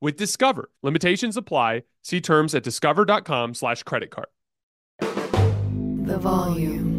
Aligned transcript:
with 0.00 0.16
Discover. 0.16 0.70
Limitations 0.82 1.36
apply. 1.36 1.82
See 2.02 2.20
terms 2.20 2.54
at 2.54 2.62
discover.com 2.62 3.54
slash 3.54 3.82
credit 3.82 4.10
card. 4.10 4.28
The 5.00 6.18
volume. 6.18 6.96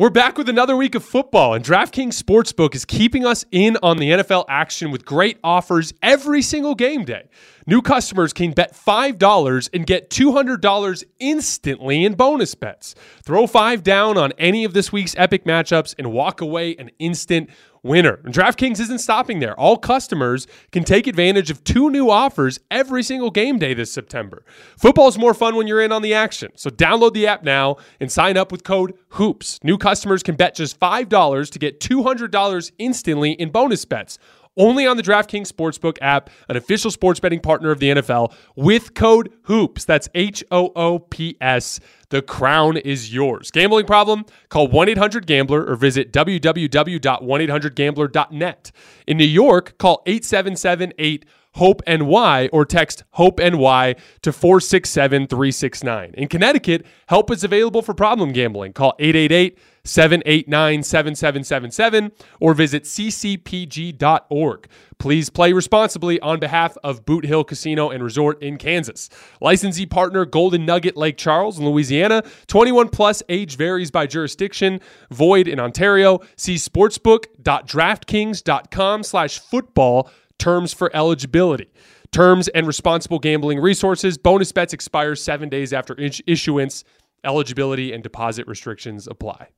We're 0.00 0.08
back 0.08 0.38
with 0.38 0.48
another 0.48 0.76
week 0.76 0.94
of 0.94 1.04
football, 1.04 1.52
and 1.52 1.62
DraftKings 1.62 2.18
Sportsbook 2.18 2.74
is 2.74 2.86
keeping 2.86 3.26
us 3.26 3.44
in 3.50 3.76
on 3.82 3.98
the 3.98 4.12
NFL 4.12 4.46
action 4.48 4.90
with 4.90 5.04
great 5.04 5.38
offers 5.44 5.92
every 6.02 6.40
single 6.40 6.74
game 6.74 7.04
day. 7.04 7.28
New 7.66 7.82
customers 7.82 8.32
can 8.32 8.52
bet 8.52 8.72
$5 8.72 9.70
and 9.74 9.86
get 9.86 10.08
$200 10.08 11.04
instantly 11.18 12.02
in 12.02 12.14
bonus 12.14 12.54
bets. 12.54 12.94
Throw 13.26 13.46
5 13.46 13.82
down 13.82 14.16
on 14.16 14.32
any 14.38 14.64
of 14.64 14.72
this 14.72 14.90
week's 14.90 15.14
epic 15.18 15.44
matchups 15.44 15.94
and 15.98 16.10
walk 16.10 16.40
away 16.40 16.74
an 16.76 16.90
instant 16.98 17.50
winner. 17.82 18.20
And 18.24 18.34
DraftKings 18.34 18.80
isn't 18.80 18.98
stopping 18.98 19.40
there. 19.40 19.58
All 19.58 19.76
customers 19.76 20.46
can 20.72 20.84
take 20.84 21.06
advantage 21.06 21.50
of 21.50 21.64
two 21.64 21.90
new 21.90 22.10
offers 22.10 22.60
every 22.70 23.02
single 23.02 23.30
game 23.30 23.58
day 23.58 23.74
this 23.74 23.92
September. 23.92 24.44
Football's 24.76 25.18
more 25.18 25.34
fun 25.34 25.56
when 25.56 25.66
you're 25.66 25.80
in 25.80 25.92
on 25.92 26.02
the 26.02 26.14
action. 26.14 26.52
So 26.54 26.70
download 26.70 27.14
the 27.14 27.26
app 27.26 27.42
now 27.42 27.76
and 28.00 28.10
sign 28.10 28.36
up 28.36 28.52
with 28.52 28.64
code 28.64 28.94
HOOPS. 29.10 29.60
New 29.62 29.78
customers 29.78 30.22
can 30.22 30.36
bet 30.36 30.54
just 30.54 30.78
$5 30.78 31.50
to 31.50 31.58
get 31.58 31.80
$200 31.80 32.72
instantly 32.78 33.32
in 33.32 33.50
bonus 33.50 33.84
bets 33.84 34.18
only 34.56 34.86
on 34.86 34.96
the 34.96 35.02
DraftKings 35.02 35.50
Sportsbook 35.50 35.98
app, 36.00 36.30
an 36.48 36.56
official 36.56 36.90
sports 36.90 37.20
betting 37.20 37.40
partner 37.40 37.70
of 37.70 37.78
the 37.78 37.90
NFL, 37.90 38.32
with 38.56 38.94
code 38.94 39.30
HOOPS. 39.42 39.84
That's 39.84 40.08
H 40.14 40.42
O 40.50 40.72
O 40.76 40.98
P 40.98 41.36
S. 41.40 41.80
The 42.10 42.22
crown 42.22 42.76
is 42.76 43.14
yours. 43.14 43.50
Gambling 43.50 43.86
problem? 43.86 44.26
Call 44.48 44.68
1 44.68 44.88
800 44.88 45.26
Gambler 45.26 45.64
or 45.64 45.74
visit 45.76 46.12
www.1800Gambler.net. 46.12 48.72
In 49.06 49.16
New 49.16 49.24
York, 49.24 49.78
call 49.78 50.02
877 50.06 50.92
8 50.98 51.24
Hope 51.54 51.82
and 51.86 52.08
NY 52.08 52.48
or 52.52 52.64
text 52.64 53.04
Hope 53.12 53.40
and 53.40 53.56
NY 53.56 53.96
to 54.22 54.32
467 54.32 55.26
369. 55.26 56.14
In 56.14 56.28
Connecticut, 56.28 56.86
help 57.08 57.30
is 57.30 57.44
available 57.44 57.82
for 57.82 57.94
problem 57.94 58.32
gambling. 58.32 58.72
Call 58.72 58.94
888 58.98 59.58
789 59.84 60.82
7777 60.82 62.12
or 62.38 62.54
visit 62.54 62.84
ccpg.org. 62.84 64.68
Please 64.98 65.30
play 65.30 65.52
responsibly 65.52 66.20
on 66.20 66.38
behalf 66.38 66.76
of 66.84 67.04
Boot 67.06 67.24
Hill 67.24 67.42
Casino 67.44 67.88
and 67.90 68.04
Resort 68.04 68.42
in 68.42 68.58
Kansas. 68.58 69.08
Licensee 69.40 69.86
partner 69.86 70.26
Golden 70.26 70.66
Nugget 70.66 70.96
Lake 70.96 71.16
Charles 71.16 71.58
in 71.58 71.64
Louisiana. 71.64 72.22
21 72.46 72.90
plus 72.90 73.22
age 73.28 73.56
varies 73.56 73.90
by 73.90 74.06
jurisdiction. 74.06 74.80
Void 75.10 75.48
in 75.48 75.58
Ontario. 75.58 76.20
See 76.36 76.56
sportsbook.draftkings.com 76.56 79.02
slash 79.02 79.38
football 79.38 80.10
terms 80.40 80.72
for 80.72 80.90
eligibility. 80.94 81.70
Terms 82.10 82.48
and 82.48 82.66
responsible 82.66 83.20
gambling 83.20 83.60
resources. 83.60 84.18
Bonus 84.18 84.50
bets 84.50 84.72
expire 84.72 85.14
seven 85.14 85.48
days 85.48 85.72
after 85.72 85.94
issuance. 86.26 86.82
Eligibility 87.22 87.92
and 87.92 88.02
deposit 88.02 88.48
restrictions 88.48 89.06
apply. 89.06 89.48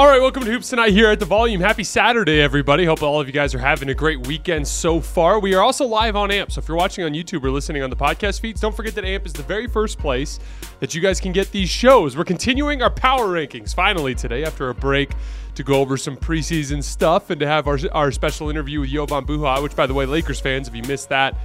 All 0.00 0.06
right, 0.06 0.18
welcome 0.18 0.42
to 0.44 0.50
Hoops 0.50 0.70
Tonight 0.70 0.92
here 0.92 1.10
at 1.10 1.20
the 1.20 1.26
Volume. 1.26 1.60
Happy 1.60 1.84
Saturday, 1.84 2.40
everybody. 2.40 2.86
Hope 2.86 3.02
all 3.02 3.20
of 3.20 3.26
you 3.26 3.34
guys 3.34 3.54
are 3.54 3.58
having 3.58 3.90
a 3.90 3.94
great 3.94 4.26
weekend 4.26 4.66
so 4.66 4.98
far. 4.98 5.38
We 5.38 5.52
are 5.52 5.62
also 5.62 5.84
live 5.84 6.16
on 6.16 6.30
AMP, 6.30 6.52
so 6.52 6.58
if 6.58 6.68
you're 6.68 6.76
watching 6.78 7.04
on 7.04 7.12
YouTube 7.12 7.44
or 7.44 7.50
listening 7.50 7.82
on 7.82 7.90
the 7.90 7.96
podcast 7.96 8.40
feeds, 8.40 8.62
don't 8.62 8.74
forget 8.74 8.94
that 8.94 9.04
AMP 9.04 9.26
is 9.26 9.34
the 9.34 9.42
very 9.42 9.66
first 9.66 9.98
place 9.98 10.40
that 10.78 10.94
you 10.94 11.02
guys 11.02 11.20
can 11.20 11.32
get 11.32 11.52
these 11.52 11.68
shows. 11.68 12.16
We're 12.16 12.24
continuing 12.24 12.80
our 12.80 12.88
power 12.88 13.26
rankings 13.26 13.74
finally 13.74 14.14
today 14.14 14.42
after 14.42 14.70
a 14.70 14.74
break 14.74 15.10
to 15.54 15.62
go 15.62 15.74
over 15.74 15.98
some 15.98 16.16
preseason 16.16 16.82
stuff 16.82 17.28
and 17.28 17.38
to 17.38 17.46
have 17.46 17.68
our, 17.68 17.78
our 17.92 18.10
special 18.10 18.48
interview 18.48 18.80
with 18.80 18.88
Jovan 18.88 19.26
Buha, 19.26 19.62
which, 19.62 19.76
by 19.76 19.86
the 19.86 19.92
way, 19.92 20.06
Lakers 20.06 20.40
fans, 20.40 20.66
if 20.66 20.74
you 20.74 20.82
missed 20.84 21.10
that, 21.10 21.36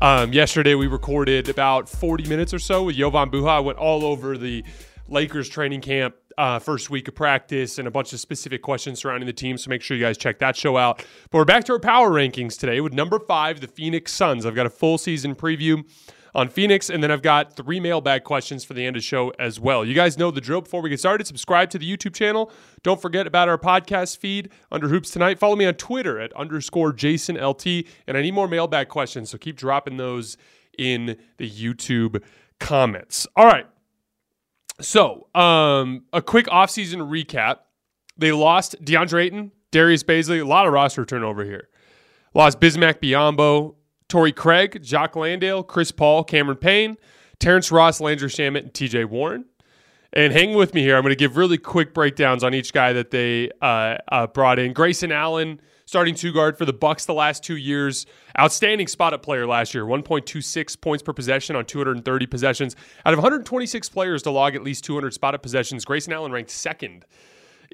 um, 0.00 0.32
yesterday 0.32 0.76
we 0.76 0.86
recorded 0.86 1.48
about 1.48 1.88
40 1.88 2.28
minutes 2.28 2.54
or 2.54 2.60
so 2.60 2.84
with 2.84 2.94
Jovan 2.94 3.32
Buha. 3.32 3.48
I 3.48 3.58
went 3.58 3.78
all 3.78 4.04
over 4.04 4.38
the 4.38 4.62
Lakers 5.08 5.48
training 5.48 5.80
camp 5.80 6.14
uh, 6.38 6.58
first 6.58 6.90
week 6.90 7.08
of 7.08 7.14
practice 7.14 7.78
and 7.78 7.88
a 7.88 7.90
bunch 7.90 8.12
of 8.12 8.20
specific 8.20 8.62
questions 8.62 9.00
surrounding 9.00 9.26
the 9.26 9.32
team. 9.32 9.56
So 9.58 9.68
make 9.70 9.82
sure 9.82 9.96
you 9.96 10.02
guys 10.02 10.18
check 10.18 10.38
that 10.40 10.56
show 10.56 10.76
out. 10.76 11.04
But 11.30 11.38
we're 11.38 11.44
back 11.44 11.64
to 11.64 11.72
our 11.72 11.78
power 11.78 12.10
rankings 12.10 12.58
today 12.58 12.80
with 12.80 12.92
number 12.92 13.18
five, 13.18 13.60
the 13.60 13.68
Phoenix 13.68 14.12
Suns. 14.12 14.44
I've 14.44 14.54
got 14.54 14.66
a 14.66 14.70
full 14.70 14.98
season 14.98 15.34
preview 15.34 15.84
on 16.34 16.48
Phoenix, 16.48 16.90
and 16.90 17.02
then 17.02 17.10
I've 17.10 17.22
got 17.22 17.56
three 17.56 17.80
mailbag 17.80 18.22
questions 18.22 18.62
for 18.62 18.74
the 18.74 18.84
end 18.84 18.94
of 18.94 19.00
the 19.00 19.06
show 19.06 19.32
as 19.38 19.58
well. 19.58 19.86
You 19.86 19.94
guys 19.94 20.18
know 20.18 20.30
the 20.30 20.42
drill. 20.42 20.60
Before 20.60 20.82
we 20.82 20.90
get 20.90 21.00
started, 21.00 21.26
subscribe 21.26 21.70
to 21.70 21.78
the 21.78 21.90
YouTube 21.90 22.14
channel. 22.14 22.52
Don't 22.82 23.00
forget 23.00 23.26
about 23.26 23.48
our 23.48 23.56
podcast 23.56 24.18
feed 24.18 24.50
under 24.70 24.88
Hoops 24.88 25.10
Tonight. 25.10 25.38
Follow 25.38 25.56
me 25.56 25.64
on 25.64 25.74
Twitter 25.74 26.20
at 26.20 26.34
underscore 26.34 26.92
Jason 26.92 27.42
LT, 27.42 27.66
and 28.06 28.18
I 28.18 28.20
need 28.20 28.34
more 28.34 28.48
mailbag 28.48 28.88
questions, 28.88 29.30
so 29.30 29.38
keep 29.38 29.56
dropping 29.56 29.96
those 29.96 30.36
in 30.76 31.16
the 31.38 31.50
YouTube 31.50 32.22
comments. 32.60 33.26
All 33.34 33.46
right. 33.46 33.66
So, 34.80 35.28
um, 35.34 36.04
a 36.12 36.20
quick 36.20 36.46
offseason 36.46 37.08
recap. 37.10 37.58
They 38.18 38.32
lost 38.32 38.76
DeAndre 38.82 39.24
Ayton, 39.24 39.52
Darius 39.70 40.02
Bazley, 40.02 40.40
a 40.40 40.44
lot 40.44 40.66
of 40.66 40.72
roster 40.72 41.04
turnover 41.04 41.44
here. 41.44 41.68
Lost 42.34 42.60
Bismack 42.60 43.00
Biyombo, 43.00 43.74
Torrey 44.08 44.32
Craig, 44.32 44.82
Jock 44.82 45.16
Landale, 45.16 45.62
Chris 45.62 45.90
Paul, 45.90 46.24
Cameron 46.24 46.58
Payne, 46.58 46.96
Terrence 47.38 47.70
Ross, 47.70 48.00
Landry 48.00 48.28
Shamet, 48.28 48.60
and 48.60 48.72
TJ 48.72 49.06
Warren. 49.06 49.46
And 50.12 50.32
hang 50.32 50.54
with 50.54 50.72
me 50.72 50.82
here. 50.82 50.96
I'm 50.96 51.02
going 51.02 51.12
to 51.12 51.16
give 51.16 51.36
really 51.36 51.58
quick 51.58 51.92
breakdowns 51.92 52.44
on 52.44 52.54
each 52.54 52.72
guy 52.72 52.92
that 52.92 53.10
they 53.10 53.50
uh, 53.60 53.98
uh, 54.10 54.26
brought 54.28 54.58
in. 54.58 54.72
Grayson 54.72 55.12
Allen, 55.12 55.60
starting 55.86 56.14
two 56.14 56.32
guard 56.32 56.58
for 56.58 56.64
the 56.64 56.72
Bucks 56.72 57.06
the 57.06 57.14
last 57.14 57.42
two 57.42 57.56
years. 57.56 58.06
Outstanding 58.38 58.88
spot 58.88 59.14
up 59.14 59.22
player 59.22 59.46
last 59.46 59.72
year, 59.72 59.84
1.26 59.84 60.80
points 60.80 61.02
per 61.02 61.12
possession 61.12 61.56
on 61.56 61.64
230 61.64 62.26
possessions. 62.26 62.76
Out 63.04 63.14
of 63.14 63.18
126 63.18 63.88
players 63.88 64.22
to 64.24 64.30
log 64.30 64.54
at 64.54 64.62
least 64.62 64.84
200 64.84 65.14
spot 65.14 65.34
up 65.34 65.42
possessions, 65.42 65.84
Grayson 65.84 66.12
Allen 66.12 66.32
ranked 66.32 66.50
second 66.50 67.06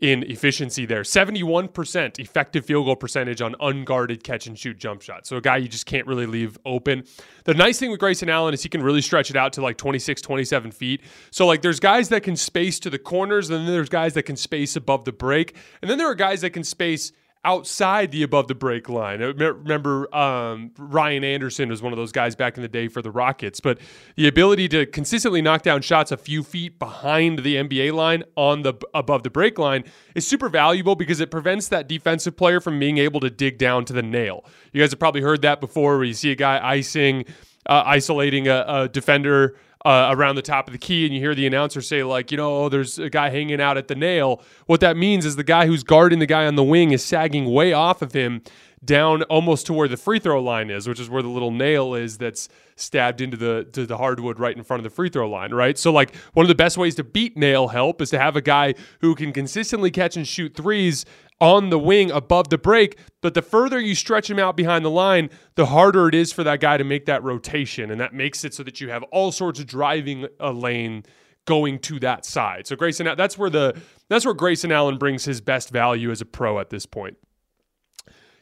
in 0.00 0.24
efficiency 0.24 0.84
there. 0.84 1.02
71% 1.02 2.18
effective 2.18 2.66
field 2.66 2.86
goal 2.86 2.96
percentage 2.96 3.40
on 3.40 3.54
unguarded 3.60 4.24
catch 4.24 4.46
and 4.46 4.58
shoot 4.58 4.76
jump 4.76 5.00
shots. 5.00 5.28
So 5.28 5.36
a 5.36 5.40
guy 5.40 5.58
you 5.58 5.68
just 5.68 5.86
can't 5.86 6.06
really 6.06 6.26
leave 6.26 6.58
open. 6.66 7.04
The 7.44 7.54
nice 7.54 7.78
thing 7.78 7.90
with 7.90 8.00
Grayson 8.00 8.28
Allen 8.28 8.52
is 8.52 8.62
he 8.62 8.68
can 8.68 8.82
really 8.82 9.00
stretch 9.00 9.30
it 9.30 9.36
out 9.36 9.52
to 9.54 9.62
like 9.62 9.76
26, 9.76 10.20
27 10.20 10.72
feet. 10.72 11.02
So 11.30 11.46
like 11.46 11.62
there's 11.62 11.78
guys 11.78 12.08
that 12.08 12.22
can 12.22 12.36
space 12.36 12.80
to 12.80 12.90
the 12.90 12.98
corners, 12.98 13.48
and 13.48 13.60
then 13.60 13.72
there's 13.72 13.88
guys 13.88 14.14
that 14.14 14.24
can 14.24 14.36
space 14.36 14.76
above 14.76 15.04
the 15.04 15.12
break. 15.12 15.56
And 15.80 15.90
then 15.90 15.98
there 15.98 16.10
are 16.10 16.16
guys 16.16 16.40
that 16.40 16.50
can 16.50 16.64
space 16.64 17.12
outside 17.44 18.12
the 18.12 18.22
above 18.22 18.46
the 18.46 18.54
break 18.54 18.88
line. 18.88 19.20
Remember 19.20 20.14
um, 20.14 20.70
Ryan 20.78 21.24
Anderson 21.24 21.68
was 21.68 21.82
one 21.82 21.92
of 21.92 21.96
those 21.96 22.12
guys 22.12 22.36
back 22.36 22.56
in 22.56 22.62
the 22.62 22.68
day 22.68 22.86
for 22.86 23.02
the 23.02 23.10
Rockets, 23.10 23.58
but 23.58 23.78
the 24.16 24.28
ability 24.28 24.68
to 24.68 24.86
consistently 24.86 25.42
knock 25.42 25.62
down 25.62 25.82
shots 25.82 26.12
a 26.12 26.16
few 26.16 26.44
feet 26.44 26.78
behind 26.78 27.40
the 27.40 27.56
NBA 27.56 27.92
line 27.92 28.22
on 28.36 28.62
the 28.62 28.74
above 28.94 29.24
the 29.24 29.30
break 29.30 29.58
line 29.58 29.82
is 30.14 30.26
super 30.26 30.48
valuable 30.48 30.94
because 30.94 31.20
it 31.20 31.30
prevents 31.30 31.68
that 31.68 31.88
defensive 31.88 32.36
player 32.36 32.60
from 32.60 32.78
being 32.78 32.98
able 32.98 33.18
to 33.20 33.30
dig 33.30 33.58
down 33.58 33.84
to 33.86 33.92
the 33.92 34.02
nail. 34.02 34.44
You 34.72 34.80
guys 34.80 34.90
have 34.92 35.00
probably 35.00 35.22
heard 35.22 35.42
that 35.42 35.60
before 35.60 35.96
where 35.96 36.04
you 36.04 36.14
see 36.14 36.30
a 36.30 36.36
guy 36.36 36.60
icing, 36.62 37.24
uh, 37.66 37.82
isolating 37.84 38.46
a, 38.46 38.64
a 38.68 38.88
defender 38.88 39.56
uh, 39.84 40.08
around 40.10 40.36
the 40.36 40.42
top 40.42 40.68
of 40.68 40.72
the 40.72 40.78
key 40.78 41.04
and 41.04 41.14
you 41.14 41.20
hear 41.20 41.34
the 41.34 41.46
announcer 41.46 41.80
say 41.80 42.02
like 42.02 42.30
you 42.30 42.36
know 42.36 42.64
oh, 42.64 42.68
there's 42.68 42.98
a 42.98 43.10
guy 43.10 43.30
hanging 43.30 43.60
out 43.60 43.76
at 43.76 43.88
the 43.88 43.94
nail. 43.94 44.40
What 44.66 44.80
that 44.80 44.96
means 44.96 45.24
is 45.26 45.36
the 45.36 45.44
guy 45.44 45.66
who's 45.66 45.82
guarding 45.82 46.18
the 46.18 46.26
guy 46.26 46.46
on 46.46 46.54
the 46.54 46.62
wing 46.62 46.92
is 46.92 47.04
sagging 47.04 47.52
way 47.52 47.72
off 47.72 48.02
of 48.02 48.12
him 48.12 48.42
down 48.84 49.22
almost 49.24 49.66
to 49.66 49.72
where 49.72 49.88
the 49.88 49.96
free 49.96 50.18
throw 50.18 50.42
line 50.42 50.70
is 50.70 50.88
which 50.88 51.00
is 51.00 51.08
where 51.08 51.22
the 51.22 51.28
little 51.28 51.50
nail 51.50 51.94
is 51.94 52.18
that's 52.18 52.48
stabbed 52.76 53.20
into 53.20 53.36
the 53.36 53.64
to 53.72 53.86
the 53.86 53.96
hardwood 53.96 54.38
right 54.38 54.56
in 54.56 54.62
front 54.62 54.80
of 54.80 54.84
the 54.84 54.90
free 54.90 55.08
throw 55.08 55.28
line 55.28 55.52
right 55.52 55.78
so 55.78 55.92
like 55.92 56.14
one 56.32 56.44
of 56.44 56.48
the 56.48 56.54
best 56.54 56.76
ways 56.76 56.94
to 56.94 57.04
beat 57.04 57.36
nail 57.36 57.68
help 57.68 58.00
is 58.00 58.10
to 58.10 58.18
have 58.18 58.36
a 58.36 58.42
guy 58.42 58.74
who 59.00 59.14
can 59.14 59.32
consistently 59.32 59.90
catch 59.90 60.16
and 60.16 60.26
shoot 60.26 60.54
threes 60.54 61.04
on 61.42 61.70
the 61.70 61.78
wing 61.78 62.08
above 62.12 62.48
the 62.50 62.56
break. 62.56 62.96
But 63.20 63.34
the 63.34 63.42
further 63.42 63.80
you 63.80 63.96
stretch 63.96 64.30
him 64.30 64.38
out 64.38 64.56
behind 64.56 64.84
the 64.84 64.90
line, 64.90 65.28
the 65.56 65.66
harder 65.66 66.08
it 66.08 66.14
is 66.14 66.32
for 66.32 66.44
that 66.44 66.60
guy 66.60 66.76
to 66.76 66.84
make 66.84 67.06
that 67.06 67.22
rotation. 67.24 67.90
And 67.90 68.00
that 68.00 68.14
makes 68.14 68.44
it 68.44 68.54
so 68.54 68.62
that 68.62 68.80
you 68.80 68.90
have 68.90 69.02
all 69.04 69.32
sorts 69.32 69.58
of 69.58 69.66
driving 69.66 70.28
a 70.38 70.52
lane 70.52 71.02
going 71.44 71.80
to 71.80 71.98
that 71.98 72.24
side. 72.24 72.68
So 72.68 72.76
Grayson, 72.76 73.08
that's 73.16 73.36
where 73.36 73.50
the 73.50 73.76
that's 74.08 74.24
where 74.24 74.34
Grayson 74.34 74.70
Allen 74.70 74.98
brings 74.98 75.24
his 75.24 75.40
best 75.40 75.70
value 75.70 76.12
as 76.12 76.20
a 76.20 76.24
pro 76.24 76.60
at 76.60 76.70
this 76.70 76.86
point. 76.86 77.16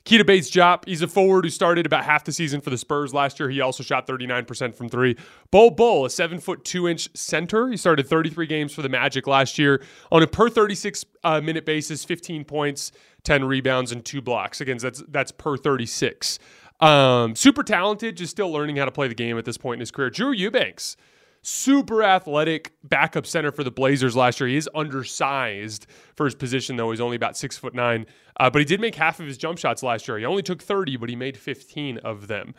Keita 0.04 0.26
Bates-Diop, 0.26 0.86
he's 0.86 1.02
a 1.02 1.08
forward 1.08 1.44
who 1.44 1.50
started 1.50 1.84
about 1.84 2.04
half 2.04 2.24
the 2.24 2.32
season 2.32 2.60
for 2.60 2.70
the 2.70 2.78
Spurs 2.78 3.12
last 3.12 3.38
year. 3.38 3.50
He 3.50 3.60
also 3.60 3.82
shot 3.82 4.06
39% 4.06 4.74
from 4.74 4.88
three. 4.88 5.16
Bol 5.50 5.70
Bol, 5.70 6.06
a 6.06 6.10
seven 6.10 6.40
foot 6.40 6.64
two 6.64 6.88
inch 6.88 7.08
center. 7.14 7.68
He 7.68 7.76
started 7.76 8.06
33 8.06 8.46
games 8.46 8.72
for 8.72 8.82
the 8.82 8.88
Magic 8.88 9.26
last 9.26 9.58
year 9.58 9.82
on 10.10 10.22
a 10.22 10.26
per 10.26 10.48
36 10.48 11.04
uh, 11.22 11.40
minute 11.40 11.66
basis, 11.66 12.04
15 12.04 12.44
points, 12.44 12.92
10 13.24 13.44
rebounds, 13.44 13.92
and 13.92 14.04
two 14.04 14.22
blocks. 14.22 14.60
Again, 14.60 14.78
that's 14.78 15.02
that's 15.08 15.32
per 15.32 15.56
36. 15.56 16.38
Um, 16.80 17.36
super 17.36 17.62
talented, 17.62 18.16
just 18.16 18.30
still 18.30 18.50
learning 18.50 18.76
how 18.76 18.86
to 18.86 18.90
play 18.90 19.06
the 19.06 19.14
game 19.14 19.36
at 19.36 19.44
this 19.44 19.58
point 19.58 19.76
in 19.76 19.80
his 19.80 19.90
career. 19.90 20.08
Drew 20.08 20.32
Eubanks, 20.32 20.96
super 21.42 22.02
athletic 22.02 22.72
backup 22.84 23.26
center 23.26 23.50
for 23.50 23.64
the 23.64 23.70
Blazers 23.70 24.16
last 24.16 24.40
year. 24.40 24.48
He 24.48 24.56
is 24.56 24.68
undersized 24.74 25.86
for 26.16 26.26
his 26.26 26.34
position, 26.34 26.76
though. 26.76 26.90
He's 26.90 27.00
only 27.00 27.16
about 27.16 27.36
six 27.36 27.56
foot 27.56 27.74
nine. 27.74 28.06
Uh, 28.38 28.50
but 28.50 28.60
he 28.60 28.64
did 28.64 28.80
make 28.80 28.94
half 28.94 29.20
of 29.20 29.26
his 29.26 29.38
jump 29.38 29.58
shots 29.58 29.82
last 29.82 30.08
year. 30.08 30.18
He 30.18 30.24
only 30.24 30.42
took 30.42 30.62
30, 30.62 30.96
but 30.96 31.08
he 31.08 31.16
made 31.16 31.36
15 31.36 31.98
of 31.98 32.26
them. 32.26 32.54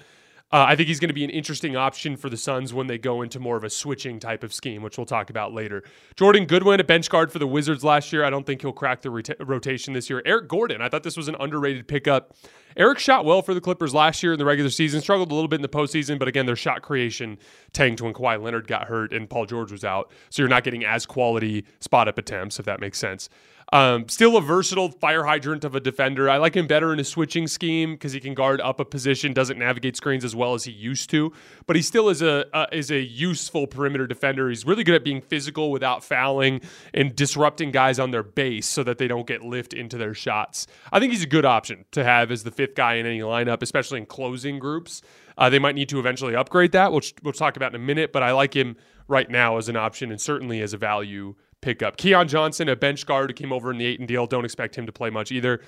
Uh, 0.53 0.65
I 0.67 0.75
think 0.75 0.89
he's 0.89 0.99
going 0.99 1.09
to 1.09 1.13
be 1.13 1.23
an 1.23 1.29
interesting 1.29 1.77
option 1.77 2.17
for 2.17 2.29
the 2.29 2.35
Suns 2.35 2.73
when 2.73 2.87
they 2.87 2.97
go 2.97 3.21
into 3.21 3.39
more 3.39 3.55
of 3.55 3.63
a 3.63 3.69
switching 3.69 4.19
type 4.19 4.43
of 4.43 4.53
scheme, 4.53 4.81
which 4.81 4.97
we'll 4.97 5.05
talk 5.05 5.29
about 5.29 5.53
later. 5.53 5.81
Jordan 6.17 6.45
Goodwin, 6.45 6.81
a 6.81 6.83
bench 6.83 7.09
guard 7.09 7.31
for 7.31 7.39
the 7.39 7.47
Wizards 7.47 7.85
last 7.85 8.11
year. 8.11 8.25
I 8.25 8.29
don't 8.29 8.45
think 8.45 8.61
he'll 8.61 8.73
crack 8.73 9.01
the 9.01 9.09
rota- 9.09 9.37
rotation 9.39 9.93
this 9.93 10.09
year. 10.09 10.21
Eric 10.25 10.49
Gordon, 10.49 10.81
I 10.81 10.89
thought 10.89 11.03
this 11.03 11.15
was 11.15 11.29
an 11.29 11.37
underrated 11.39 11.87
pickup. 11.87 12.35
Eric 12.77 12.99
shot 12.99 13.25
well 13.25 13.41
for 13.41 13.53
the 13.53 13.61
Clippers 13.61 13.93
last 13.93 14.23
year 14.23 14.33
in 14.33 14.39
the 14.39 14.45
regular 14.45 14.69
season, 14.69 15.01
struggled 15.01 15.31
a 15.31 15.35
little 15.35 15.47
bit 15.47 15.57
in 15.57 15.61
the 15.61 15.69
postseason, 15.69 16.17
but 16.17 16.27
again, 16.27 16.45
their 16.45 16.55
shot 16.55 16.81
creation 16.81 17.37
tanked 17.73 18.01
when 18.01 18.13
Kawhi 18.13 18.41
Leonard 18.41 18.67
got 18.67 18.87
hurt 18.87 19.13
and 19.13 19.29
Paul 19.29 19.45
George 19.45 19.71
was 19.71 19.83
out. 19.83 20.11
So 20.29 20.41
you're 20.41 20.49
not 20.49 20.63
getting 20.63 20.85
as 20.85 21.05
quality 21.05 21.65
spot 21.79 22.07
up 22.07 22.17
attempts, 22.17 22.59
if 22.59 22.65
that 22.65 22.79
makes 22.79 22.97
sense. 22.97 23.29
Um, 23.73 24.09
still 24.09 24.35
a 24.35 24.41
versatile 24.41 24.89
fire 24.89 25.23
hydrant 25.23 25.63
of 25.63 25.75
a 25.75 25.79
defender. 25.79 26.29
I 26.29 26.37
like 26.37 26.55
him 26.55 26.67
better 26.67 26.91
in 26.91 26.99
a 26.99 27.05
switching 27.05 27.47
scheme 27.47 27.93
because 27.93 28.11
he 28.11 28.19
can 28.19 28.33
guard 28.33 28.59
up 28.59 28.81
a 28.81 28.85
position, 28.85 29.31
doesn't 29.31 29.57
navigate 29.57 29.95
screens 29.95 30.25
as 30.25 30.35
well 30.35 30.53
as 30.53 30.65
he 30.65 30.73
used 30.73 31.09
to. 31.11 31.31
But 31.67 31.77
he 31.77 31.81
still 31.81 32.09
is 32.09 32.21
a 32.21 32.53
uh, 32.53 32.65
is 32.73 32.91
a 32.91 32.99
useful 32.99 33.67
perimeter 33.67 34.07
defender. 34.07 34.49
He's 34.49 34.65
really 34.65 34.83
good 34.83 34.95
at 34.95 35.05
being 35.05 35.21
physical 35.21 35.71
without 35.71 36.03
fouling 36.03 36.59
and 36.93 37.15
disrupting 37.15 37.71
guys 37.71 37.97
on 37.97 38.11
their 38.11 38.23
base 38.23 38.67
so 38.67 38.83
that 38.83 38.97
they 38.97 39.07
don't 39.07 39.25
get 39.25 39.41
lift 39.41 39.73
into 39.73 39.97
their 39.97 40.13
shots. 40.13 40.67
I 40.91 40.99
think 40.99 41.13
he's 41.13 41.23
a 41.23 41.27
good 41.27 41.45
option 41.45 41.85
to 41.91 42.03
have 42.03 42.29
as 42.29 42.43
the 42.43 42.51
fifth 42.51 42.75
guy 42.75 42.95
in 42.95 43.05
any 43.05 43.19
lineup, 43.19 43.61
especially 43.61 43.99
in 43.99 44.05
closing 44.05 44.59
groups. 44.59 45.01
Uh, 45.37 45.49
they 45.49 45.59
might 45.59 45.75
need 45.75 45.87
to 45.89 45.97
eventually 45.97 46.35
upgrade 46.35 46.73
that, 46.73 46.91
which 46.91 47.13
we'll 47.23 47.31
talk 47.31 47.55
about 47.55 47.73
in 47.73 47.81
a 47.81 47.83
minute. 47.83 48.11
But 48.11 48.21
I 48.21 48.33
like 48.33 48.53
him 48.53 48.75
right 49.07 49.29
now 49.29 49.57
as 49.57 49.69
an 49.69 49.77
option 49.77 50.11
and 50.11 50.19
certainly 50.19 50.61
as 50.61 50.73
a 50.73 50.77
value 50.77 51.35
pickup. 51.61 51.97
Keon 51.97 52.27
Johnson, 52.27 52.69
a 52.69 52.75
bench 52.75 53.05
guard 53.05 53.29
who 53.29 53.33
came 53.33 53.53
over 53.53 53.71
in 53.71 53.77
the 53.77 53.85
Ayton 53.85 54.05
deal. 54.05 54.27
Don't 54.27 54.45
expect 54.45 54.77
him 54.77 54.85
to 54.85 54.91
play 54.91 55.09
much 55.09 55.31
either. 55.31 55.61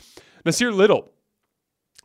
Nassir 0.46 0.74
Little. 0.74 1.12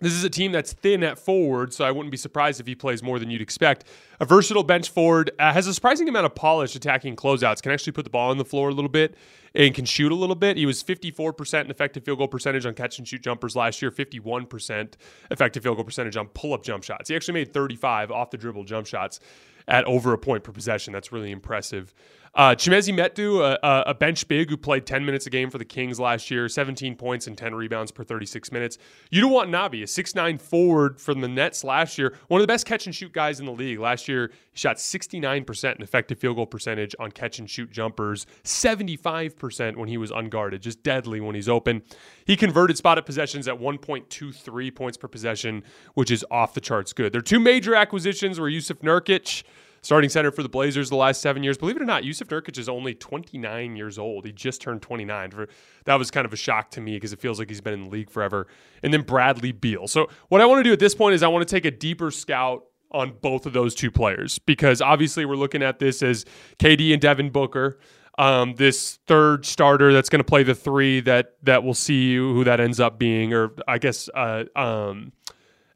This 0.01 0.13
is 0.13 0.23
a 0.23 0.31
team 0.31 0.53
that's 0.53 0.73
thin 0.73 1.03
at 1.03 1.19
forward, 1.19 1.75
so 1.75 1.85
I 1.85 1.91
wouldn't 1.91 2.13
be 2.13 2.17
surprised 2.17 2.61
if 2.61 2.69
he 2.69 2.77
plays 2.77 3.03
more 3.03 3.19
than 3.19 3.31
you'd 3.31 3.43
expect. 3.43 3.83
A 4.21 4.25
versatile 4.25 4.63
bench 4.63 4.91
forward, 4.91 5.33
uh, 5.41 5.53
has 5.53 5.67
a 5.67 5.75
surprising 5.75 6.09
amount 6.09 6.25
of 6.25 6.37
polish 6.37 6.77
attacking 6.77 7.17
closeouts, 7.17 7.61
can 7.63 7.73
actually 7.73 7.95
put 7.95 8.05
the 8.05 8.11
ball 8.11 8.31
on 8.31 8.39
the 8.39 8.45
floor 8.45 8.69
a 8.69 8.73
little 8.73 8.89
bit 8.89 9.17
and 9.57 9.75
can 9.75 9.85
shoot 9.85 10.13
a 10.13 10.15
little 10.15 10.37
bit. 10.37 10.57
He 10.57 10.67
was 10.67 10.85
54% 10.85 11.65
in 11.65 11.71
effective 11.73 12.05
field 12.05 12.19
goal 12.19 12.29
percentage 12.29 12.65
on 12.65 12.75
catch 12.75 12.99
and 12.99 13.09
shoot 13.09 13.23
jumpers 13.23 13.57
last 13.57 13.83
year, 13.83 13.91
51% 13.91 14.95
effective 15.33 15.65
field 15.65 15.77
goal 15.77 15.85
percentage 15.85 16.17
on 16.17 16.29
pull 16.29 16.55
up 16.55 16.63
jump 16.63 16.85
shots. 16.85 17.09
He 17.09 17.17
actually 17.17 17.35
made 17.35 17.53
35 17.53 18.13
off 18.13 18.31
the 18.31 18.37
dribble 18.37 18.65
jump 18.65 18.87
shots 18.87 19.19
at 19.67 19.85
over 19.85 20.13
a 20.13 20.19
point 20.19 20.45
per 20.45 20.53
possession. 20.53 20.93
That's 20.93 21.11
really 21.11 21.33
impressive. 21.33 21.93
Uh, 22.35 22.55
Chimezie 22.55 22.95
Metu, 22.95 23.41
a, 23.41 23.83
a, 23.87 23.95
bench 23.95 24.29
big 24.29 24.51
who 24.51 24.57
played 24.57 24.87
10 24.87 25.05
minutes 25.05 25.27
a 25.27 25.31
game 25.31 25.51
for 25.51 25.59
the 25.59 25.65
Kings 25.65 25.99
last 25.99 26.31
year, 26.31 26.49
17 26.49 26.95
points 26.97 27.27
and 27.27 27.37
10 27.37 27.55
rebounds 27.55 27.91
per 27.91 28.05
36 28.05 28.53
minutes. 28.53 28.79
Yuta 29.13 29.31
Watanabe, 29.31 29.83
a 29.83 29.87
6'9 29.87 30.41
forward 30.41 31.01
from 31.01 31.21
the 31.21 31.29
Nets 31.29 31.65
last 31.65 31.99
year, 31.99 32.15
one 32.29 32.41
of 32.41 32.43
the 32.43 32.53
best 32.53 32.67
catch 32.67 32.87
and 32.87 32.95
shoot 32.95 33.13
guys 33.13 33.41
in 33.41 33.47
the 33.47 33.53
league. 33.53 33.79
Last 33.79 34.09
year, 34.09 34.31
he 34.53 34.59
shot 34.59 34.77
69% 34.77 35.77
in 35.77 35.83
effective 35.83 36.19
field 36.19 36.37
goal 36.37 36.47
percentage 36.47 36.95
on 37.01 37.11
catch 37.11 37.39
and 37.39 37.49
shoot 37.49 37.71
jumpers, 37.71 38.27
75% 38.45 39.77
when 39.77 39.89
he 39.89 39.97
was 39.97 40.11
unguarded, 40.11 40.63
just 40.63 40.83
deadly 40.83 41.21
when 41.21 41.35
he's 41.35 41.49
open. 41.49 41.83
He 42.25 42.37
converted 42.37 42.77
spotted 42.77 43.07
possessions 43.07 43.49
at 43.49 43.59
1.23 43.59 44.75
points 44.75 44.97
per 44.97 45.09
possession, 45.09 45.65
which 45.95 46.11
is 46.11 46.25
off 46.31 46.55
the 46.55 46.61
charts 46.61 46.93
good. 46.93 47.13
There 47.13 47.21
are 47.21 47.23
two 47.23 47.41
major 47.41 47.75
acquisitions 47.75 48.39
were 48.39 48.51
Jusuf 48.51 48.81
Nurkic 48.81 49.43
starting 49.83 50.11
center 50.11 50.31
for 50.31 50.43
the 50.43 50.49
Blazers 50.49 50.91
the 50.91 50.97
last 50.97 51.21
seven 51.21 51.43
years. 51.43 51.59
Believe 51.59 51.77
it 51.77 51.83
or 51.83 51.87
not, 51.87 52.03
Jusuf 52.03 52.29
Nurkic 52.29 52.59
is 52.59 52.69
only 52.69 52.95
29 52.95 53.77
years 53.77 53.99
old. 53.99 54.25
He 54.25 54.33
just 54.33 54.61
turned 54.61 54.83
29. 54.83 55.31
For, 55.31 55.49
that 55.85 55.95
was 55.95 56.11
kind 56.11 56.25
of 56.25 56.33
a 56.33 56.37
shock 56.37 56.71
to 56.73 56.81
me 56.81 56.95
because 56.95 57.13
it 57.13 57.21
feels 57.21 57.39
like 57.39 57.49
he's 57.49 57.61
been 57.61 57.75
in 57.75 57.85
the 57.85 57.91
league 57.91 58.11
forever. 58.11 58.47
And 58.83 58.93
then 58.93 59.03
Bradley 59.03 59.53
Beal. 59.53 59.89
So 59.89 60.09
what 60.29 60.41
I 60.41 60.47
want 60.47 60.61
to 60.61 60.65
do 60.65 60.73
at 60.73 60.79
this 60.79 60.95
point 60.95 61.15
is 61.15 61.23
I 61.23 61.29
want 61.29 61.47
to 61.47 61.55
take 61.55 61.65
a 61.65 61.71
deeper 61.71 62.11
scout 62.11 62.65
on 62.91 63.15
both 63.21 63.47
of 63.47 63.53
those 63.53 63.75
two 63.75 63.91
players 63.91 64.39
because 64.39 64.81
obviously 64.81 65.25
we're 65.25 65.37
looking 65.37 65.63
at 65.63 65.79
this 65.79 66.03
as 66.03 66.25
KD 66.59 66.93
and 66.93 67.01
Devin 67.01 67.31
Booker. 67.31 67.79
Um, 68.19 68.55
this 68.57 68.99
third 69.07 69.47
starter 69.47 69.93
that's 69.93 70.09
going 70.09 70.19
to 70.19 70.25
play 70.25 70.43
the 70.43 70.55
three 70.55 71.01
that 71.03 71.37
that 71.45 71.63
we'll 71.63 71.75
see 71.75 72.17
who 72.17 72.43
that 72.45 72.59
ends 72.59 72.81
up 72.81 72.99
being, 72.99 73.33
or 73.33 73.53
I 73.69 73.79
guess 73.79 74.09
uh, 74.13 74.45
um, 74.57 75.13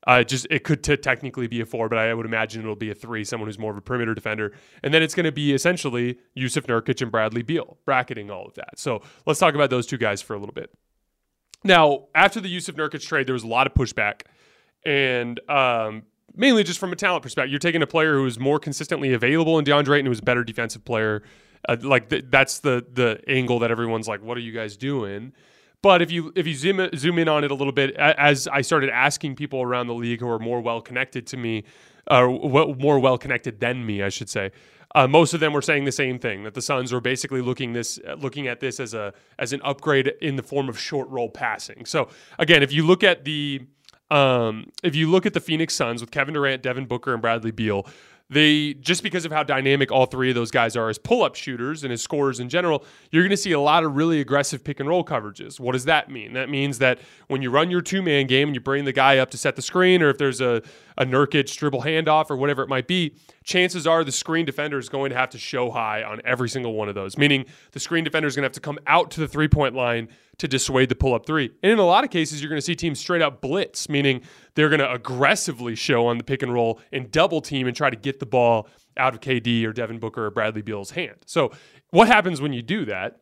uh, 0.06 0.25
just 0.25 0.47
it 0.50 0.64
could 0.64 0.82
t- 0.82 0.97
technically 0.97 1.47
be 1.47 1.61
a 1.61 1.66
four, 1.66 1.88
but 1.88 1.99
I 1.99 2.12
would 2.12 2.26
imagine 2.26 2.62
it'll 2.62 2.75
be 2.75 2.90
a 2.90 2.94
three, 2.94 3.25
someone 3.25 3.49
who's 3.49 3.59
more 3.59 3.71
of 3.71 3.76
a 3.76 3.80
perimeter 3.80 4.14
defender. 4.14 4.52
And 4.82 4.92
then 4.92 5.02
it's 5.02 5.14
going 5.14 5.25
to 5.25 5.32
be 5.32 5.52
essentially 5.52 6.18
Jusuf 6.37 6.66
Nurkic 6.66 7.00
and 7.00 7.11
Bradley 7.11 7.42
Beal, 7.42 7.78
bracketing 7.85 8.30
all 8.30 8.47
of 8.47 8.54
that. 8.54 8.78
So 8.78 9.02
let's 9.26 9.38
talk 9.38 9.54
about 9.54 9.71
those 9.71 9.87
two 9.87 9.99
guys 9.99 10.21
for 10.21 10.35
a 10.35 10.38
little 10.38 10.54
bit. 10.54 10.71
Now, 11.64 12.09
after 12.14 12.40
the 12.40 12.54
Jusuf 12.54 12.75
Nurkic 12.75 13.06
trade, 13.06 13.26
there 13.26 13.35
was 13.35 13.44
a 13.44 13.49
lot 13.49 13.66
of 13.68 13.75
pushback, 13.75 14.23
and 14.85 15.38
um, 15.49 16.02
mainly 16.35 16.64
just 16.64 16.80
from 16.80 16.92
a 16.92 16.97
talent 16.97 17.23
perspective. 17.23 17.50
You're 17.50 17.61
taking 17.61 17.82
a 17.82 17.87
player 17.87 18.14
who 18.14 18.26
is 18.26 18.38
more 18.38 18.59
consistently 18.59 19.12
available 19.12 19.59
in 19.59 19.64
DeAndre 19.64 19.97
Ayton, 19.97 20.06
who's 20.06 20.18
a 20.18 20.25
better 20.25 20.42
defensive 20.42 20.85
player. 20.85 21.23
Uh, 21.68 21.76
like 21.80 22.09
th- 22.09 22.25
that's 22.28 22.59
the 22.59 22.85
the 22.92 23.21
angle 23.28 23.61
that 23.61 23.71
everyone's 23.71 24.09
like, 24.09 24.21
"What 24.21 24.37
are 24.37 24.40
you 24.40 24.50
guys 24.50 24.76
doing?" 24.76 25.32
But 25.83 26.01
if 26.01 26.12
you 26.12 26.33
if 26.37 26.47
you 26.47 26.55
zoom 26.55 26.89
zoom 26.97 27.19
in 27.19 27.29
on 27.29 27.43
it 27.43 27.51
a 27.51 27.55
little 27.55 27.73
bit, 27.73 27.95
as 27.97 28.47
I 28.49 28.62
started 28.62 28.89
asking 28.91 29.35
people 29.35 29.62
around 29.62 29.89
the 29.89 29.95
league 29.95 30.21
who 30.21 30.29
are 30.29 30.39
more 30.39 30.61
well 30.61 30.81
connected 30.81 31.27
to 31.29 31.37
me, 31.37 31.65
or 32.09 32.29
uh, 32.29 32.75
more 32.77 33.01
well 33.01 33.19
connected 33.19 33.59
than 33.59 33.85
me, 33.85 34.03
I 34.03 34.09
should 34.09 34.31
say, 34.31 34.53
uh, 34.95 35.09
most 35.09 35.35
of 35.35 35.41
them 35.41 35.53
were 35.53 35.62
saying 35.62 35.85
the 35.85 35.93
same 35.93 36.21
thing 36.21 36.45
that 36.45 36.55
the 36.55 36.62
Suns 36.62 36.93
were 36.93 37.01
basically 37.01 37.41
looking 37.41 37.73
this 37.73 37.99
looking 38.19 38.47
at 38.47 38.61
this 38.61 38.79
as 38.79 38.95
a 38.95 39.12
as 39.41 39.53
an 39.53 39.61
upgrade 39.65 40.12
in 40.21 40.37
the 40.37 40.43
form 40.43 40.69
of 40.69 40.79
short 40.79 41.09
roll 41.09 41.29
passing. 41.29 41.85
So 41.85 42.09
again, 42.39 42.62
if 42.62 42.73
you 42.73 42.87
look 42.87 43.03
at 43.03 43.25
the 43.25 43.62
um, 44.12 44.67
if 44.83 44.95
you 44.95 45.11
look 45.11 45.25
at 45.25 45.33
the 45.33 45.41
Phoenix 45.41 45.75
Suns 45.75 46.01
with 46.01 46.11
Kevin 46.11 46.35
Durant, 46.35 46.62
Devin 46.62 46.85
Booker, 46.85 47.15
and 47.15 47.23
Bradley 47.23 47.51
Beal, 47.51 47.87
they 48.33 48.75
just 48.75 49.03
because 49.03 49.25
of 49.25 49.33
how 49.33 49.43
dynamic 49.43 49.93
all 49.93 50.07
three 50.07 50.31
of 50.31 50.35
those 50.35 50.51
guys 50.51 50.77
are 50.77 50.89
as 50.89 50.99
pull-up 50.99 51.35
shooters 51.35 51.85
and 51.85 51.93
as 51.93 52.03
scorers 52.03 52.41
in 52.41 52.49
general, 52.49 52.85
you're 53.11 53.23
going 53.23 53.31
to 53.31 53.37
see 53.37 53.53
a 53.53 53.61
lot 53.61 53.85
of 53.85 53.95
really 53.95 54.21
aggressive 54.21 54.65
pick 54.65 54.81
and 54.81 54.89
roll 54.89 55.05
coverages. 55.05 55.61
What 55.61 55.73
does 55.73 55.85
that 55.85 56.11
mean? 56.11 56.33
That 56.33 56.49
means 56.49 56.79
that 56.79 56.99
when 57.29 57.43
you 57.43 57.51
run 57.51 57.71
your 57.71 57.83
two-man 57.83 58.27
game 58.27 58.49
and 58.49 58.55
you 58.55 58.61
bring 58.61 58.85
the 58.85 58.93
guy 58.93 59.19
up 59.19 59.31
to 59.31 59.39
set 59.39 59.57
the 59.57 59.62
screen, 59.62 60.03
or 60.03 60.09
if 60.09 60.19
there's 60.19 60.41
a 60.41 60.62
a 60.99 61.05
Nurkic 61.05 61.57
dribble 61.57 61.83
handoff 61.83 62.31
or 62.31 62.37
whatever 62.37 62.63
it 62.63 62.69
might 62.69 62.87
be, 62.87 63.17
chances 63.45 63.87
are 63.87 64.05
the 64.05 64.13
screen 64.13 64.45
defender 64.45 64.79
is 64.79 64.89
going 64.89 65.11
to 65.11 65.17
have 65.17 65.31
to 65.31 65.39
show 65.39 65.71
high 65.71 66.03
on 66.03 66.21
every 66.25 66.49
single 66.49 66.75
one 66.75 66.89
of 66.89 66.95
those. 66.95 67.17
Meaning 67.17 67.47
the 67.73 67.81
screen 67.81 68.05
defender 68.05 68.29
is 68.29 68.37
going 68.37 68.43
to 68.43 68.47
have 68.47 68.53
to 68.53 68.61
come 68.61 68.79
out 68.87 69.11
to 69.13 69.21
the 69.21 69.29
three-point 69.29 69.75
line 69.75 70.09
to 70.39 70.49
dissuade 70.49 70.89
the 70.89 70.95
pull-up 70.95 71.27
three. 71.27 71.51
And 71.63 71.73
in 71.73 71.79
a 71.79 71.85
lot 71.85 72.05
of 72.05 72.11
cases, 72.11 72.41
you're 72.41 72.49
going 72.49 72.59
to 72.59 72.65
see 72.65 72.75
teams 72.75 72.99
straight 72.99 73.23
up 73.23 73.41
blitz, 73.41 73.89
meaning 73.89 74.23
they're 74.55 74.69
going 74.69 74.81
to 74.81 74.91
aggressively 74.91 75.75
show 75.75 76.07
on 76.07 76.19
the 76.19 76.25
pick 76.25 76.43
and 76.43 76.53
roll 76.53 76.81
and 76.93 77.11
double 77.11 77.41
team 77.41 77.67
and 77.67 77.77
try 77.77 77.91
to 77.91 77.97
get 77.97 78.19
the 78.19 78.27
ball 78.27 78.69
out 78.97 79.15
of 79.15 79.21
KD 79.21 79.65
or 79.65 79.73
Devin 79.73 79.99
Booker 79.99 80.27
or 80.27 80.31
Bradley 80.31 80.63
Beal's 80.63 80.91
hand. 80.91 81.17
So, 81.27 81.53
what 81.91 82.09
happens 82.09 82.41
when 82.41 82.53
you 82.53 82.63
do 82.63 82.85
that? 82.87 83.21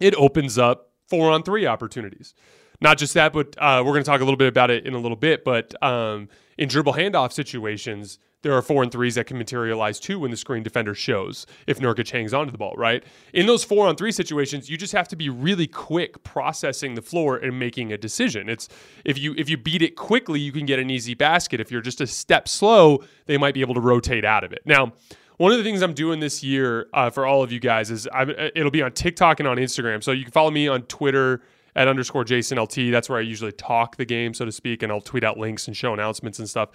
It 0.00 0.14
opens 0.14 0.58
up 0.58 0.92
four 1.08 1.30
on 1.30 1.42
three 1.42 1.66
opportunities. 1.66 2.34
Not 2.82 2.98
just 2.98 3.14
that, 3.14 3.32
but 3.32 3.56
uh, 3.58 3.82
we're 3.84 3.92
going 3.92 4.02
to 4.02 4.10
talk 4.10 4.20
a 4.20 4.24
little 4.24 4.36
bit 4.36 4.48
about 4.48 4.70
it 4.70 4.84
in 4.86 4.94
a 4.94 4.98
little 4.98 5.16
bit. 5.16 5.44
But 5.44 5.80
um, 5.82 6.28
in 6.58 6.68
dribble 6.68 6.94
handoff 6.94 7.32
situations, 7.32 8.18
there 8.42 8.52
are 8.52 8.60
four 8.60 8.82
and 8.82 8.90
threes 8.90 9.14
that 9.14 9.28
can 9.28 9.38
materialize 9.38 10.00
too 10.00 10.18
when 10.18 10.32
the 10.32 10.36
screen 10.36 10.64
defender 10.64 10.92
shows 10.92 11.46
if 11.68 11.78
Nurkic 11.78 12.10
hangs 12.10 12.34
onto 12.34 12.50
the 12.50 12.58
ball, 12.58 12.74
right? 12.76 13.04
In 13.32 13.46
those 13.46 13.62
four 13.62 13.86
on 13.86 13.94
three 13.94 14.10
situations, 14.10 14.68
you 14.68 14.76
just 14.76 14.92
have 14.92 15.06
to 15.08 15.16
be 15.16 15.28
really 15.28 15.68
quick 15.68 16.24
processing 16.24 16.96
the 16.96 17.02
floor 17.02 17.36
and 17.36 17.56
making 17.56 17.92
a 17.92 17.96
decision. 17.96 18.48
It's 18.48 18.68
if 19.04 19.16
you 19.16 19.32
if 19.38 19.48
you 19.48 19.56
beat 19.56 19.80
it 19.80 19.94
quickly, 19.94 20.40
you 20.40 20.50
can 20.50 20.66
get 20.66 20.80
an 20.80 20.90
easy 20.90 21.14
basket. 21.14 21.60
If 21.60 21.70
you're 21.70 21.82
just 21.82 22.00
a 22.00 22.06
step 22.06 22.48
slow, 22.48 23.04
they 23.26 23.38
might 23.38 23.54
be 23.54 23.60
able 23.60 23.74
to 23.74 23.80
rotate 23.80 24.24
out 24.24 24.42
of 24.42 24.52
it. 24.52 24.62
Now, 24.66 24.92
one 25.36 25.52
of 25.52 25.58
the 25.58 25.64
things 25.64 25.82
I'm 25.82 25.94
doing 25.94 26.18
this 26.18 26.42
year 26.42 26.88
uh, 26.92 27.10
for 27.10 27.26
all 27.26 27.44
of 27.44 27.52
you 27.52 27.60
guys 27.60 27.92
is 27.92 28.08
I'm, 28.12 28.30
it'll 28.30 28.72
be 28.72 28.82
on 28.82 28.90
TikTok 28.90 29.38
and 29.38 29.48
on 29.48 29.56
Instagram. 29.56 30.02
So 30.02 30.10
you 30.10 30.24
can 30.24 30.32
follow 30.32 30.50
me 30.50 30.66
on 30.66 30.82
Twitter 30.82 31.42
at 31.74 31.88
underscore 31.88 32.24
Jason 32.24 32.58
LT. 32.58 32.90
That's 32.90 33.08
where 33.08 33.18
I 33.18 33.22
usually 33.22 33.52
talk 33.52 33.96
the 33.96 34.04
game, 34.04 34.34
so 34.34 34.44
to 34.44 34.52
speak, 34.52 34.82
and 34.82 34.92
I'll 34.92 35.00
tweet 35.00 35.24
out 35.24 35.38
links 35.38 35.66
and 35.66 35.76
show 35.76 35.92
announcements 35.92 36.38
and 36.38 36.48
stuff. 36.48 36.70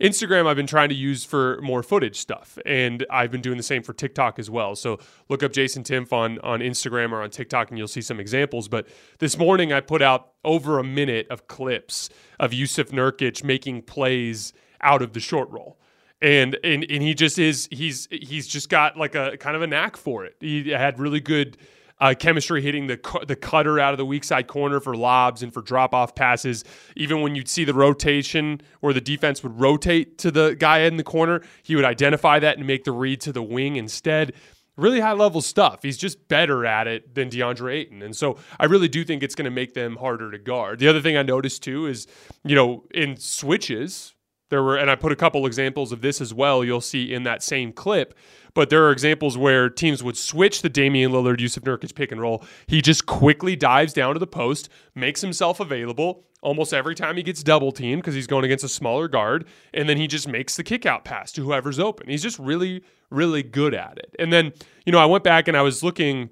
Instagram, 0.00 0.46
I've 0.46 0.56
been 0.56 0.66
trying 0.66 0.90
to 0.90 0.94
use 0.94 1.24
for 1.24 1.60
more 1.60 1.82
footage 1.82 2.16
stuff, 2.16 2.56
and 2.64 3.04
I've 3.10 3.32
been 3.32 3.40
doing 3.40 3.56
the 3.56 3.64
same 3.64 3.82
for 3.82 3.92
TikTok 3.92 4.38
as 4.38 4.48
well. 4.48 4.76
So 4.76 5.00
look 5.28 5.42
up 5.42 5.52
Jason 5.52 5.82
Timpf 5.82 6.12
on 6.12 6.38
on 6.40 6.60
Instagram 6.60 7.10
or 7.10 7.22
on 7.22 7.30
TikTok, 7.30 7.70
and 7.70 7.78
you'll 7.78 7.88
see 7.88 8.00
some 8.00 8.20
examples. 8.20 8.68
But 8.68 8.86
this 9.18 9.36
morning, 9.36 9.72
I 9.72 9.80
put 9.80 10.00
out 10.00 10.32
over 10.44 10.78
a 10.78 10.84
minute 10.84 11.26
of 11.30 11.48
clips 11.48 12.10
of 12.38 12.52
Jusuf 12.52 12.90
Nurkic 12.90 13.42
making 13.42 13.82
plays 13.82 14.52
out 14.80 15.02
of 15.02 15.14
the 15.14 15.20
short 15.20 15.50
roll. 15.50 15.78
And, 16.20 16.56
and 16.64 16.84
and 16.88 17.02
he 17.02 17.14
just 17.14 17.38
is 17.38 17.68
he's 17.70 18.08
he's 18.10 18.46
just 18.46 18.68
got 18.68 18.96
like 18.96 19.14
a 19.14 19.36
kind 19.36 19.56
of 19.56 19.62
a 19.62 19.66
knack 19.66 19.96
for 19.96 20.24
it. 20.24 20.36
He 20.40 20.70
had 20.70 20.98
really 20.98 21.20
good 21.20 21.56
uh, 22.00 22.14
chemistry 22.18 22.62
hitting 22.62 22.86
the 22.86 22.96
cu- 22.96 23.24
the 23.24 23.36
cutter 23.36 23.78
out 23.78 23.92
of 23.92 23.98
the 23.98 24.06
weak 24.06 24.24
side 24.24 24.46
corner 24.46 24.80
for 24.80 24.96
lobs 24.96 25.42
and 25.42 25.52
for 25.52 25.62
drop 25.62 25.94
off 25.94 26.14
passes. 26.14 26.64
Even 26.96 27.20
when 27.22 27.34
you'd 27.34 27.48
see 27.48 27.64
the 27.64 27.74
rotation 27.74 28.60
where 28.80 28.92
the 28.92 29.00
defense 29.00 29.42
would 29.42 29.60
rotate 29.60 30.18
to 30.18 30.30
the 30.30 30.54
guy 30.58 30.80
in 30.80 30.96
the 30.96 31.04
corner, 31.04 31.42
he 31.62 31.74
would 31.76 31.84
identify 31.84 32.38
that 32.38 32.58
and 32.58 32.66
make 32.66 32.84
the 32.84 32.92
read 32.92 33.20
to 33.22 33.32
the 33.32 33.42
wing 33.42 33.76
instead. 33.76 34.32
Really 34.76 35.00
high 35.00 35.12
level 35.12 35.40
stuff. 35.40 35.82
He's 35.82 35.98
just 35.98 36.28
better 36.28 36.64
at 36.64 36.86
it 36.86 37.16
than 37.16 37.30
DeAndre 37.30 37.74
Ayton. 37.74 38.00
And 38.00 38.14
so 38.14 38.38
I 38.60 38.66
really 38.66 38.86
do 38.86 39.04
think 39.04 39.24
it's 39.24 39.34
going 39.34 39.44
to 39.46 39.50
make 39.50 39.74
them 39.74 39.96
harder 39.96 40.30
to 40.30 40.38
guard. 40.38 40.78
The 40.78 40.86
other 40.86 41.00
thing 41.00 41.16
I 41.16 41.22
noticed 41.22 41.64
too 41.64 41.86
is, 41.86 42.06
you 42.44 42.54
know, 42.54 42.84
in 42.94 43.16
switches, 43.16 44.14
there 44.50 44.62
were, 44.62 44.76
and 44.76 44.90
I 44.90 44.94
put 44.94 45.12
a 45.12 45.16
couple 45.16 45.46
examples 45.46 45.92
of 45.92 46.00
this 46.00 46.20
as 46.20 46.32
well, 46.32 46.64
you'll 46.64 46.80
see 46.80 47.12
in 47.12 47.22
that 47.24 47.42
same 47.42 47.72
clip. 47.72 48.14
But 48.54 48.70
there 48.70 48.84
are 48.84 48.92
examples 48.92 49.36
where 49.36 49.68
teams 49.68 50.02
would 50.02 50.16
switch 50.16 50.62
the 50.62 50.68
Damian 50.68 51.12
Lillard 51.12 51.38
Jusuf 51.38 51.62
Nurkic 51.62 51.94
pick 51.94 52.10
and 52.10 52.20
roll. 52.20 52.44
He 52.66 52.82
just 52.82 53.06
quickly 53.06 53.54
dives 53.56 53.92
down 53.92 54.14
to 54.14 54.18
the 54.18 54.26
post, 54.26 54.68
makes 54.94 55.20
himself 55.20 55.60
available 55.60 56.24
almost 56.40 56.72
every 56.72 56.94
time 56.94 57.16
he 57.16 57.22
gets 57.22 57.42
double 57.42 57.72
teamed 57.72 58.00
because 58.00 58.14
he's 58.14 58.26
going 58.26 58.44
against 58.44 58.64
a 58.64 58.68
smaller 58.68 59.08
guard, 59.08 59.46
and 59.74 59.88
then 59.88 59.96
he 59.96 60.06
just 60.06 60.28
makes 60.28 60.56
the 60.56 60.62
kick 60.62 60.86
out 60.86 61.04
pass 61.04 61.32
to 61.32 61.42
whoever's 61.44 61.78
open. 61.78 62.08
He's 62.08 62.22
just 62.22 62.38
really, 62.38 62.82
really 63.10 63.42
good 63.42 63.74
at 63.74 63.98
it. 63.98 64.14
And 64.18 64.32
then, 64.32 64.52
you 64.86 64.92
know, 64.92 64.98
I 64.98 65.06
went 65.06 65.24
back 65.24 65.48
and 65.48 65.56
I 65.56 65.62
was 65.62 65.82
looking 65.82 66.30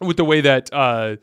with 0.00 0.16
the 0.16 0.24
way 0.24 0.40
that 0.40 0.72
uh, 0.72 1.16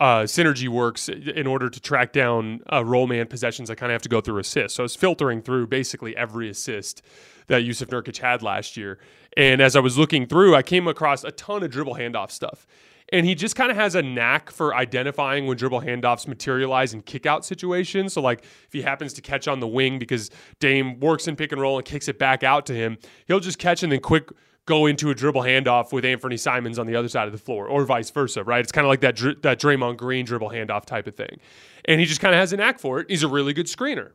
uh, 0.00 0.22
synergy 0.22 0.68
works 0.68 1.08
in 1.08 1.46
order 1.46 1.70
to 1.70 1.80
track 1.80 2.12
down 2.12 2.60
uh, 2.72 2.84
roll 2.84 3.06
man 3.06 3.26
possessions. 3.26 3.70
I 3.70 3.74
kind 3.74 3.92
of 3.92 3.94
have 3.94 4.02
to 4.02 4.08
go 4.08 4.20
through 4.20 4.38
assists. 4.38 4.76
So 4.76 4.82
I 4.82 4.84
was 4.84 4.96
filtering 4.96 5.42
through 5.42 5.68
basically 5.68 6.16
every 6.16 6.48
assist 6.50 7.02
that 7.46 7.62
Jusuf 7.62 7.86
Nurkic 7.88 8.18
had 8.18 8.42
last 8.42 8.76
year. 8.76 8.98
And 9.36 9.60
as 9.60 9.76
I 9.76 9.80
was 9.80 9.96
looking 9.96 10.26
through, 10.26 10.54
I 10.54 10.62
came 10.62 10.88
across 10.88 11.24
a 11.24 11.30
ton 11.30 11.62
of 11.62 11.70
dribble 11.70 11.94
handoff 11.94 12.30
stuff. 12.30 12.66
And 13.12 13.26
he 13.26 13.34
just 13.34 13.56
kind 13.56 13.70
of 13.70 13.76
has 13.76 13.94
a 13.94 14.02
knack 14.02 14.50
for 14.50 14.74
identifying 14.74 15.46
when 15.46 15.58
dribble 15.58 15.82
handoffs 15.82 16.26
materialize 16.26 16.94
in 16.94 17.02
kick 17.02 17.26
out 17.26 17.44
situations. 17.44 18.14
So, 18.14 18.22
like, 18.22 18.42
if 18.42 18.72
he 18.72 18.80
happens 18.80 19.12
to 19.14 19.20
catch 19.20 19.46
on 19.48 19.60
the 19.60 19.68
wing 19.68 19.98
because 19.98 20.30
Dame 20.60 20.98
works 20.98 21.28
in 21.28 21.36
pick 21.36 21.52
and 21.52 21.60
roll 21.60 21.76
and 21.76 21.84
kicks 21.84 22.08
it 22.08 22.18
back 22.18 22.42
out 22.42 22.64
to 22.66 22.74
him, 22.74 22.96
he'll 23.26 23.40
just 23.40 23.58
catch 23.58 23.82
and 23.82 23.92
then 23.92 24.00
quick 24.00 24.30
go 24.66 24.86
into 24.86 25.10
a 25.10 25.14
dribble 25.14 25.42
handoff 25.42 25.92
with 25.92 26.04
Anthony 26.04 26.36
Simons 26.36 26.78
on 26.78 26.86
the 26.86 26.94
other 26.94 27.08
side 27.08 27.26
of 27.26 27.32
the 27.32 27.38
floor, 27.38 27.66
or 27.66 27.84
vice 27.84 28.10
versa, 28.10 28.44
right? 28.44 28.60
It's 28.60 28.72
kind 28.72 28.84
of 28.84 28.88
like 28.88 29.00
that 29.00 29.16
that 29.42 29.60
Draymond 29.60 29.96
Green 29.96 30.24
dribble 30.24 30.50
handoff 30.50 30.84
type 30.84 31.06
of 31.06 31.16
thing, 31.16 31.40
and 31.84 32.00
he 32.00 32.06
just 32.06 32.20
kind 32.20 32.34
of 32.34 32.38
has 32.38 32.52
a 32.52 32.56
knack 32.56 32.78
for 32.78 33.00
it. 33.00 33.06
He's 33.10 33.22
a 33.22 33.28
really 33.28 33.52
good 33.52 33.66
screener. 33.66 34.12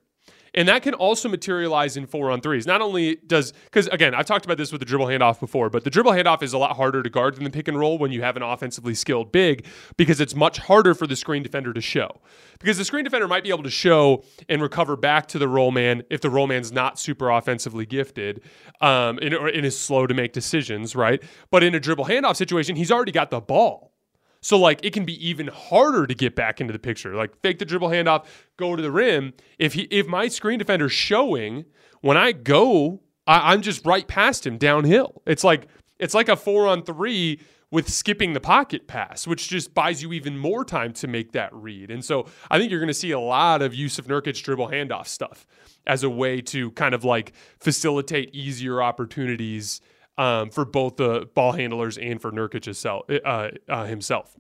And 0.58 0.68
that 0.70 0.82
can 0.82 0.96
also 0.96 1.30
materialize 1.30 1.98
in 1.98 2.08
four 2.08 2.32
on 2.32 2.42
threes. 2.42 2.66
Not 2.66 2.82
only 2.82 3.18
does, 3.28 3.54
because 3.66 3.86
again, 3.90 4.16
I've 4.16 4.26
talked 4.26 4.44
about 4.44 4.58
this 4.58 4.72
with 4.72 4.80
the 4.80 4.86
dribble 4.86 5.06
handoff 5.06 5.40
before, 5.40 5.70
but 5.70 5.84
the 5.84 5.92
dribble 5.92 6.14
handoff 6.14 6.42
is 6.42 6.52
a 6.52 6.58
lot 6.58 6.76
harder 6.76 7.04
to 7.04 7.10
guard 7.12 7.36
than 7.36 7.44
the 7.44 7.52
pick 7.52 7.68
and 7.68 7.78
roll 7.78 8.00
when 8.00 8.12
you 8.12 8.24
have 8.24 8.36
an 8.36 8.42
offensively 8.42 8.96
skilled 8.96 9.32
big 9.32 9.68
because 9.98 10.20
it's 10.20 10.34
much 10.34 10.58
harder 10.58 10.96
for 10.96 11.06
the 11.06 11.16
screen 11.16 11.44
defender 11.44 11.74
to 11.74 11.82
show. 11.82 12.10
Because 12.60 12.80
the 12.80 12.86
screen 12.86 13.04
defender 13.04 13.28
might 13.28 13.44
be 13.44 13.50
able 13.50 13.62
to 13.62 13.70
show 13.70 14.24
and 14.50 14.60
recover 14.60 14.98
back 14.98 15.28
to 15.28 15.38
the 15.38 15.48
roll 15.48 15.70
man 15.70 16.02
if 16.10 16.22
the 16.22 16.30
roll 16.32 16.48
man's 16.48 16.72
not 16.72 16.98
super 16.98 17.30
offensively 17.30 17.86
gifted 17.86 18.42
um, 18.82 19.20
and, 19.22 19.36
and 19.36 19.64
is 19.64 19.80
slow 19.80 20.08
to 20.08 20.16
make 20.16 20.34
decisions, 20.34 20.96
right? 20.96 21.22
But 21.52 21.62
in 21.62 21.76
a 21.76 21.80
dribble 21.80 22.06
handoff 22.06 22.36
situation, 22.36 22.76
he's 22.76 22.92
already 22.92 23.12
got 23.12 23.30
the 23.30 23.40
ball. 23.40 23.94
So 24.42 24.58
like 24.58 24.84
it 24.84 24.94
can 24.94 25.06
be 25.06 25.28
even 25.28 25.48
harder 25.48 26.08
to 26.08 26.14
get 26.14 26.36
back 26.36 26.62
into 26.62 26.74
the 26.74 26.80
picture. 26.80 27.16
Like 27.16 27.40
fake 27.42 27.60
the 27.60 27.66
dribble 27.66 27.90
handoff, 27.90 28.26
go 28.58 28.76
to 28.76 28.82
the 28.82 28.92
rim. 28.92 29.34
If 29.60 29.74
he 29.74 29.84
if 29.84 30.08
my 30.08 30.28
screen 30.28 30.60
defender's 30.60 30.92
showing, 30.92 31.66
when 32.02 32.18
I 32.18 32.32
go, 32.32 33.02
I, 33.26 33.54
I'm 33.54 33.62
just 33.62 33.86
right 33.86 34.08
past 34.08 34.46
him 34.46 34.58
downhill. 34.58 35.22
It's 35.26 35.44
like 35.44 35.68
it's 36.00 36.14
like 36.14 36.30
a 36.30 36.36
four 36.36 36.68
on 36.68 36.84
three 36.84 37.40
with 37.70 37.90
skipping 37.90 38.34
the 38.34 38.40
pocket 38.40 38.88
pass, 38.88 39.28
which 39.28 39.50
just 39.50 39.74
buys 39.74 40.02
you 40.02 40.14
even 40.14 40.38
more 40.38 40.64
time 40.64 40.94
to 40.94 41.08
make 41.08 41.34
that 41.34 41.54
read. 41.54 41.92
And 41.92 42.04
so 42.04 42.28
I 42.50 42.58
think 42.58 42.72
you're 42.72 42.80
going 42.80 42.88
to 42.88 42.94
see 42.94 43.12
a 43.12 43.20
lot 43.20 43.62
of 43.62 43.74
Jusuf 43.74 44.06
Nurkic 44.06 44.42
dribble 44.42 44.70
handoff 44.70 45.08
stuff 45.08 45.46
as 45.86 46.04
a 46.04 46.10
way 46.10 46.40
to 46.42 46.72
kind 46.72 46.96
of 46.96 47.04
like 47.04 47.34
facilitate 47.60 48.34
easier 48.34 48.82
opportunities 48.82 49.82
um, 50.18 50.50
for 50.50 50.66
both 50.66 50.98
the 50.98 51.30
ball 51.34 51.54
handlers 51.54 51.98
and 51.98 52.22
for 52.22 52.32
Nurkic 52.32 52.66
himself. 52.66 53.06
Uh, 53.10 53.50
uh, 53.70 53.86
himself. 53.86 54.38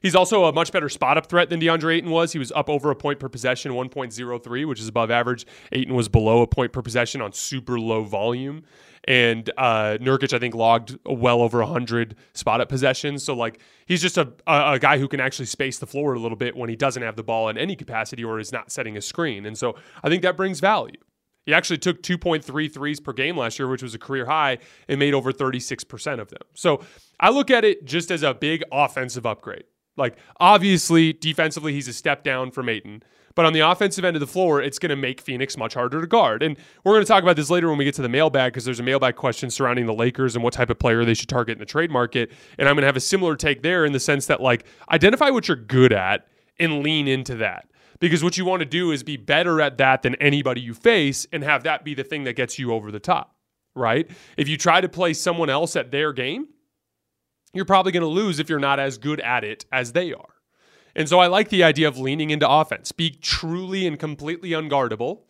He's 0.00 0.14
also 0.14 0.46
a 0.46 0.52
much 0.52 0.72
better 0.72 0.88
spot 0.88 1.18
up 1.18 1.26
threat 1.26 1.50
than 1.50 1.60
DeAndre 1.60 1.96
Ayton 1.96 2.10
was. 2.10 2.32
He 2.32 2.38
was 2.38 2.50
up 2.52 2.70
over 2.70 2.90
a 2.90 2.96
point 2.96 3.18
per 3.20 3.28
possession, 3.28 3.72
1.03, 3.72 4.66
which 4.66 4.80
is 4.80 4.88
above 4.88 5.10
average. 5.10 5.46
Ayton 5.72 5.94
was 5.94 6.08
below 6.08 6.40
a 6.40 6.46
point 6.46 6.72
per 6.72 6.80
possession 6.80 7.20
on 7.20 7.32
super 7.32 7.78
low 7.78 8.02
volume. 8.02 8.62
And 9.04 9.50
uh, 9.58 9.98
Nurkic, 10.00 10.32
I 10.32 10.38
think, 10.38 10.54
logged 10.54 10.98
well 11.04 11.42
over 11.42 11.58
100 11.58 12.16
spot 12.32 12.60
up 12.60 12.68
possessions. 12.70 13.22
So, 13.22 13.34
like, 13.34 13.60
he's 13.86 14.00
just 14.00 14.16
a, 14.16 14.32
a, 14.46 14.72
a 14.72 14.78
guy 14.78 14.98
who 14.98 15.08
can 15.08 15.20
actually 15.20 15.46
space 15.46 15.78
the 15.78 15.86
floor 15.86 16.14
a 16.14 16.18
little 16.18 16.36
bit 16.36 16.56
when 16.56 16.70
he 16.70 16.76
doesn't 16.76 17.02
have 17.02 17.16
the 17.16 17.22
ball 17.22 17.48
in 17.48 17.58
any 17.58 17.76
capacity 17.76 18.24
or 18.24 18.38
is 18.38 18.52
not 18.52 18.72
setting 18.72 18.96
a 18.96 19.02
screen. 19.02 19.44
And 19.44 19.56
so 19.56 19.76
I 20.02 20.08
think 20.08 20.22
that 20.22 20.36
brings 20.36 20.60
value. 20.60 21.00
He 21.46 21.54
actually 21.54 21.78
took 21.78 22.02
2.3 22.02 22.72
threes 22.72 23.00
per 23.00 23.12
game 23.12 23.36
last 23.36 23.58
year, 23.58 23.68
which 23.68 23.82
was 23.82 23.94
a 23.94 23.98
career 23.98 24.26
high, 24.26 24.58
and 24.88 24.98
made 24.98 25.14
over 25.14 25.32
36% 25.32 26.20
of 26.20 26.28
them. 26.28 26.42
So 26.54 26.82
I 27.18 27.30
look 27.30 27.50
at 27.50 27.64
it 27.64 27.84
just 27.84 28.10
as 28.10 28.22
a 28.22 28.34
big 28.34 28.62
offensive 28.70 29.26
upgrade. 29.26 29.64
Like, 29.96 30.16
obviously, 30.38 31.12
defensively, 31.12 31.72
he's 31.72 31.88
a 31.88 31.92
step 31.92 32.24
down 32.24 32.50
from 32.50 32.68
Ayton. 32.68 33.02
But 33.34 33.46
on 33.46 33.52
the 33.52 33.60
offensive 33.60 34.04
end 34.04 34.16
of 34.16 34.20
the 34.20 34.26
floor, 34.26 34.60
it's 34.60 34.78
going 34.78 34.90
to 34.90 34.96
make 34.96 35.20
Phoenix 35.20 35.56
much 35.56 35.74
harder 35.74 36.00
to 36.00 36.06
guard. 36.06 36.42
And 36.42 36.56
we're 36.84 36.94
going 36.94 37.04
to 37.04 37.08
talk 37.08 37.22
about 37.22 37.36
this 37.36 37.48
later 37.48 37.68
when 37.68 37.78
we 37.78 37.84
get 37.84 37.94
to 37.94 38.02
the 38.02 38.08
mailbag 38.08 38.52
because 38.52 38.64
there's 38.64 38.80
a 38.80 38.84
mailbag 38.84 39.16
question 39.16 39.50
surrounding 39.50 39.86
the 39.86 39.94
Lakers 39.94 40.34
and 40.34 40.42
what 40.42 40.52
type 40.52 40.68
of 40.68 40.78
player 40.78 41.04
they 41.04 41.14
should 41.14 41.28
target 41.28 41.52
in 41.54 41.58
the 41.58 41.66
trade 41.66 41.90
market. 41.90 42.32
And 42.58 42.68
I'm 42.68 42.74
going 42.74 42.82
to 42.82 42.86
have 42.86 42.96
a 42.96 43.00
similar 43.00 43.36
take 43.36 43.62
there 43.62 43.84
in 43.84 43.92
the 43.92 44.00
sense 44.00 44.26
that, 44.26 44.40
like, 44.40 44.64
identify 44.90 45.30
what 45.30 45.48
you're 45.48 45.56
good 45.56 45.92
at 45.92 46.26
and 46.58 46.82
lean 46.82 47.06
into 47.06 47.36
that 47.36 47.66
because 48.00 48.24
what 48.24 48.36
you 48.36 48.44
want 48.44 48.60
to 48.60 48.66
do 48.66 48.90
is 48.90 49.02
be 49.02 49.16
better 49.16 49.60
at 49.60 49.78
that 49.78 50.02
than 50.02 50.14
anybody 50.16 50.60
you 50.60 50.74
face 50.74 51.26
and 51.32 51.44
have 51.44 51.62
that 51.64 51.84
be 51.84 51.94
the 51.94 52.04
thing 52.04 52.24
that 52.24 52.34
gets 52.34 52.58
you 52.58 52.72
over 52.72 52.90
the 52.90 52.98
top, 53.00 53.36
right? 53.74 54.10
If 54.36 54.48
you 54.48 54.56
try 54.56 54.80
to 54.80 54.88
play 54.88 55.12
someone 55.12 55.50
else 55.50 55.76
at 55.76 55.90
their 55.90 56.12
game, 56.12 56.48
you're 57.52 57.64
probably 57.64 57.92
going 57.92 58.02
to 58.02 58.06
lose 58.06 58.38
if 58.38 58.48
you're 58.48 58.58
not 58.58 58.80
as 58.80 58.98
good 58.98 59.20
at 59.20 59.44
it 59.44 59.66
as 59.70 59.92
they 59.92 60.12
are. 60.12 60.34
And 60.96 61.08
so 61.08 61.20
I 61.20 61.26
like 61.26 61.50
the 61.50 61.62
idea 61.62 61.88
of 61.88 61.98
leaning 61.98 62.30
into 62.30 62.48
offense. 62.48 62.90
Be 62.92 63.10
truly 63.10 63.86
and 63.86 63.98
completely 63.98 64.50
unguardable 64.50 65.20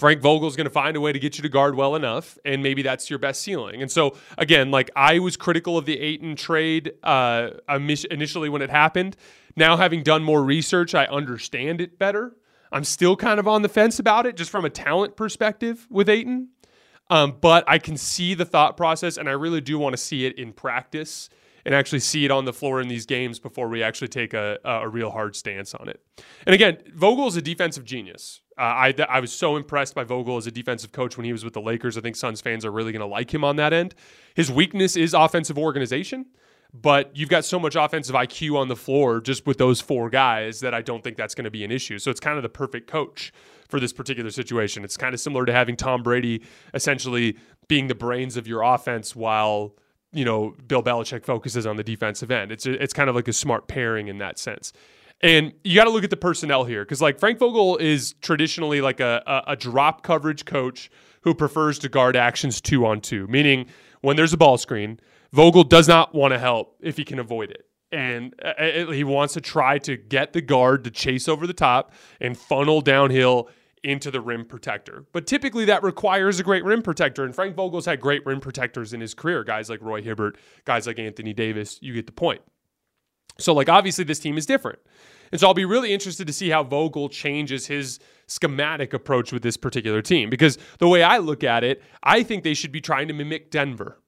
Frank 0.00 0.22
Vogel's 0.22 0.56
going 0.56 0.64
to 0.64 0.70
find 0.70 0.96
a 0.96 1.00
way 1.00 1.12
to 1.12 1.18
get 1.18 1.36
you 1.36 1.42
to 1.42 1.48
guard 1.50 1.74
well 1.74 1.94
enough, 1.94 2.38
and 2.42 2.62
maybe 2.62 2.80
that's 2.80 3.10
your 3.10 3.18
best 3.18 3.42
ceiling. 3.42 3.82
And 3.82 3.92
so, 3.92 4.16
again, 4.38 4.70
like 4.70 4.90
I 4.96 5.18
was 5.18 5.36
critical 5.36 5.76
of 5.76 5.84
the 5.84 6.00
Ayton 6.00 6.36
trade 6.36 6.94
uh, 7.02 7.50
initially 7.68 8.48
when 8.48 8.62
it 8.62 8.70
happened. 8.70 9.14
Now, 9.56 9.76
having 9.76 10.02
done 10.02 10.24
more 10.24 10.42
research, 10.42 10.94
I 10.94 11.04
understand 11.04 11.82
it 11.82 11.98
better. 11.98 12.34
I'm 12.72 12.84
still 12.84 13.14
kind 13.14 13.38
of 13.38 13.46
on 13.46 13.60
the 13.60 13.68
fence 13.68 13.98
about 13.98 14.24
it, 14.24 14.38
just 14.38 14.50
from 14.50 14.64
a 14.64 14.70
talent 14.70 15.16
perspective 15.16 15.86
with 15.90 16.08
Ayton. 16.08 16.48
Um, 17.10 17.36
but 17.38 17.64
I 17.68 17.76
can 17.76 17.98
see 17.98 18.32
the 18.32 18.46
thought 18.46 18.78
process, 18.78 19.18
and 19.18 19.28
I 19.28 19.32
really 19.32 19.60
do 19.60 19.78
want 19.78 19.92
to 19.92 19.98
see 19.98 20.24
it 20.24 20.38
in 20.38 20.54
practice 20.54 21.28
and 21.66 21.74
actually 21.74 22.00
see 22.00 22.24
it 22.24 22.30
on 22.30 22.46
the 22.46 22.54
floor 22.54 22.80
in 22.80 22.88
these 22.88 23.04
games 23.04 23.38
before 23.38 23.68
we 23.68 23.82
actually 23.82 24.08
take 24.08 24.32
a, 24.32 24.58
a 24.64 24.88
real 24.88 25.10
hard 25.10 25.36
stance 25.36 25.74
on 25.74 25.90
it. 25.90 26.00
And 26.46 26.54
again, 26.54 26.78
Vogel 26.94 27.26
is 27.26 27.36
a 27.36 27.42
defensive 27.42 27.84
genius. 27.84 28.40
Uh, 28.60 28.64
I, 28.64 28.94
I 29.08 29.20
was 29.20 29.32
so 29.32 29.56
impressed 29.56 29.94
by 29.94 30.04
Vogel 30.04 30.36
as 30.36 30.46
a 30.46 30.50
defensive 30.50 30.92
coach 30.92 31.16
when 31.16 31.24
he 31.24 31.32
was 31.32 31.44
with 31.44 31.54
the 31.54 31.62
Lakers. 31.62 31.96
I 31.96 32.02
think 32.02 32.14
Suns 32.14 32.42
fans 32.42 32.66
are 32.66 32.70
really 32.70 32.92
going 32.92 33.00
to 33.00 33.06
like 33.06 33.32
him 33.32 33.42
on 33.42 33.56
that 33.56 33.72
end. 33.72 33.94
His 34.34 34.52
weakness 34.52 34.96
is 34.96 35.14
offensive 35.14 35.56
organization, 35.56 36.26
but 36.74 37.10
you've 37.16 37.30
got 37.30 37.46
so 37.46 37.58
much 37.58 37.74
offensive 37.74 38.14
IQ 38.14 38.58
on 38.58 38.68
the 38.68 38.76
floor 38.76 39.22
just 39.22 39.46
with 39.46 39.56
those 39.56 39.80
four 39.80 40.10
guys 40.10 40.60
that 40.60 40.74
I 40.74 40.82
don't 40.82 41.02
think 41.02 41.16
that's 41.16 41.34
going 41.34 41.46
to 41.46 41.50
be 41.50 41.64
an 41.64 41.70
issue. 41.70 41.98
So 41.98 42.10
it's 42.10 42.20
kind 42.20 42.36
of 42.36 42.42
the 42.42 42.50
perfect 42.50 42.86
coach 42.86 43.32
for 43.70 43.80
this 43.80 43.94
particular 43.94 44.30
situation. 44.30 44.84
It's 44.84 44.98
kind 44.98 45.14
of 45.14 45.20
similar 45.20 45.46
to 45.46 45.52
having 45.54 45.74
Tom 45.74 46.02
Brady 46.02 46.42
essentially 46.74 47.38
being 47.66 47.86
the 47.86 47.94
brains 47.94 48.36
of 48.36 48.46
your 48.46 48.60
offense 48.60 49.16
while 49.16 49.74
you 50.12 50.26
know 50.26 50.54
Bill 50.66 50.82
Belichick 50.82 51.24
focuses 51.24 51.66
on 51.66 51.76
the 51.76 51.84
defensive 51.84 52.30
end. 52.30 52.52
It's 52.52 52.66
a, 52.66 52.82
it's 52.82 52.92
kind 52.92 53.08
of 53.08 53.16
like 53.16 53.28
a 53.28 53.32
smart 53.32 53.68
pairing 53.68 54.08
in 54.08 54.18
that 54.18 54.38
sense. 54.38 54.74
And 55.22 55.52
you 55.64 55.74
got 55.74 55.84
to 55.84 55.90
look 55.90 56.04
at 56.04 56.10
the 56.10 56.16
personnel 56.16 56.64
here 56.64 56.84
because 56.84 57.02
like 57.02 57.18
Frank 57.18 57.38
Vogel 57.38 57.76
is 57.76 58.14
traditionally 58.22 58.80
like 58.80 59.00
a, 59.00 59.22
a, 59.26 59.52
a 59.52 59.56
drop 59.56 60.02
coverage 60.02 60.44
coach 60.44 60.90
who 61.22 61.34
prefers 61.34 61.78
to 61.80 61.88
guard 61.88 62.16
actions 62.16 62.60
two 62.60 62.86
on 62.86 63.00
two, 63.00 63.26
meaning 63.26 63.66
when 64.00 64.16
there's 64.16 64.32
a 64.32 64.38
ball 64.38 64.56
screen, 64.56 64.98
Vogel 65.32 65.64
does 65.64 65.86
not 65.88 66.14
want 66.14 66.32
to 66.32 66.38
help 66.38 66.76
if 66.80 66.96
he 66.96 67.04
can 67.04 67.18
avoid 67.18 67.50
it. 67.50 67.66
And 67.92 68.34
uh, 68.42 68.92
he 68.92 69.04
wants 69.04 69.34
to 69.34 69.40
try 69.40 69.78
to 69.78 69.96
get 69.96 70.32
the 70.32 70.40
guard 70.40 70.84
to 70.84 70.90
chase 70.90 71.28
over 71.28 71.46
the 71.46 71.52
top 71.52 71.92
and 72.20 72.38
funnel 72.38 72.80
downhill 72.80 73.48
into 73.82 74.10
the 74.10 74.20
rim 74.20 74.44
protector. 74.44 75.04
But 75.12 75.26
typically 75.26 75.64
that 75.66 75.82
requires 75.82 76.38
a 76.38 76.42
great 76.42 76.64
rim 76.64 76.82
protector. 76.82 77.24
And 77.24 77.34
Frank 77.34 77.56
Vogel's 77.56 77.86
had 77.86 78.00
great 78.00 78.24
rim 78.24 78.40
protectors 78.40 78.92
in 78.92 79.00
his 79.00 79.12
career, 79.12 79.42
guys 79.42 79.68
like 79.68 79.82
Roy 79.82 80.02
Hibbert, 80.02 80.38
guys 80.64 80.86
like 80.86 80.98
Anthony 80.98 81.32
Davis. 81.32 81.78
You 81.82 81.94
get 81.94 82.06
the 82.06 82.12
point. 82.12 82.42
So, 83.38 83.54
like, 83.54 83.68
obviously, 83.68 84.04
this 84.04 84.18
team 84.18 84.36
is 84.36 84.46
different. 84.46 84.78
And 85.32 85.40
so 85.40 85.46
I'll 85.46 85.54
be 85.54 85.64
really 85.64 85.92
interested 85.92 86.26
to 86.26 86.32
see 86.32 86.50
how 86.50 86.64
Vogel 86.64 87.08
changes 87.08 87.66
his 87.66 87.98
schematic 88.26 88.92
approach 88.92 89.32
with 89.32 89.42
this 89.42 89.56
particular 89.56 90.02
team. 90.02 90.30
Because 90.30 90.58
the 90.78 90.88
way 90.88 91.02
I 91.02 91.18
look 91.18 91.44
at 91.44 91.64
it, 91.64 91.82
I 92.02 92.22
think 92.22 92.44
they 92.44 92.54
should 92.54 92.72
be 92.72 92.80
trying 92.80 93.08
to 93.08 93.14
mimic 93.14 93.50
Denver. 93.50 94.00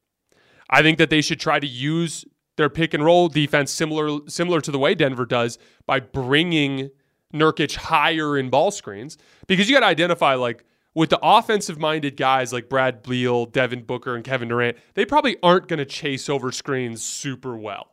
I 0.71 0.83
think 0.83 0.99
that 0.99 1.11
they 1.11 1.21
should 1.21 1.41
try 1.41 1.61
to 1.61 1.67
use 1.67 2.25
their 2.57 2.69
pick 2.69 2.95
and 2.95 3.05
roll 3.05 3.29
defense 3.29 3.71
similar 3.71 4.21
similar 4.29 4.61
to 4.61 4.71
the 4.71 4.79
way 4.79 4.95
Denver 4.95 5.27
does 5.27 5.59
by 5.87 6.01
bringing 6.01 6.91
Nurkic 7.33 7.77
higher 7.77 8.37
in 8.37 8.51
ball 8.51 8.71
screens 8.71 9.17
because 9.47 9.69
you 9.69 9.77
got 9.77 9.81
to 9.81 9.87
identify 9.87 10.35
like 10.35 10.65
with 10.95 11.11
the 11.11 11.19
offensive 11.23 11.79
minded 11.79 12.17
guys 12.17 12.53
like 12.53 12.69
Brad 12.69 13.03
Beal, 13.03 13.47
Devin 13.47 13.85
Booker, 13.85 14.15
and 14.15 14.25
Kevin 14.25 14.49
Durant, 14.49 14.77
they 14.95 15.07
probably 15.07 15.37
aren't 15.43 15.69
going 15.69 15.79
to 15.79 15.87
chase 15.87 16.29
over 16.29 16.53
screens 16.53 17.03
super 17.03 17.57
well. 17.57 17.93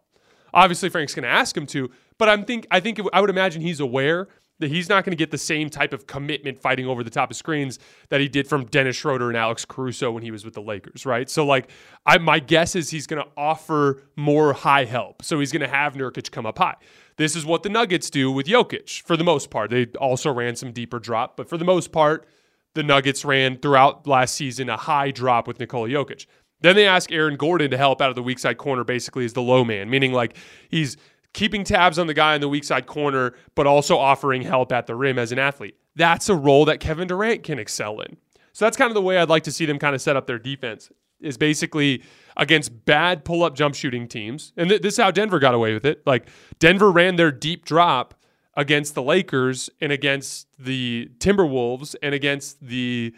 Obviously, 0.54 0.90
Frank's 0.90 1.14
going 1.14 1.24
to 1.24 1.30
ask 1.30 1.56
him 1.56 1.66
to, 1.68 1.90
but 2.20 2.30
I'm 2.30 2.46
think 2.46 2.68
I 2.70 2.80
think 2.80 3.00
it, 3.00 3.06
I 3.12 3.22
would 3.22 3.32
imagine 3.32 3.64
he's 3.64 3.80
aware 3.80 4.28
that 4.60 4.70
he's 4.70 4.90
not 4.90 5.06
going 5.06 5.12
to 5.12 5.18
get 5.18 5.32
the 5.32 5.38
same 5.38 5.70
type 5.70 5.94
of 5.94 6.06
commitment 6.06 6.60
fighting 6.60 6.86
over 6.86 7.02
the 7.02 7.10
top 7.10 7.32
of 7.32 7.38
screens 7.38 7.80
that 8.10 8.20
he 8.20 8.28
did 8.28 8.46
from 8.46 8.66
Dennis 8.66 8.98
Schroeder 8.98 9.30
and 9.30 9.38
Alex 9.38 9.64
Caruso 9.64 10.12
when 10.12 10.22
he 10.22 10.32
was 10.32 10.44
with 10.44 10.54
the 10.54 10.62
Lakers, 10.62 11.06
right? 11.06 11.30
So 11.30 11.46
like 11.46 11.72
I 12.06 12.18
my 12.20 12.40
guess 12.40 12.76
is 12.76 12.92
he's 12.92 13.08
going 13.08 13.24
to 13.24 13.30
offer 13.36 14.04
more 14.16 14.54
high 14.54 14.86
help. 14.86 15.24
So 15.24 15.40
he's 15.40 15.52
going 15.52 15.62
to 15.62 15.76
have 15.76 15.96
Nurkic 15.96 16.30
come 16.30 16.46
up 16.46 16.60
high. 16.60 16.76
This 17.18 17.36
is 17.36 17.46
what 17.46 17.64
the 17.64 17.70
Nuggets 17.70 18.10
do 18.10 18.32
with 18.32 18.48
Jokic 18.48 19.02
for 19.02 19.18
the 19.18 19.24
most 19.24 19.50
part. 19.50 19.72
They 19.72 19.88
also 20.00 20.32
ran 20.32 20.56
some 20.56 20.72
deeper 20.72 21.00
drop, 21.00 21.36
but 21.36 21.50
for 21.50 21.58
the 21.58 21.66
most 21.66 21.92
part, 21.92 22.28
the 22.76 22.84
Nuggets 22.84 23.26
ran 23.26 23.58
throughout 23.58 24.08
last 24.08 24.36
season 24.36 24.70
a 24.70 24.78
high 24.78 25.12
drop 25.12 25.48
with 25.48 25.60
Nikola 25.60 25.90
Jokic. 25.90 26.28
Then 26.62 26.76
they 26.76 26.88
ask 26.88 27.12
Aaron 27.12 27.38
Gordon 27.38 27.72
to 27.72 27.78
help 27.78 28.02
out 28.02 28.10
of 28.10 28.16
the 28.16 28.24
weak 28.24 28.40
side 28.40 28.58
corner 28.58 28.84
basically 28.84 29.26
as 29.26 29.34
the 29.34 29.42
low 29.42 29.64
man, 29.64 29.90
meaning 29.90 30.12
like 30.12 30.36
he's 30.70 30.98
keeping 31.34 31.64
tabs 31.64 32.00
on 32.00 32.08
the 32.08 32.14
guy 32.14 32.36
in 32.36 32.42
the 32.42 32.50
weak 32.50 32.64
side 32.64 32.88
corner, 32.88 33.34
but 33.56 33.68
also 33.68 33.98
offering 33.98 34.42
help 34.42 34.72
at 34.72 34.88
the 34.88 34.96
rim 34.96 35.20
as 35.20 35.32
an 35.32 35.40
athlete. 35.40 35.76
That's 35.96 36.30
a 36.30 36.36
role 36.36 36.66
that 36.66 36.80
Kevin 36.80 37.08
Durant 37.08 37.44
can 37.44 37.60
excel 37.60 38.00
in. 38.02 38.18
So 38.54 38.66
that's 38.66 38.78
kind 38.78 38.90
of 38.90 38.96
the 38.96 39.02
way 39.02 39.18
I'd 39.18 39.30
like 39.30 39.44
to 39.44 39.52
see 39.52 39.66
them 39.66 39.80
kind 39.80 39.96
of 39.96 40.02
set 40.02 40.16
up 40.16 40.28
their 40.28 40.40
defense 40.40 40.90
is 41.22 41.38
basically 41.38 42.04
against 42.38 42.86
bad 42.86 43.26
pull 43.26 43.44
up 43.44 43.56
jump 43.56 43.76
shooting 43.76 44.08
teams. 44.08 44.54
And 44.58 44.70
th- 44.70 44.82
this 44.82 44.94
is 44.96 45.00
how 45.00 45.12
Denver 45.12 45.40
got 45.40 45.54
away 45.54 45.74
with 45.74 45.86
it. 45.86 46.02
Like 46.06 46.28
Denver 46.60 46.92
ran 46.92 47.16
their 47.16 47.32
deep 47.32 47.66
drop 47.66 48.16
against 48.56 48.96
the 48.96 49.04
Lakers 49.04 49.70
and 49.82 49.92
against 49.92 50.48
the 50.58 51.10
Timberwolves 51.20 51.96
and 52.02 52.16
against 52.16 52.66
the 52.66 53.14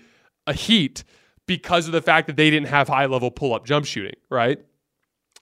uh, 0.47 0.53
Heat 0.53 1.03
because 1.47 1.87
of 1.87 1.91
the 1.91 2.01
fact 2.01 2.27
that 2.27 2.35
they 2.35 2.49
didn't 2.49 2.67
have 2.67 2.87
high 2.87 3.05
level 3.05 3.31
pull 3.31 3.53
up 3.53 3.65
jump 3.65 3.85
shooting, 3.85 4.15
right? 4.29 4.59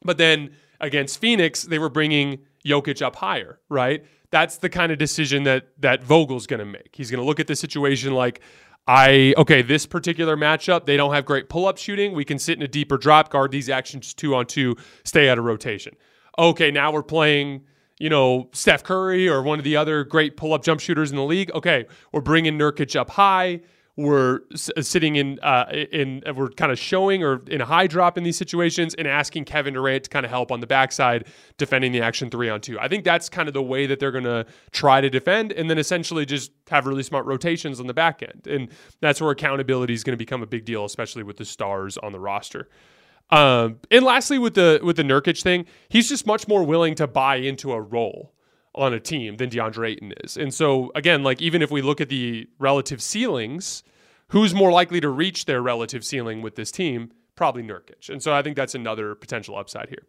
But 0.03 0.17
then 0.17 0.51
against 0.79 1.19
Phoenix, 1.19 1.63
they 1.63 1.79
were 1.79 1.89
bringing 1.89 2.39
Jokic 2.65 3.01
up 3.01 3.15
higher, 3.15 3.59
right? 3.69 4.05
That's 4.31 4.57
the 4.57 4.69
kind 4.69 4.91
of 4.91 4.97
decision 4.97 5.43
that 5.43 5.69
that 5.79 6.03
Vogel's 6.03 6.47
going 6.47 6.59
to 6.59 6.65
make. 6.65 6.89
He's 6.93 7.09
going 7.09 7.19
to 7.21 7.25
look 7.25 7.39
at 7.39 7.47
the 7.47 7.55
situation 7.55 8.13
like 8.13 8.41
I 8.87 9.33
okay, 9.37 9.61
this 9.61 9.85
particular 9.85 10.35
matchup, 10.35 10.85
they 10.85 10.97
don't 10.97 11.13
have 11.13 11.25
great 11.25 11.49
pull-up 11.49 11.77
shooting. 11.77 12.13
We 12.13 12.25
can 12.25 12.39
sit 12.39 12.57
in 12.57 12.63
a 12.63 12.67
deeper 12.67 12.97
drop, 12.97 13.29
guard 13.29 13.51
these 13.51 13.69
actions 13.69 14.13
two 14.13 14.35
on 14.35 14.45
two, 14.45 14.75
stay 15.03 15.29
out 15.29 15.37
of 15.37 15.45
rotation. 15.45 15.95
Okay, 16.37 16.71
now 16.71 16.91
we're 16.91 17.03
playing, 17.03 17.65
you 17.99 18.09
know, 18.09 18.49
Steph 18.53 18.83
Curry 18.83 19.27
or 19.27 19.41
one 19.43 19.59
of 19.59 19.65
the 19.65 19.75
other 19.75 20.03
great 20.03 20.37
pull-up 20.37 20.63
jump 20.63 20.79
shooters 20.79 21.11
in 21.11 21.17
the 21.17 21.23
league. 21.23 21.51
Okay, 21.53 21.85
we're 22.11 22.21
bringing 22.21 22.57
Nurkic 22.57 22.95
up 22.95 23.09
high 23.11 23.61
we're 23.99 24.39
uh, 24.53 24.81
sitting 24.81 25.17
in 25.17 25.39
uh, 25.41 25.65
in 25.91 26.23
uh, 26.25 26.33
we're 26.33 26.49
kind 26.49 26.71
of 26.71 26.79
showing 26.79 27.21
or 27.21 27.41
in 27.47 27.59
a 27.59 27.65
high 27.65 27.85
drop 27.85 28.17
in 28.17 28.23
these 28.23 28.37
situations 28.37 28.93
and 28.95 29.07
asking 29.07 29.43
Kevin 29.43 29.73
Durant 29.73 30.05
to 30.05 30.09
kind 30.09 30.25
of 30.25 30.31
help 30.31 30.51
on 30.51 30.61
the 30.61 30.67
backside 30.67 31.27
defending 31.57 31.91
the 31.91 32.01
action 32.01 32.29
three 32.29 32.49
on 32.49 32.61
two. 32.61 32.79
I 32.79 32.87
think 32.87 33.03
that's 33.03 33.27
kind 33.27 33.47
of 33.49 33.53
the 33.53 33.61
way 33.61 33.85
that 33.87 33.99
they're 33.99 34.11
going 34.11 34.23
to 34.23 34.45
try 34.71 35.01
to 35.01 35.09
defend, 35.09 35.51
and 35.51 35.69
then 35.69 35.77
essentially 35.77 36.25
just 36.25 36.51
have 36.69 36.87
really 36.87 37.03
smart 37.03 37.25
rotations 37.25 37.79
on 37.79 37.87
the 37.87 37.93
back 37.93 38.23
end, 38.23 38.47
and 38.47 38.69
that's 39.01 39.19
where 39.19 39.31
accountability 39.31 39.93
is 39.93 40.03
going 40.03 40.13
to 40.13 40.17
become 40.17 40.41
a 40.41 40.47
big 40.47 40.63
deal, 40.63 40.85
especially 40.85 41.23
with 41.23 41.37
the 41.37 41.45
stars 41.45 41.97
on 41.97 42.13
the 42.13 42.19
roster. 42.19 42.69
Um, 43.31 43.79
and 43.91 44.05
lastly, 44.05 44.39
with 44.39 44.53
the 44.53 44.79
with 44.81 44.95
the 44.95 45.03
Nurkic 45.03 45.43
thing, 45.43 45.65
he's 45.89 46.07
just 46.07 46.25
much 46.25 46.47
more 46.47 46.63
willing 46.63 46.95
to 46.95 47.05
buy 47.05 47.35
into 47.35 47.73
a 47.73 47.81
role 47.81 48.33
on 48.79 48.93
a 48.93 48.99
team 48.99 49.37
than 49.37 49.49
DeAndre 49.49 49.91
Ayton 49.91 50.13
is. 50.23 50.37
And 50.37 50.53
so 50.53 50.91
again, 50.95 51.23
like 51.23 51.41
even 51.41 51.61
if 51.61 51.71
we 51.71 51.81
look 51.81 52.01
at 52.01 52.09
the 52.09 52.47
relative 52.57 53.01
ceilings, 53.01 53.83
who's 54.29 54.53
more 54.53 54.71
likely 54.71 54.99
to 55.01 55.09
reach 55.09 55.45
their 55.45 55.61
relative 55.61 56.05
ceiling 56.05 56.41
with 56.41 56.55
this 56.55 56.71
team? 56.71 57.11
Probably 57.35 57.63
Nurkic. 57.63 58.09
And 58.09 58.21
so 58.21 58.33
I 58.33 58.41
think 58.41 58.55
that's 58.55 58.75
another 58.75 59.15
potential 59.15 59.57
upside 59.57 59.89
here. 59.89 60.07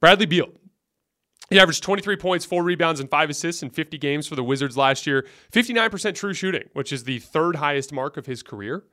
Bradley 0.00 0.26
Beal. 0.26 0.48
He 1.50 1.60
averaged 1.60 1.82
23 1.82 2.16
points, 2.16 2.44
four 2.46 2.62
rebounds, 2.62 3.00
and 3.00 3.10
five 3.10 3.28
assists 3.28 3.62
in 3.62 3.70
50 3.70 3.98
games 3.98 4.26
for 4.26 4.34
the 4.34 4.42
Wizards 4.42 4.76
last 4.76 5.06
year. 5.06 5.26
59% 5.52 6.14
true 6.14 6.32
shooting, 6.32 6.68
which 6.72 6.92
is 6.92 7.04
the 7.04 7.18
third 7.18 7.56
highest 7.56 7.92
mark 7.92 8.16
of 8.16 8.26
his 8.26 8.42
career. 8.42 8.84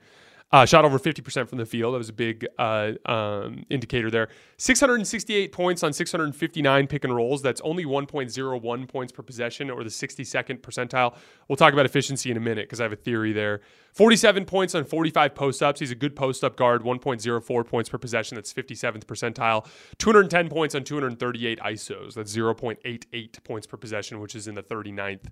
Uh, 0.54 0.66
shot 0.66 0.84
over 0.84 1.00
50% 1.00 1.48
from 1.48 1.58
the 1.58 1.66
field. 1.66 1.94
That 1.94 1.98
was 1.98 2.10
a 2.10 2.14
big 2.14 2.46
uh, 2.60 2.92
um, 3.06 3.64
indicator 3.70 4.12
there. 4.12 4.28
668 4.58 5.54
points 5.54 5.82
on 5.82 5.94
659 5.94 6.88
pick 6.88 7.06
and 7.06 7.16
rolls. 7.16 7.42
That's 7.42 7.62
only 7.62 7.86
1.01 7.86 8.88
points 8.90 9.14
per 9.14 9.24
possession 9.24 9.70
or 9.70 9.86
the 9.86 9.90
62nd 9.90 10.60
percentile. 10.60 11.16
We'll 11.48 11.56
talk 11.56 11.72
about 11.72 11.86
efficiency 11.86 12.32
in 12.32 12.36
a 12.36 12.42
minute 12.42 12.66
because 12.66 12.82
I 12.82 12.84
have 12.84 12.92
a 12.92 12.98
theory 12.98 13.32
there. 13.32 13.62
47 13.94 14.44
points 14.44 14.76
on 14.76 14.84
45 14.84 15.36
post 15.36 15.64
ups. 15.64 15.80
He's 15.80 15.92
a 15.92 15.96
good 15.96 16.18
post 16.18 16.44
up 16.44 16.58
guard, 16.58 16.84
1.04 16.84 17.66
points 17.66 17.90
per 17.90 17.98
possession. 17.98 18.36
That's 18.36 18.52
57th 18.54 19.06
percentile. 19.06 19.66
210 20.00 20.50
points 20.50 20.76
on 20.76 20.84
238 20.84 21.60
ISOs. 21.60 22.16
That's 22.16 22.36
0.88 22.36 23.44
points 23.46 23.68
per 23.68 23.78
possession, 23.78 24.20
which 24.20 24.36
is 24.36 24.50
in 24.50 24.56
the 24.56 24.64
39th 24.64 25.28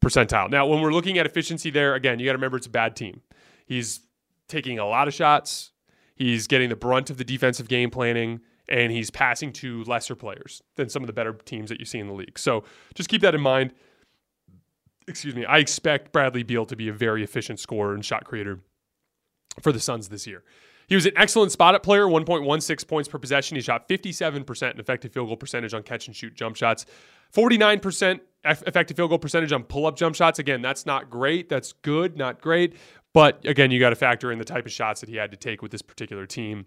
percentile. 0.00 0.50
Now, 0.50 0.66
when 0.66 0.80
we're 0.80 0.92
looking 0.92 1.18
at 1.18 1.26
efficiency 1.26 1.68
there, 1.68 1.94
again, 1.94 2.18
you 2.18 2.24
got 2.24 2.32
to 2.32 2.38
remember 2.38 2.56
it's 2.56 2.66
a 2.66 2.70
bad 2.70 2.96
team. 2.96 3.20
He's 3.66 4.00
taking 4.48 4.78
a 4.78 4.86
lot 4.86 5.08
of 5.08 5.14
shots. 5.14 5.72
He's 6.16 6.46
getting 6.46 6.68
the 6.68 6.76
brunt 6.76 7.10
of 7.10 7.16
the 7.16 7.24
defensive 7.24 7.68
game 7.68 7.90
planning, 7.90 8.40
and 8.68 8.92
he's 8.92 9.10
passing 9.10 9.52
to 9.54 9.82
lesser 9.84 10.14
players 10.14 10.62
than 10.76 10.88
some 10.88 11.02
of 11.02 11.06
the 11.06 11.12
better 11.12 11.32
teams 11.32 11.68
that 11.70 11.80
you 11.80 11.84
see 11.84 11.98
in 11.98 12.06
the 12.06 12.14
league. 12.14 12.38
So 12.38 12.64
just 12.94 13.08
keep 13.08 13.22
that 13.22 13.34
in 13.34 13.40
mind. 13.40 13.72
Excuse 15.08 15.34
me. 15.34 15.44
I 15.44 15.58
expect 15.58 16.12
Bradley 16.12 16.44
Beal 16.44 16.64
to 16.66 16.76
be 16.76 16.88
a 16.88 16.92
very 16.92 17.22
efficient 17.22 17.58
scorer 17.58 17.94
and 17.94 18.04
shot 18.04 18.24
creator 18.24 18.60
for 19.60 19.72
the 19.72 19.80
Suns 19.80 20.08
this 20.08 20.26
year. 20.26 20.42
He 20.86 20.94
was 20.94 21.06
an 21.06 21.12
excellent 21.16 21.50
spot 21.50 21.74
up 21.74 21.82
player, 21.82 22.06
1.16 22.06 22.86
points 22.86 23.08
per 23.08 23.18
possession. 23.18 23.56
He 23.56 23.62
shot 23.62 23.88
57% 23.88 24.74
in 24.74 24.80
effective 24.80 25.12
field 25.12 25.28
goal 25.28 25.36
percentage 25.36 25.72
on 25.74 25.82
catch 25.82 26.06
and 26.06 26.14
shoot 26.14 26.34
jump 26.34 26.56
shots, 26.56 26.84
49% 27.34 28.20
effective 28.44 28.96
field 28.96 29.08
goal 29.08 29.18
percentage 29.18 29.52
on 29.52 29.64
pull 29.64 29.86
up 29.86 29.96
jump 29.96 30.14
shots. 30.14 30.38
Again, 30.38 30.60
that's 30.60 30.84
not 30.84 31.08
great. 31.10 31.48
That's 31.48 31.72
good, 31.72 32.16
not 32.16 32.40
great 32.40 32.74
But 33.14 33.46
again, 33.46 33.70
you 33.70 33.80
got 33.80 33.90
to 33.90 33.96
factor 33.96 34.30
in 34.30 34.38
the 34.38 34.44
type 34.44 34.66
of 34.66 34.72
shots 34.72 35.00
that 35.00 35.08
he 35.08 35.16
had 35.16 35.30
to 35.30 35.36
take 35.36 35.62
with 35.62 35.70
this 35.70 35.82
particular 35.82 36.26
team. 36.26 36.66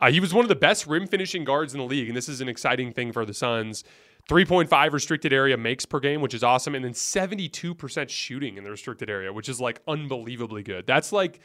Uh, 0.00 0.10
he 0.10 0.20
was 0.20 0.32
one 0.32 0.44
of 0.44 0.48
the 0.48 0.56
best 0.56 0.86
rim 0.86 1.06
finishing 1.06 1.44
guards 1.44 1.74
in 1.74 1.80
the 1.80 1.84
league, 1.84 2.08
and 2.08 2.16
this 2.16 2.28
is 2.28 2.40
an 2.40 2.48
exciting 2.48 2.92
thing 2.92 3.12
for 3.12 3.26
the 3.26 3.34
Suns. 3.34 3.84
3.5 4.28 4.92
restricted 4.92 5.32
area 5.32 5.56
makes 5.56 5.84
per 5.84 5.98
game, 5.98 6.20
which 6.20 6.34
is 6.34 6.44
awesome. 6.44 6.74
And 6.74 6.84
then 6.84 6.92
72% 6.92 8.08
shooting 8.08 8.56
in 8.56 8.64
the 8.64 8.70
restricted 8.70 9.10
area, 9.10 9.32
which 9.32 9.48
is 9.48 9.60
like 9.60 9.80
unbelievably 9.88 10.62
good. 10.62 10.86
That's 10.86 11.12
like 11.12 11.40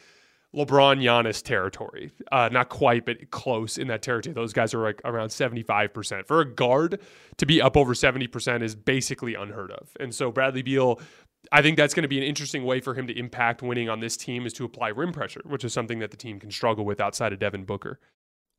LeBron 0.54 1.02
Giannis 1.02 1.42
territory. 1.42 2.12
Uh, 2.32 2.50
not 2.52 2.70
quite, 2.70 3.06
but 3.06 3.32
close 3.32 3.78
in 3.78 3.88
that 3.88 4.02
territory. 4.04 4.34
Those 4.34 4.54
guys 4.54 4.74
are 4.74 4.84
like 4.84 5.02
around 5.04 5.30
75%. 5.30 6.28
For 6.28 6.42
a 6.42 6.46
guard 6.46 7.00
to 7.38 7.46
be 7.46 7.62
up 7.62 7.76
over 7.76 7.94
70% 7.94 8.62
is 8.62 8.76
basically 8.76 9.34
unheard 9.34 9.72
of. 9.72 9.90
And 10.00 10.14
so 10.14 10.32
Bradley 10.32 10.62
Beal, 10.62 11.00
I 11.52 11.62
think 11.62 11.78
that's 11.78 11.94
going 11.94 12.04
to 12.04 12.10
be 12.10 12.18
an 12.18 12.24
interesting 12.24 12.64
way 12.64 12.80
for 12.80 12.94
him 12.94 13.08
to 13.08 13.18
impact 13.18 13.62
winning 13.62 13.90
on 13.90 14.00
this 14.00 14.18
team 14.18 14.46
is 14.46 14.54
to 14.54 14.66
apply 14.66 14.90
rim 14.90 15.12
pressure, 15.12 15.42
which 15.46 15.64
is 15.64 15.74
something 15.74 16.00
that 16.00 16.12
the 16.12 16.18
team 16.18 16.40
can 16.40 16.52
struggle 16.52 16.86
with 16.86 17.02
outside 17.02 17.34
of 17.34 17.40
Devin 17.40 17.66
Booker. 17.66 18.00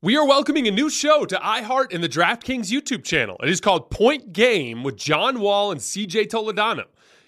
We 0.01 0.17
are 0.17 0.27
welcoming 0.27 0.67
a 0.67 0.71
new 0.71 0.89
show 0.89 1.25
to 1.25 1.35
iHeart 1.37 1.93
and 1.93 2.03
the 2.03 2.09
DraftKings 2.09 2.71
YouTube 2.71 3.03
channel. 3.03 3.37
It 3.41 3.49
is 3.49 3.59
called 3.59 3.89
Point 3.89 4.33
Game 4.33 4.83
with 4.83 4.97
John 4.97 5.39
Wall 5.39 5.71
and 5.71 5.81
CJ 5.81 6.27
Toledano. 6.27 6.85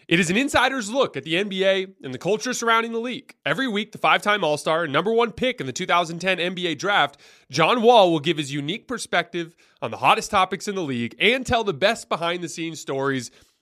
It 0.08 0.22
is 0.22 0.30
an 0.30 0.38
insider's 0.38 0.90
look 0.90 1.18
at 1.18 1.24
the 1.24 1.34
NBA 1.34 1.96
and 2.02 2.14
the 2.14 2.18
culture 2.18 2.54
surrounding 2.54 2.94
the 2.94 3.00
league. 3.00 3.36
Every 3.46 3.68
week, 3.68 3.92
the 3.92 3.98
five 3.98 4.22
time 4.22 4.42
All 4.42 4.58
Star 4.58 4.86
and 4.86 4.94
number 4.94 5.12
one 5.12 5.34
pick 5.34 5.60
in 5.60 5.66
the 5.66 5.74
2010 5.74 6.38
NBA 6.38 6.78
draft, 6.78 7.20
John 7.50 7.82
Wall 7.82 8.12
will 8.12 8.22
give 8.22 8.38
his 8.38 8.54
unique 8.54 8.88
perspective 8.88 9.54
on 9.82 9.92
the 9.92 9.98
hottest 9.98 10.32
topics 10.32 10.70
in 10.70 10.76
the 10.76 10.82
league 10.82 11.14
and 11.20 11.46
tell 11.46 11.66
the 11.66 11.74
best 11.74 12.08
behind 12.08 12.42
the 12.42 12.48
scenes 12.48 12.80
stories 12.80 13.32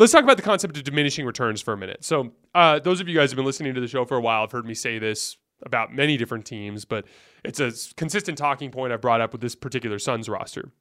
Let's 0.00 0.12
talk 0.12 0.24
about 0.24 0.38
the 0.38 0.42
concept 0.42 0.78
of 0.78 0.84
diminishing 0.84 1.26
returns 1.26 1.60
for 1.60 1.74
a 1.74 1.76
minute. 1.76 2.02
So, 2.02 2.32
uh, 2.54 2.78
those 2.78 3.02
of 3.02 3.08
you 3.08 3.14
guys 3.14 3.30
who 3.30 3.34
have 3.34 3.36
been 3.36 3.44
listening 3.44 3.74
to 3.74 3.82
the 3.82 3.86
show 3.86 4.06
for 4.06 4.16
a 4.16 4.20
while 4.20 4.40
have 4.40 4.50
heard 4.50 4.64
me 4.64 4.72
say 4.72 4.98
this 4.98 5.36
about 5.62 5.94
many 5.94 6.16
different 6.16 6.46
teams, 6.46 6.86
but 6.86 7.04
it's 7.44 7.60
a 7.60 7.70
consistent 7.96 8.38
talking 8.38 8.70
point 8.70 8.94
I've 8.94 9.02
brought 9.02 9.20
up 9.20 9.32
with 9.32 9.42
this 9.42 9.54
particular 9.54 9.98
Suns 9.98 10.26
roster. 10.26 10.72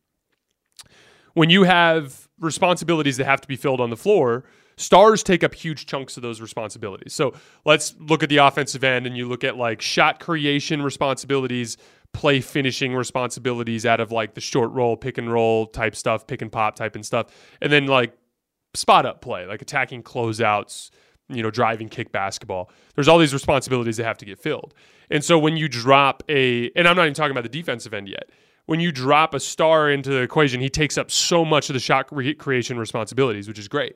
When 1.33 1.49
you 1.49 1.63
have 1.63 2.29
responsibilities 2.39 3.17
that 3.17 3.25
have 3.25 3.41
to 3.41 3.47
be 3.49 3.57
filled 3.57 3.81
on 3.81 3.89
the 3.89 3.97
floor, 3.97 4.45
stars 4.77 5.21
take 5.21 5.43
up 5.43 5.53
huge 5.53 5.85
chunks 5.85 6.15
of 6.15 6.23
those 6.23 6.39
responsibilities. 6.39 7.13
So 7.13 7.33
let's 7.65 7.95
look 7.99 8.23
at 8.23 8.29
the 8.29 8.37
offensive 8.37 8.85
end 8.85 9.05
and 9.05 9.17
you 9.17 9.27
look 9.27 9.43
at 9.43 9.57
like 9.57 9.81
shot 9.81 10.21
creation 10.21 10.81
responsibilities, 10.81 11.75
play 12.13 12.39
finishing 12.39 12.95
responsibilities 12.95 13.85
out 13.85 13.99
of 13.99 14.13
like 14.13 14.33
the 14.35 14.41
short 14.41 14.71
roll, 14.71 14.95
pick 14.95 15.17
and 15.17 15.29
roll 15.29 15.65
type 15.67 15.97
stuff, 15.97 16.25
pick 16.25 16.41
and 16.41 16.53
pop 16.53 16.77
type 16.77 16.95
and 16.95 17.05
stuff. 17.05 17.27
And 17.61 17.69
then 17.69 17.85
like 17.85 18.13
spot 18.73 19.05
up 19.05 19.21
play, 19.21 19.45
like 19.45 19.61
attacking 19.61 20.03
closeouts, 20.03 20.91
you 21.27 21.43
know, 21.43 21.51
driving 21.51 21.89
kick 21.89 22.11
basketball. 22.11 22.71
There's 22.95 23.07
all 23.07 23.17
these 23.17 23.33
responsibilities 23.33 23.97
that 23.97 24.05
have 24.05 24.17
to 24.19 24.25
get 24.25 24.39
filled. 24.39 24.73
And 25.09 25.23
so 25.23 25.37
when 25.39 25.57
you 25.57 25.67
drop 25.67 26.23
a, 26.29 26.71
and 26.75 26.87
I'm 26.87 26.95
not 26.95 27.03
even 27.03 27.13
talking 27.13 27.31
about 27.31 27.43
the 27.43 27.49
defensive 27.49 27.93
end 27.93 28.07
yet. 28.07 28.29
When 28.65 28.79
you 28.79 28.91
drop 28.91 29.33
a 29.33 29.39
star 29.39 29.89
into 29.89 30.11
the 30.11 30.21
equation, 30.21 30.61
he 30.61 30.69
takes 30.69 30.97
up 30.97 31.09
so 31.09 31.43
much 31.43 31.69
of 31.69 31.73
the 31.73 31.79
shot 31.79 32.07
creation 32.37 32.77
responsibilities, 32.77 33.47
which 33.47 33.57
is 33.57 33.67
great. 33.67 33.95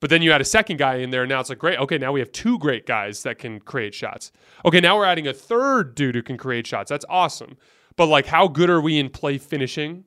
But 0.00 0.10
then 0.10 0.22
you 0.22 0.32
add 0.32 0.40
a 0.40 0.44
second 0.44 0.78
guy 0.78 0.96
in 0.96 1.10
there. 1.10 1.22
And 1.22 1.28
now 1.28 1.38
it's 1.38 1.48
like, 1.48 1.60
great. 1.60 1.78
Okay, 1.78 1.98
now 1.98 2.10
we 2.10 2.18
have 2.18 2.32
two 2.32 2.58
great 2.58 2.84
guys 2.84 3.22
that 3.22 3.38
can 3.38 3.60
create 3.60 3.94
shots. 3.94 4.32
Okay, 4.64 4.80
now 4.80 4.96
we're 4.96 5.04
adding 5.04 5.28
a 5.28 5.32
third 5.32 5.94
dude 5.94 6.16
who 6.16 6.22
can 6.24 6.36
create 6.36 6.66
shots. 6.66 6.88
That's 6.88 7.04
awesome. 7.08 7.56
But 7.94 8.06
like, 8.06 8.26
how 8.26 8.48
good 8.48 8.68
are 8.68 8.80
we 8.80 8.98
in 8.98 9.08
play 9.08 9.38
finishing? 9.38 10.02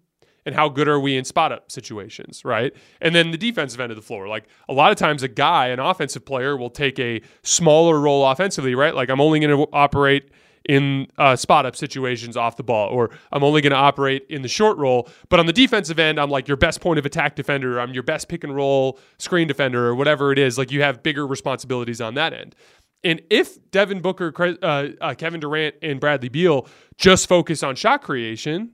And 0.46 0.54
how 0.54 0.70
good 0.70 0.88
are 0.88 1.00
we 1.00 1.18
in 1.18 1.26
spot 1.26 1.52
up 1.52 1.72
situations, 1.72 2.46
right? 2.46 2.72
And 3.02 3.16
then 3.16 3.32
the 3.32 3.38
defensive 3.38 3.80
end 3.80 3.92
of 3.92 3.96
the 3.96 4.02
floor. 4.04 4.28
Like 4.28 4.46
a 4.70 4.74
lot 4.74 4.92
of 4.92 4.98
times, 4.98 5.24
a 5.24 5.28
guy, 5.28 5.68
an 5.68 5.80
offensive 5.80 6.24
player, 6.24 6.56
will 6.56 6.70
take 6.70 7.00
a 7.00 7.22
smaller 7.42 8.00
role 8.00 8.26
offensively, 8.26 8.76
right? 8.76 8.94
Like 8.94 9.10
I'm 9.10 9.20
only 9.20 9.40
going 9.40 9.58
to 9.58 9.68
operate 9.74 10.30
in 10.68 11.08
uh, 11.18 11.36
spot 11.36 11.66
up 11.66 11.76
situations 11.76 12.36
off 12.36 12.58
the 12.58 12.64
ball, 12.64 12.90
or 12.90 13.12
I'm 13.32 13.44
only 13.44 13.62
going 13.62 13.72
to 13.72 13.78
operate 13.78 14.26
in 14.30 14.42
the 14.42 14.48
short 14.48 14.78
roll. 14.78 15.10
But 15.30 15.40
on 15.40 15.46
the 15.46 15.54
defensive 15.54 16.00
end, 16.00 16.20
I'm 16.20 16.30
like 16.30 16.48
your 16.48 16.58
best 16.58 16.82
point 16.82 17.00
of 17.00 17.06
attack 17.06 17.36
defender, 17.36 17.80
I'm 17.80 17.94
your 17.94 18.04
best 18.04 18.28
pick 18.28 18.44
and 18.44 18.56
roll 18.56 19.00
screen 19.18 19.48
defender, 19.48 19.88
or 19.88 19.96
whatever 19.96 20.32
it 20.32 20.40
is. 20.40 20.58
Like 20.58 20.72
you 20.72 20.82
have 20.82 21.04
bigger 21.04 21.26
responsibilities 21.26 22.02
on 22.02 22.16
that 22.16 22.34
end. 22.34 22.56
And 23.04 23.22
if 23.30 23.58
Devin 23.70 24.02
Booker, 24.02 24.34
uh, 24.64 24.88
uh, 25.00 25.14
Kevin 25.14 25.40
Durant, 25.40 25.76
and 25.84 26.00
Bradley 26.00 26.30
Beal 26.30 26.68
just 26.98 27.28
focus 27.30 27.62
on 27.62 27.76
shot 27.76 28.02
creation, 28.02 28.72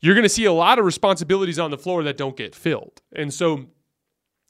you're 0.00 0.14
going 0.14 0.24
to 0.24 0.28
see 0.28 0.44
a 0.44 0.52
lot 0.52 0.78
of 0.78 0.84
responsibilities 0.84 1.58
on 1.58 1.70
the 1.70 1.78
floor 1.78 2.02
that 2.04 2.16
don't 2.16 2.36
get 2.36 2.54
filled. 2.54 3.00
And 3.14 3.32
so, 3.32 3.66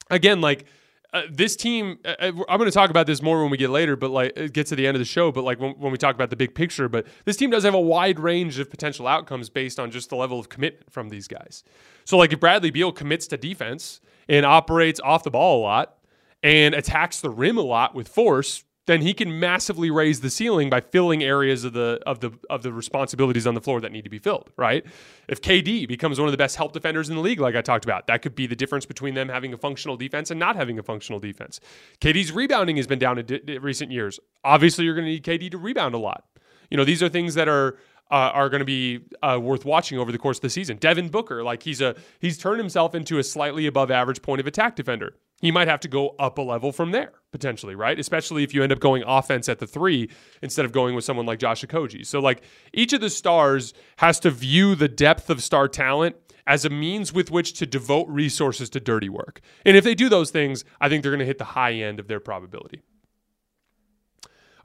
again, 0.09 0.41
like 0.41 0.65
uh, 1.11 1.23
this 1.31 1.55
team, 1.55 1.97
uh, 2.05 2.15
uh 2.19 2.31
I'm 2.47 2.57
going 2.57 2.69
to 2.69 2.71
talk 2.71 2.89
about 2.89 3.07
this 3.07 3.21
more 3.21 3.41
when 3.41 3.49
we 3.49 3.57
get 3.57 3.69
later, 3.69 3.95
but 3.95 4.11
like 4.11 4.33
it 4.35 4.53
gets 4.53 4.69
to 4.69 4.75
the 4.75 4.85
end 4.85 4.95
of 4.95 4.99
the 4.99 5.05
show. 5.05 5.31
But 5.31 5.43
like 5.43 5.59
when, 5.59 5.71
when 5.71 5.91
we 5.91 5.97
talk 5.97 6.13
about 6.13 6.29
the 6.29 6.35
big 6.35 6.53
picture, 6.53 6.87
but 6.87 7.07
this 7.25 7.35
team 7.35 7.49
does 7.49 7.63
have 7.63 7.73
a 7.73 7.81
wide 7.81 8.19
range 8.19 8.59
of 8.59 8.69
potential 8.69 9.07
outcomes 9.07 9.49
based 9.49 9.79
on 9.79 9.89
just 9.89 10.09
the 10.09 10.15
level 10.15 10.39
of 10.39 10.49
commitment 10.49 10.91
from 10.91 11.09
these 11.09 11.27
guys. 11.27 11.63
So 12.05 12.17
like 12.17 12.31
if 12.31 12.39
Bradley 12.39 12.71
Beal 12.71 12.91
commits 12.91 13.27
to 13.27 13.37
defense 13.37 14.01
and 14.27 14.45
operates 14.45 14.99
off 14.99 15.23
the 15.23 15.31
ball 15.31 15.59
a 15.59 15.63
lot 15.63 15.97
and 16.43 16.75
attacks 16.75 17.21
the 17.21 17.29
rim 17.29 17.57
a 17.57 17.61
lot 17.61 17.95
with 17.95 18.07
force, 18.07 18.63
then 18.89 19.01
he 19.03 19.13
can 19.13 19.39
massively 19.39 19.91
raise 19.91 20.21
the 20.21 20.31
ceiling 20.31 20.67
by 20.67 20.81
filling 20.81 21.21
areas 21.21 21.63
of 21.63 21.73
the 21.73 21.99
of 22.07 22.21
the 22.21 22.31
of 22.49 22.63
the 22.63 22.73
responsibilities 22.73 23.45
on 23.45 23.53
the 23.53 23.61
floor 23.61 23.79
that 23.79 23.91
need 23.91 24.03
to 24.03 24.09
be 24.09 24.17
filled, 24.17 24.49
right? 24.57 24.83
If 25.27 25.43
KD 25.43 25.87
becomes 25.87 26.19
one 26.19 26.27
of 26.27 26.31
the 26.31 26.39
best 26.39 26.55
help 26.55 26.73
defenders 26.73 27.07
in 27.07 27.15
the 27.15 27.21
league 27.21 27.39
like 27.39 27.55
I 27.55 27.61
talked 27.61 27.85
about, 27.85 28.07
that 28.07 28.23
could 28.23 28.33
be 28.33 28.47
the 28.47 28.55
difference 28.55 28.87
between 28.87 29.13
them 29.13 29.29
having 29.29 29.53
a 29.53 29.57
functional 29.57 29.95
defense 29.95 30.31
and 30.31 30.39
not 30.39 30.55
having 30.55 30.79
a 30.79 30.81
functional 30.81 31.19
defense. 31.19 31.59
KD's 32.01 32.31
rebounding 32.31 32.77
has 32.77 32.87
been 32.87 32.97
down 32.97 33.19
in 33.19 33.27
d- 33.27 33.59
recent 33.59 33.91
years. 33.91 34.19
Obviously, 34.43 34.85
you're 34.85 34.95
going 34.95 35.05
to 35.05 35.11
need 35.11 35.23
KD 35.23 35.51
to 35.51 35.59
rebound 35.59 35.93
a 35.93 35.99
lot. 35.99 36.23
You 36.71 36.77
know, 36.77 36.83
these 36.83 37.03
are 37.03 37.09
things 37.09 37.35
that 37.35 37.47
are 37.47 37.77
uh, 38.09 38.31
are 38.33 38.49
going 38.49 38.61
to 38.61 38.65
be 38.65 39.01
uh, 39.21 39.37
worth 39.39 39.65
watching 39.65 39.99
over 39.99 40.11
the 40.11 40.17
course 40.17 40.39
of 40.39 40.41
the 40.41 40.49
season. 40.49 40.77
Devin 40.77 41.09
Booker, 41.09 41.43
like 41.43 41.61
he's 41.61 41.79
a 41.79 41.95
he's 42.19 42.39
turned 42.39 42.57
himself 42.57 42.95
into 42.95 43.19
a 43.19 43.23
slightly 43.23 43.67
above 43.67 43.91
average 43.91 44.23
point 44.23 44.39
of 44.39 44.47
attack 44.47 44.75
defender 44.75 45.13
he 45.41 45.51
might 45.51 45.67
have 45.67 45.79
to 45.81 45.87
go 45.87 46.15
up 46.19 46.37
a 46.37 46.41
level 46.41 46.71
from 46.71 46.91
there 46.91 47.13
potentially, 47.31 47.75
right? 47.75 47.99
Especially 47.99 48.43
if 48.43 48.53
you 48.53 48.63
end 48.63 48.71
up 48.71 48.79
going 48.79 49.03
offense 49.05 49.47
at 49.47 49.59
the 49.59 49.67
three 49.67 50.09
instead 50.41 50.65
of 50.65 50.71
going 50.71 50.95
with 50.95 51.03
someone 51.03 51.25
like 51.25 51.39
Josh 51.39 51.63
Okogie. 51.63 52.05
So 52.05 52.19
like 52.19 52.41
each 52.73 52.93
of 52.93 53.01
the 53.01 53.09
stars 53.09 53.73
has 53.97 54.19
to 54.21 54.31
view 54.31 54.75
the 54.75 54.87
depth 54.87 55.29
of 55.29 55.43
star 55.43 55.67
talent 55.67 56.15
as 56.47 56.65
a 56.65 56.69
means 56.69 57.13
with 57.13 57.29
which 57.29 57.53
to 57.53 57.65
devote 57.65 58.07
resources 58.07 58.69
to 58.71 58.79
dirty 58.79 59.09
work. 59.09 59.41
And 59.65 59.77
if 59.77 59.83
they 59.83 59.93
do 59.93 60.09
those 60.09 60.31
things, 60.31 60.65
I 60.81 60.89
think 60.89 61.03
they're 61.03 61.11
going 61.11 61.19
to 61.19 61.25
hit 61.25 61.37
the 61.37 61.43
high 61.43 61.73
end 61.73 61.99
of 61.99 62.07
their 62.07 62.19
probability. 62.19 62.81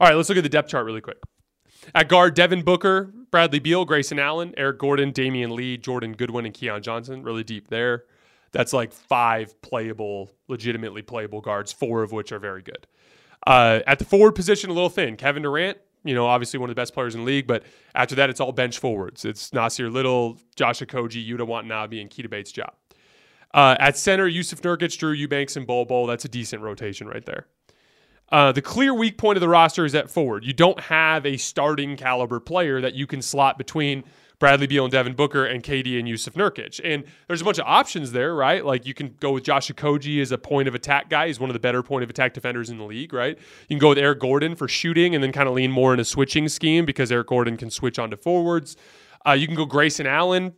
All 0.00 0.08
right, 0.08 0.14
let's 0.14 0.28
look 0.28 0.38
at 0.38 0.44
the 0.44 0.48
depth 0.48 0.70
chart 0.70 0.86
really 0.86 1.02
quick. 1.02 1.18
At 1.94 2.08
guard, 2.08 2.34
Devin 2.34 2.62
Booker, 2.62 3.12
Bradley 3.30 3.58
Beal, 3.58 3.84
Grayson 3.84 4.18
Allen, 4.18 4.54
Eric 4.56 4.78
Gordon, 4.78 5.12
Damion 5.12 5.50
Lee, 5.50 5.76
Jordan 5.76 6.14
Goodwin, 6.14 6.46
and 6.46 6.54
Keon 6.54 6.82
Johnson. 6.82 7.22
Really 7.22 7.44
deep 7.44 7.68
there. 7.68 8.04
That's 8.54 8.72
like 8.72 8.92
five 8.92 9.60
playable, 9.62 10.30
legitimately 10.46 11.02
playable 11.02 11.40
guards, 11.40 11.72
four 11.72 12.04
of 12.04 12.12
which 12.12 12.30
are 12.30 12.38
very 12.38 12.62
good. 12.62 12.86
Uh, 13.46 13.80
at 13.86 13.98
the 13.98 14.04
forward 14.04 14.32
position, 14.32 14.70
a 14.70 14.72
little 14.72 14.88
thin. 14.88 15.16
Kevin 15.16 15.42
Durant, 15.42 15.76
you 16.04 16.14
know, 16.14 16.24
obviously 16.24 16.60
one 16.60 16.70
of 16.70 16.76
the 16.76 16.80
best 16.80 16.94
players 16.94 17.16
in 17.16 17.22
the 17.22 17.26
league, 17.26 17.48
but 17.48 17.64
after 17.96 18.14
that, 18.14 18.30
it's 18.30 18.40
all 18.40 18.52
bench 18.52 18.78
forwards. 18.78 19.24
It's 19.24 19.50
Nassir 19.50 19.92
Little, 19.92 20.38
Josh 20.54 20.80
Okogie, 20.80 21.28
Yuta 21.28 21.44
Watanabe, 21.44 22.00
and 22.00 22.08
Keita 22.08 22.30
Bates-Diop. 22.30 22.70
Uh, 23.52 23.76
at 23.80 23.96
center, 23.96 24.30
Jusuf 24.30 24.60
Nurkic, 24.60 24.96
Drew 24.96 25.12
Eubanks, 25.12 25.56
and 25.56 25.66
Bol 25.66 25.84
Bol. 25.84 26.06
That's 26.06 26.24
a 26.24 26.28
decent 26.28 26.62
rotation 26.62 27.08
right 27.08 27.26
there. 27.26 27.46
Uh, 28.30 28.52
the 28.52 28.62
clear 28.62 28.94
weak 28.94 29.18
point 29.18 29.36
of 29.36 29.40
the 29.40 29.48
roster 29.48 29.84
is 29.84 29.94
at 29.94 30.10
forward. 30.10 30.44
You 30.44 30.52
don't 30.52 30.80
have 30.80 31.26
a 31.26 31.36
starting 31.36 31.96
caliber 31.96 32.40
player 32.40 32.80
that 32.80 32.94
you 32.94 33.06
can 33.06 33.20
slot 33.20 33.58
between 33.58 34.04
Bradley 34.44 34.66
Beal 34.66 34.84
and 34.84 34.92
Devin 34.92 35.14
Booker 35.14 35.46
and 35.46 35.62
KD 35.62 35.98
and 35.98 36.06
Jusuf 36.06 36.34
Nurkic. 36.34 36.78
And 36.84 37.04
there's 37.28 37.40
a 37.40 37.44
bunch 37.44 37.56
of 37.56 37.64
options 37.66 38.12
there, 38.12 38.34
right? 38.34 38.62
Like 38.62 38.84
you 38.84 38.92
can 38.92 39.16
go 39.18 39.32
with 39.32 39.42
Josh 39.42 39.70
Okogie 39.70 40.20
as 40.20 40.32
a 40.32 40.36
point 40.36 40.68
of 40.68 40.74
attack 40.74 41.08
guy. 41.08 41.28
He's 41.28 41.40
one 41.40 41.48
of 41.48 41.54
the 41.54 41.60
better 41.60 41.82
point 41.82 42.04
of 42.04 42.10
attack 42.10 42.34
defenders 42.34 42.68
in 42.68 42.76
the 42.76 42.84
league, 42.84 43.14
right? 43.14 43.38
You 43.38 43.66
can 43.68 43.78
go 43.78 43.88
with 43.88 43.96
Eric 43.96 44.20
Gordon 44.20 44.54
for 44.54 44.68
shooting 44.68 45.14
and 45.14 45.24
then 45.24 45.32
kind 45.32 45.48
of 45.48 45.54
lean 45.54 45.70
more 45.70 45.94
in 45.94 45.98
a 45.98 46.04
switching 46.04 46.46
scheme 46.50 46.84
because 46.84 47.10
Eric 47.10 47.28
Gordon 47.28 47.56
can 47.56 47.70
switch 47.70 47.98
onto 47.98 48.18
forwards. 48.18 48.76
Uh, 49.26 49.32
you 49.32 49.46
can 49.46 49.56
go 49.56 49.64
Grayson 49.64 50.06
Allen 50.06 50.52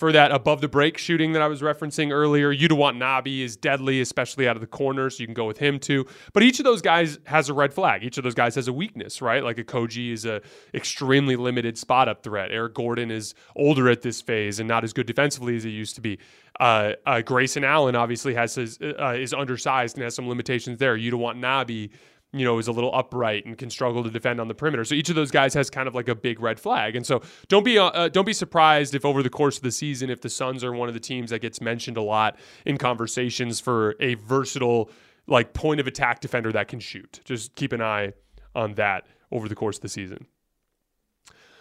for 0.00 0.12
that 0.12 0.32
above 0.32 0.62
the 0.62 0.68
break 0.68 0.96
shooting 0.96 1.34
that 1.34 1.42
I 1.42 1.46
was 1.46 1.60
referencing 1.60 2.10
earlier. 2.10 2.54
Yuta 2.54 2.72
Watanabe 2.72 3.42
is 3.42 3.54
deadly, 3.54 4.00
especially 4.00 4.48
out 4.48 4.56
of 4.56 4.62
the 4.62 4.66
corner, 4.66 5.10
so 5.10 5.20
you 5.20 5.26
can 5.26 5.34
go 5.34 5.44
with 5.44 5.58
him 5.58 5.78
too. 5.78 6.06
But 6.32 6.42
each 6.42 6.58
of 6.58 6.64
those 6.64 6.80
guys 6.80 7.18
has 7.24 7.50
a 7.50 7.52
red 7.52 7.74
flag. 7.74 8.02
Each 8.02 8.16
of 8.16 8.24
those 8.24 8.34
guys 8.34 8.54
has 8.54 8.66
a 8.66 8.72
weakness, 8.72 9.20
right? 9.20 9.44
Like 9.44 9.58
Okogie 9.58 10.10
is 10.10 10.24
a 10.24 10.40
extremely 10.72 11.36
limited 11.36 11.76
spot 11.76 12.08
up 12.08 12.22
threat. 12.22 12.50
Eric 12.50 12.72
Gordon 12.72 13.10
is 13.10 13.34
older 13.54 13.90
at 13.90 14.00
this 14.00 14.22
phase 14.22 14.58
and 14.58 14.66
not 14.66 14.84
as 14.84 14.94
good 14.94 15.04
defensively 15.04 15.54
as 15.54 15.64
he 15.64 15.70
used 15.70 15.96
to 15.96 16.00
be. 16.00 16.18
Uh, 16.58 16.92
uh, 17.04 17.20
Grayson 17.20 17.62
Allen 17.62 17.94
obviously 17.94 18.32
has 18.32 18.54
his 18.54 18.78
uh, 18.80 19.14
is 19.18 19.34
undersized 19.34 19.98
and 19.98 20.04
has 20.04 20.14
some 20.14 20.30
limitations 20.30 20.78
there. 20.78 20.96
Yuta 20.96 21.18
Watanabe 21.18 21.90
you 22.32 22.44
know, 22.44 22.58
is 22.58 22.68
a 22.68 22.72
little 22.72 22.94
upright 22.94 23.44
and 23.44 23.58
can 23.58 23.70
struggle 23.70 24.04
to 24.04 24.10
defend 24.10 24.40
on 24.40 24.48
the 24.48 24.54
perimeter. 24.54 24.84
So 24.84 24.94
each 24.94 25.08
of 25.08 25.16
those 25.16 25.30
guys 25.30 25.52
has 25.54 25.68
kind 25.68 25.88
of 25.88 25.94
like 25.94 26.08
a 26.08 26.14
big 26.14 26.40
red 26.40 26.60
flag. 26.60 26.94
And 26.94 27.04
so 27.04 27.22
don't 27.48 27.64
be 27.64 27.78
uh, 27.78 27.86
uh, 27.86 28.08
don't 28.08 28.24
be 28.24 28.32
surprised 28.32 28.94
if 28.94 29.04
over 29.04 29.22
the 29.22 29.30
course 29.30 29.56
of 29.56 29.62
the 29.62 29.72
season, 29.72 30.10
if 30.10 30.20
the 30.20 30.30
Suns 30.30 30.62
are 30.62 30.72
one 30.72 30.88
of 30.88 30.94
the 30.94 31.00
teams 31.00 31.30
that 31.30 31.40
gets 31.40 31.60
mentioned 31.60 31.96
a 31.96 32.02
lot 32.02 32.38
in 32.64 32.78
conversations 32.78 33.58
for 33.58 33.96
a 34.00 34.14
versatile 34.14 34.90
like 35.26 35.54
point 35.54 35.80
of 35.80 35.86
attack 35.86 36.20
defender 36.20 36.52
that 36.52 36.68
can 36.68 36.80
shoot. 36.80 37.20
Just 37.24 37.54
keep 37.54 37.72
an 37.72 37.82
eye 37.82 38.12
on 38.54 38.74
that 38.74 39.06
over 39.32 39.48
the 39.48 39.54
course 39.54 39.76
of 39.76 39.82
the 39.82 39.88
season. 39.88 40.26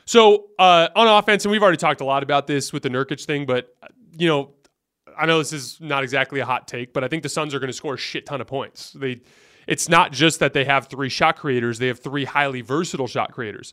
So 0.06 0.48
uh, 0.58 0.90
on 0.96 1.08
offense, 1.08 1.46
and 1.46 1.52
we've 1.52 1.62
already 1.62 1.78
talked 1.78 2.02
a 2.02 2.06
lot 2.06 2.24
about 2.24 2.48
this 2.48 2.74
with 2.74 2.82
the 2.84 2.90
Nurkic 2.90 3.24
thing, 3.26 3.46
but 3.46 3.76
you 4.18 4.28
know, 4.28 4.54
I 5.18 5.26
know 5.26 5.38
this 5.38 5.54
is 5.54 5.80
not 5.82 6.04
exactly 6.04 6.40
a 6.40 6.46
hot 6.46 6.68
take, 6.68 6.94
but 6.94 7.04
I 7.04 7.08
think 7.08 7.24
the 7.24 7.30
Suns 7.30 7.54
are 7.54 7.60
going 7.60 7.68
to 7.68 7.74
score 7.74 7.96
a 7.96 7.98
shit 7.98 8.26
ton 8.26 8.42
of 8.42 8.48
points. 8.48 8.94
They 8.94 9.22
it's 9.70 9.88
not 9.88 10.12
just 10.12 10.40
that 10.40 10.54
they 10.54 10.66
have 10.66 10.88
three 10.88 11.10
shot 11.10 11.38
creators, 11.38 11.78
they 11.78 11.88
have 11.88 12.00
three 12.00 12.26
highly 12.26 12.62
versatile 12.62 13.06
shot 13.06 13.32
creators. 13.32 13.72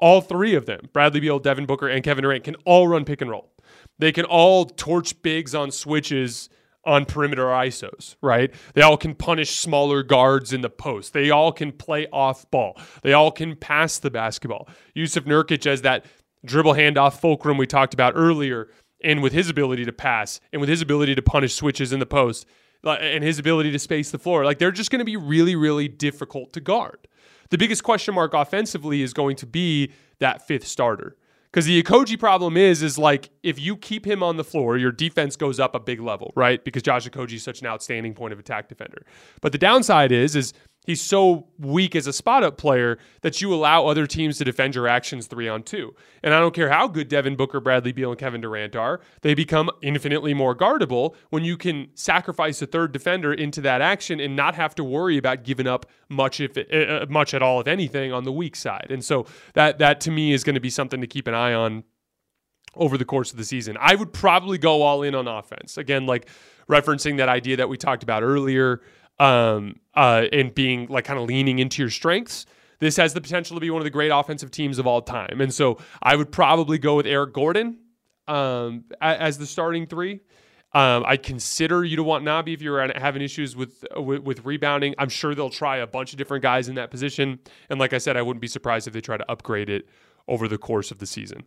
All 0.00 0.20
three 0.20 0.56
of 0.56 0.66
them, 0.66 0.88
Bradley 0.92 1.20
Beal, 1.20 1.38
Devin 1.38 1.66
Booker, 1.66 1.86
and 1.86 2.02
Kevin 2.02 2.22
Durant, 2.22 2.42
can 2.42 2.56
all 2.64 2.88
run 2.88 3.04
pick 3.04 3.20
and 3.20 3.30
roll. 3.30 3.52
They 4.00 4.10
can 4.10 4.24
all 4.24 4.64
torch 4.66 5.22
bigs 5.22 5.54
on 5.54 5.70
switches 5.70 6.50
on 6.84 7.04
perimeter 7.04 7.44
ISOs, 7.44 8.16
right? 8.20 8.52
They 8.74 8.82
all 8.82 8.96
can 8.96 9.14
punish 9.14 9.56
smaller 9.56 10.02
guards 10.02 10.52
in 10.52 10.62
the 10.62 10.68
post. 10.68 11.12
They 11.12 11.30
all 11.30 11.52
can 11.52 11.70
play 11.70 12.08
off 12.12 12.50
ball. 12.50 12.76
They 13.02 13.12
all 13.12 13.30
can 13.30 13.54
pass 13.54 14.00
the 14.00 14.10
basketball. 14.10 14.68
Jusuf 14.96 15.26
Nurkic 15.26 15.64
as 15.64 15.82
that 15.82 16.06
dribble 16.44 16.74
handoff 16.74 17.20
fulcrum 17.20 17.56
we 17.56 17.68
talked 17.68 17.94
about 17.94 18.14
earlier, 18.16 18.68
and 19.04 19.22
with 19.22 19.32
his 19.32 19.48
ability 19.48 19.84
to 19.84 19.92
pass 19.92 20.40
and 20.52 20.60
with 20.60 20.68
his 20.68 20.82
ability 20.82 21.14
to 21.14 21.22
punish 21.22 21.54
switches 21.54 21.92
in 21.92 22.00
the 22.00 22.06
post, 22.06 22.46
and 22.84 23.24
his 23.24 23.38
ability 23.38 23.72
to 23.72 23.78
space 23.78 24.10
the 24.10 24.18
floor. 24.18 24.44
Like 24.44 24.58
they're 24.58 24.72
just 24.72 24.90
going 24.90 25.00
to 25.00 25.04
be 25.04 25.16
really, 25.16 25.56
really 25.56 25.88
difficult 25.88 26.52
to 26.54 26.60
guard. 26.60 27.08
The 27.50 27.58
biggest 27.58 27.84
question 27.84 28.14
mark 28.14 28.34
offensively 28.34 29.02
is 29.02 29.12
going 29.12 29.36
to 29.36 29.46
be 29.46 29.92
that 30.18 30.46
fifth 30.46 30.66
starter. 30.66 31.16
Because 31.50 31.64
the 31.64 31.82
Okogie 31.82 32.18
problem 32.18 32.56
is, 32.56 32.82
is 32.82 32.98
like 32.98 33.30
if 33.42 33.58
you 33.58 33.76
keep 33.76 34.06
him 34.06 34.22
on 34.22 34.36
the 34.36 34.44
floor, 34.44 34.76
your 34.76 34.92
defense 34.92 35.36
goes 35.36 35.58
up 35.58 35.74
a 35.74 35.80
big 35.80 36.00
level, 36.00 36.32
right? 36.36 36.62
Because 36.62 36.82
Josh 36.82 37.08
Okogie 37.08 37.34
is 37.34 37.42
such 37.42 37.60
an 37.60 37.66
outstanding 37.66 38.12
point 38.12 38.34
of 38.34 38.38
attack 38.38 38.68
defender. 38.68 39.06
But 39.40 39.52
the 39.52 39.58
downside 39.58 40.12
is, 40.12 40.36
is 40.36 40.52
he's 40.86 41.02
so 41.02 41.48
weak 41.58 41.94
as 41.94 42.06
a 42.06 42.12
spot 42.12 42.42
up 42.42 42.56
player 42.56 42.98
that 43.20 43.42
you 43.42 43.52
allow 43.52 43.86
other 43.86 44.06
teams 44.06 44.38
to 44.38 44.44
defend 44.44 44.74
your 44.74 44.88
actions 44.88 45.26
three 45.26 45.48
on 45.48 45.62
two. 45.62 45.94
And 46.22 46.32
I 46.32 46.40
don't 46.40 46.54
care 46.54 46.70
how 46.70 46.88
good 46.88 47.08
Devin 47.08 47.36
Booker, 47.36 47.60
Bradley 47.60 47.92
Beal, 47.92 48.10
and 48.10 48.18
Kevin 48.18 48.40
Durant 48.40 48.74
are, 48.74 49.00
they 49.20 49.34
become 49.34 49.68
infinitely 49.82 50.32
more 50.32 50.54
guardable 50.54 51.14
when 51.30 51.44
you 51.44 51.56
can 51.56 51.88
sacrifice 51.94 52.62
a 52.62 52.66
third 52.66 52.92
defender 52.92 53.34
into 53.34 53.60
that 53.60 53.82
action 53.82 54.20
and 54.20 54.34
not 54.34 54.54
have 54.54 54.74
to 54.76 54.84
worry 54.84 55.18
about 55.18 55.44
giving 55.44 55.66
up 55.66 55.86
much 56.08 56.40
if 56.40 56.56
uh 56.56 57.04
much 57.10 57.34
at 57.34 57.42
all 57.42 57.60
if 57.60 57.66
anything 57.66 58.12
on 58.12 58.24
the 58.24 58.32
weak 58.32 58.56
side. 58.56 58.86
And 58.90 59.04
so 59.04 59.26
that 59.54 59.78
that 59.78 60.00
to 60.02 60.10
me 60.10 60.32
is 60.32 60.44
going 60.44 60.54
to 60.54 60.60
be 60.60 60.70
something 60.70 61.00
to 61.00 61.06
keep 61.06 61.26
an 61.26 61.34
eye 61.34 61.52
on 61.52 61.84
over 62.76 62.96
the 62.98 63.04
course 63.04 63.32
of 63.32 63.38
the 63.38 63.44
season. 63.44 63.76
I 63.80 63.94
would 63.94 64.12
probably 64.12 64.58
go 64.58 64.82
all 64.82 65.02
in 65.02 65.14
on 65.14 65.26
offense. 65.26 65.78
Again, 65.78 66.06
like 66.06 66.28
referencing 66.68 67.16
that 67.18 67.28
idea 67.28 67.56
that 67.56 67.68
we 67.68 67.76
talked 67.76 68.02
about 68.02 68.22
earlier 68.22 68.82
um, 69.18 69.80
uh, 69.94 70.24
and 70.32 70.54
being 70.54 70.86
like 70.88 71.04
kind 71.04 71.18
of 71.18 71.26
leaning 71.26 71.58
into 71.58 71.82
your 71.82 71.90
strengths. 71.90 72.46
This 72.78 72.96
has 72.96 73.14
the 73.14 73.20
potential 73.20 73.56
to 73.56 73.60
be 73.60 73.70
one 73.70 73.80
of 73.80 73.84
the 73.84 73.90
great 73.90 74.10
offensive 74.10 74.50
teams 74.50 74.78
of 74.78 74.86
all 74.86 75.00
time. 75.00 75.40
And 75.40 75.52
so 75.52 75.78
I 76.02 76.14
would 76.14 76.30
probably 76.30 76.78
go 76.78 76.96
with 76.96 77.06
Eric 77.06 77.32
Gordon 77.32 77.78
um, 78.28 78.84
as 79.00 79.38
the 79.38 79.46
starting 79.46 79.86
three. 79.86 80.20
Um, 80.74 81.04
I'd 81.06 81.22
consider 81.22 81.86
want 81.86 82.06
Watanabe 82.06 82.52
if 82.52 82.60
you're 82.60 82.86
having 82.98 83.22
issues 83.22 83.56
with, 83.56 83.82
with, 83.96 84.22
with 84.22 84.44
rebounding. 84.44 84.94
I'm 84.98 85.08
sure 85.08 85.34
they'll 85.34 85.48
try 85.48 85.78
a 85.78 85.86
bunch 85.86 86.12
of 86.12 86.18
different 86.18 86.42
guys 86.42 86.68
in 86.68 86.74
that 86.74 86.90
position. 86.90 87.38
And 87.70 87.80
like 87.80 87.94
I 87.94 87.98
said, 87.98 88.18
I 88.18 88.22
wouldn't 88.22 88.42
be 88.42 88.48
surprised 88.48 88.86
if 88.86 88.92
they 88.92 89.00
try 89.00 89.16
to 89.16 89.30
upgrade 89.30 89.70
it 89.70 89.88
over 90.28 90.48
the 90.48 90.58
course 90.58 90.90
of 90.90 90.98
the 90.98 91.06
season. 91.06 91.44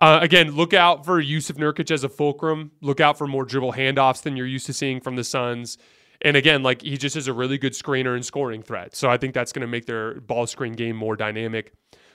Uh, 0.00 0.18
again, 0.20 0.50
look 0.50 0.74
out 0.74 1.04
for 1.04 1.22
Jusuf 1.22 1.56
Nurkic 1.56 1.92
as 1.92 2.02
a 2.02 2.08
fulcrum. 2.08 2.72
Look 2.80 3.00
out 3.00 3.16
for 3.16 3.28
more 3.28 3.44
dribble 3.44 3.74
handoffs 3.74 4.22
than 4.22 4.36
you're 4.36 4.46
used 4.46 4.66
to 4.66 4.72
seeing 4.72 5.00
from 5.00 5.14
the 5.14 5.22
Suns. 5.22 5.78
And 6.22 6.36
again, 6.36 6.62
like 6.62 6.82
he 6.82 6.96
just 6.96 7.16
is 7.16 7.28
a 7.28 7.32
really 7.32 7.58
good 7.58 7.72
screener 7.72 8.14
and 8.14 8.24
scoring 8.24 8.62
threat. 8.62 8.94
So 8.94 9.10
I 9.10 9.16
think 9.18 9.34
that's 9.34 9.52
going 9.52 9.62
to 9.62 9.66
make 9.66 9.86
their 9.86 10.20
ball 10.20 10.46
screen 10.46 10.72
game 10.72 10.96
more 10.96 11.16
dynamic. 11.16 11.72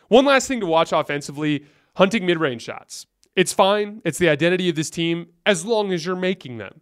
One 0.07 0.25
last 0.25 0.47
thing 0.47 0.61
to 0.61 0.65
watch 0.65 0.93
offensively 0.93 1.65
hunting 1.95 2.25
mid 2.25 2.39
range 2.39 2.61
shots. 2.61 3.05
It's 3.35 3.53
fine. 3.53 4.01
It's 4.05 4.17
the 4.17 4.29
identity 4.29 4.69
of 4.69 4.75
this 4.75 4.89
team 4.89 5.27
as 5.45 5.65
long 5.65 5.91
as 5.91 6.05
you're 6.05 6.15
making 6.15 6.57
them. 6.57 6.81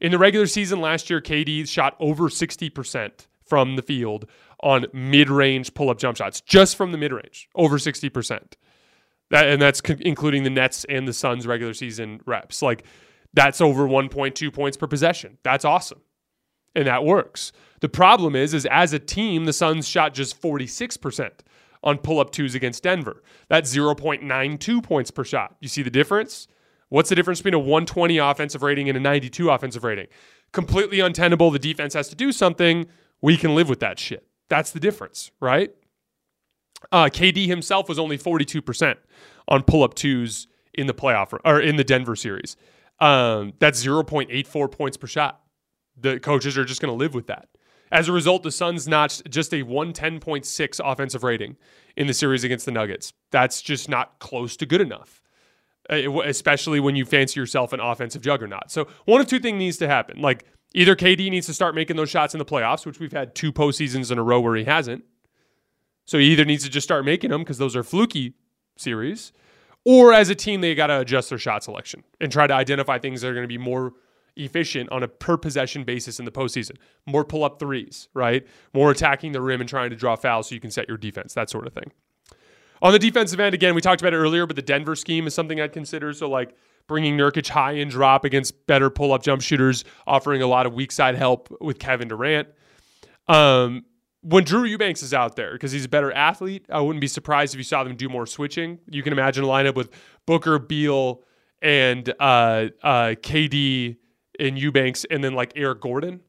In 0.00 0.10
the 0.10 0.18
regular 0.18 0.46
season 0.46 0.80
last 0.80 1.08
year, 1.08 1.20
KD 1.20 1.66
shot 1.68 1.96
over 2.00 2.24
60% 2.24 3.26
from 3.42 3.76
the 3.76 3.82
field 3.82 4.28
on 4.60 4.86
mid 4.92 5.30
range 5.30 5.72
pull 5.74 5.90
up 5.90 5.98
jump 5.98 6.16
shots, 6.16 6.40
just 6.40 6.76
from 6.76 6.90
the 6.92 6.98
mid 6.98 7.12
range, 7.12 7.48
over 7.54 7.78
60%. 7.78 8.54
That, 9.30 9.46
and 9.46 9.62
that's 9.62 9.80
including 9.80 10.42
the 10.42 10.50
Nets 10.50 10.84
and 10.88 11.08
the 11.08 11.12
Suns 11.12 11.46
regular 11.46 11.72
season 11.72 12.20
reps. 12.26 12.60
Like 12.60 12.84
that's 13.32 13.60
over 13.60 13.86
1.2 13.86 14.52
points 14.52 14.76
per 14.76 14.86
possession. 14.86 15.38
That's 15.42 15.64
awesome 15.64 16.00
and 16.74 16.86
that 16.86 17.04
works. 17.04 17.52
The 17.80 17.88
problem 17.88 18.34
is, 18.34 18.54
is 18.54 18.66
as 18.70 18.92
a 18.92 18.98
team, 18.98 19.44
the 19.44 19.52
Suns 19.52 19.86
shot 19.86 20.14
just 20.14 20.40
46% 20.40 21.30
on 21.82 21.98
pull-up 21.98 22.30
twos 22.30 22.54
against 22.54 22.82
Denver. 22.82 23.22
That's 23.48 23.74
0.92 23.74 24.82
points 24.82 25.10
per 25.10 25.22
shot. 25.22 25.56
You 25.60 25.68
see 25.68 25.82
the 25.82 25.90
difference? 25.90 26.48
What's 26.88 27.10
the 27.10 27.14
difference 27.14 27.40
between 27.40 27.54
a 27.54 27.58
120 27.58 28.18
offensive 28.18 28.62
rating 28.62 28.88
and 28.88 28.96
a 28.96 29.00
92 29.00 29.50
offensive 29.50 29.84
rating? 29.84 30.06
Completely 30.52 31.00
untenable. 31.00 31.50
The 31.50 31.58
defense 31.58 31.94
has 31.94 32.08
to 32.08 32.16
do 32.16 32.32
something. 32.32 32.86
We 33.20 33.36
can 33.36 33.54
live 33.54 33.68
with 33.68 33.80
that 33.80 33.98
shit. 33.98 34.26
That's 34.48 34.70
the 34.70 34.80
difference, 34.80 35.30
right? 35.40 35.70
Uh, 36.92 37.06
KD 37.06 37.46
himself 37.46 37.88
was 37.88 37.98
only 37.98 38.16
42% 38.18 38.96
on 39.48 39.62
pull-up 39.62 39.94
twos 39.94 40.46
in 40.72 40.86
the 40.86 40.94
playoff 40.94 41.38
or 41.44 41.60
in 41.60 41.76
the 41.76 41.84
Denver 41.84 42.16
series. 42.16 42.56
Um, 43.00 43.52
that's 43.58 43.84
0.84 43.84 44.70
points 44.70 44.96
per 44.96 45.06
shot 45.06 45.43
the 45.96 46.18
coaches 46.20 46.58
are 46.58 46.64
just 46.64 46.80
going 46.80 46.92
to 46.92 46.96
live 46.96 47.14
with 47.14 47.26
that. 47.26 47.48
As 47.92 48.08
a 48.08 48.12
result, 48.12 48.42
the 48.42 48.50
Suns 48.50 48.88
notched 48.88 49.30
just 49.30 49.52
a 49.52 49.62
110.6 49.62 50.80
offensive 50.84 51.22
rating 51.22 51.56
in 51.96 52.06
the 52.06 52.14
series 52.14 52.42
against 52.42 52.66
the 52.66 52.72
Nuggets. 52.72 53.12
That's 53.30 53.62
just 53.62 53.88
not 53.88 54.18
close 54.18 54.56
to 54.56 54.66
good 54.66 54.80
enough, 54.80 55.22
uh, 55.90 56.20
especially 56.22 56.80
when 56.80 56.96
you 56.96 57.04
fancy 57.04 57.38
yourself 57.38 57.72
an 57.72 57.80
offensive 57.80 58.22
juggernaut. 58.22 58.70
So, 58.70 58.88
one 59.04 59.20
of 59.20 59.28
two 59.28 59.38
things 59.38 59.58
needs 59.58 59.76
to 59.78 59.86
happen. 59.86 60.20
Like, 60.20 60.44
either 60.74 60.96
KD 60.96 61.30
needs 61.30 61.46
to 61.46 61.54
start 61.54 61.74
making 61.74 61.96
those 61.96 62.10
shots 62.10 62.34
in 62.34 62.38
the 62.38 62.44
playoffs, 62.44 62.84
which 62.84 62.98
we've 62.98 63.12
had 63.12 63.34
two 63.34 63.52
postseasons 63.52 64.10
in 64.10 64.18
a 64.18 64.22
row 64.22 64.40
where 64.40 64.56
he 64.56 64.64
hasn't. 64.64 65.04
So, 66.04 66.18
he 66.18 66.26
either 66.32 66.44
needs 66.44 66.64
to 66.64 66.70
just 66.70 66.86
start 66.86 67.04
making 67.04 67.30
them 67.30 67.42
because 67.42 67.58
those 67.58 67.76
are 67.76 67.84
fluky 67.84 68.34
series, 68.76 69.32
or 69.84 70.12
as 70.12 70.30
a 70.30 70.34
team, 70.34 70.62
they 70.62 70.74
got 70.74 70.88
to 70.88 71.00
adjust 71.00 71.28
their 71.28 71.38
shot 71.38 71.62
selection 71.62 72.02
and 72.20 72.32
try 72.32 72.46
to 72.46 72.54
identify 72.54 72.98
things 72.98 73.20
that 73.20 73.28
are 73.28 73.34
going 73.34 73.44
to 73.44 73.48
be 73.48 73.58
more 73.58 73.92
efficient 74.36 74.90
on 74.90 75.02
a 75.02 75.08
per 75.08 75.36
possession 75.36 75.84
basis 75.84 76.18
in 76.18 76.24
the 76.24 76.30
postseason. 76.30 76.76
More 77.06 77.24
pull 77.24 77.44
up 77.44 77.58
threes, 77.58 78.08
right? 78.14 78.46
More 78.72 78.90
attacking 78.90 79.32
the 79.32 79.40
rim 79.40 79.60
and 79.60 79.68
trying 79.68 79.90
to 79.90 79.96
draw 79.96 80.16
fouls 80.16 80.48
so 80.48 80.54
you 80.54 80.60
can 80.60 80.70
set 80.70 80.88
your 80.88 80.96
defense, 80.96 81.34
that 81.34 81.50
sort 81.50 81.66
of 81.66 81.72
thing. 81.72 81.92
On 82.82 82.92
the 82.92 82.98
defensive 82.98 83.40
end, 83.40 83.54
again, 83.54 83.74
we 83.74 83.80
talked 83.80 84.02
about 84.02 84.12
it 84.12 84.18
earlier, 84.18 84.46
but 84.46 84.56
the 84.56 84.62
Denver 84.62 84.96
scheme 84.96 85.26
is 85.26 85.34
something 85.34 85.60
I'd 85.60 85.72
consider. 85.72 86.12
So, 86.12 86.28
like 86.28 86.54
bringing 86.86 87.16
Nurkic 87.16 87.48
high 87.48 87.72
and 87.72 87.90
drop 87.90 88.24
against 88.24 88.66
better 88.66 88.90
pull 88.90 89.12
up 89.12 89.22
jump 89.22 89.42
shooters, 89.42 89.84
offering 90.06 90.42
a 90.42 90.46
lot 90.46 90.66
of 90.66 90.74
weak 90.74 90.92
side 90.92 91.14
help 91.14 91.48
with 91.60 91.78
Kevin 91.78 92.08
Durant. 92.08 92.48
Um, 93.26 93.84
when 94.20 94.44
Drew 94.44 94.64
Eubanks 94.64 95.02
is 95.02 95.14
out 95.14 95.36
there, 95.36 95.52
because 95.52 95.72
he's 95.72 95.84
a 95.84 95.88
better 95.88 96.12
athlete, 96.12 96.66
I 96.70 96.80
wouldn't 96.80 97.00
be 97.00 97.06
surprised 97.06 97.54
if 97.54 97.58
you 97.58 97.64
saw 97.64 97.84
them 97.84 97.94
do 97.94 98.08
more 98.08 98.26
switching. 98.26 98.78
You 98.88 99.02
can 99.02 99.12
imagine 99.12 99.44
a 99.44 99.46
lineup 99.46 99.76
with 99.76 99.90
Booker, 100.26 100.58
Beal, 100.58 101.22
and 101.60 102.08
uh, 102.20 102.68
uh, 102.82 103.14
KD 103.20 103.96
and 104.38 104.58
Eubanks, 104.58 105.04
and 105.10 105.22
then 105.22 105.34
like 105.34 105.52
Eric 105.56 105.80
Gordon. 105.80 106.20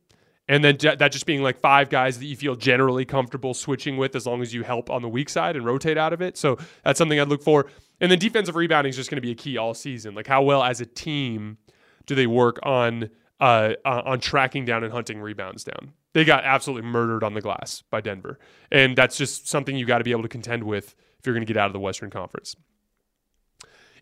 And 0.47 0.63
then 0.63 0.77
that 0.77 1.11
just 1.11 1.25
being 1.25 1.41
like 1.41 1.59
five 1.59 1.89
guys 1.89 2.19
that 2.19 2.25
you 2.25 2.35
feel 2.35 2.55
generally 2.55 3.03
comfortable 3.03 3.55
switching 3.55 3.97
with 3.97 4.15
as 4.15 4.27
long 4.27 4.43
as 4.43 4.53
you 4.53 4.61
help 4.61 4.91
on 4.91 5.01
the 5.01 5.09
weak 5.09 5.27
side 5.27 5.55
and 5.55 5.65
rotate 5.65 5.97
out 5.97 6.13
of 6.13 6.21
it. 6.21 6.37
So 6.37 6.57
that's 6.83 6.99
something 6.99 7.19
I'd 7.19 7.29
look 7.29 7.41
for. 7.41 7.65
And 7.99 8.11
then 8.11 8.19
defensive 8.19 8.55
rebounding 8.55 8.89
is 8.89 8.95
just 8.95 9.09
going 9.09 9.17
to 9.17 9.21
be 9.21 9.31
a 9.31 9.35
key 9.35 9.57
all 9.57 9.73
season. 9.73 10.13
Like 10.13 10.27
how 10.27 10.43
well 10.43 10.61
as 10.63 10.81
a 10.81 10.85
team 10.85 11.57
do 12.05 12.13
they 12.13 12.27
work 12.27 12.59
on 12.63 13.09
uh, 13.39 13.73
uh, 13.83 14.03
on 14.05 14.19
tracking 14.19 14.65
down 14.65 14.83
and 14.83 14.93
hunting 14.93 15.19
rebounds 15.19 15.63
down? 15.63 15.93
They 16.13 16.23
got 16.23 16.45
absolutely 16.45 16.89
murdered 16.89 17.23
on 17.23 17.33
the 17.33 17.41
glass 17.41 17.83
by 17.89 18.01
Denver, 18.01 18.39
and 18.71 18.95
that's 18.95 19.17
just 19.17 19.49
something 19.49 19.75
you 19.75 19.85
got 19.85 19.97
to 19.97 20.03
be 20.05 20.11
able 20.11 20.21
to 20.21 20.29
contend 20.29 20.63
with 20.63 20.95
if 21.19 21.25
you're 21.25 21.35
going 21.35 21.45
to 21.45 21.51
get 21.51 21.59
out 21.59 21.67
of 21.67 21.73
the 21.73 21.79
Western 21.79 22.09
Conference. 22.09 22.55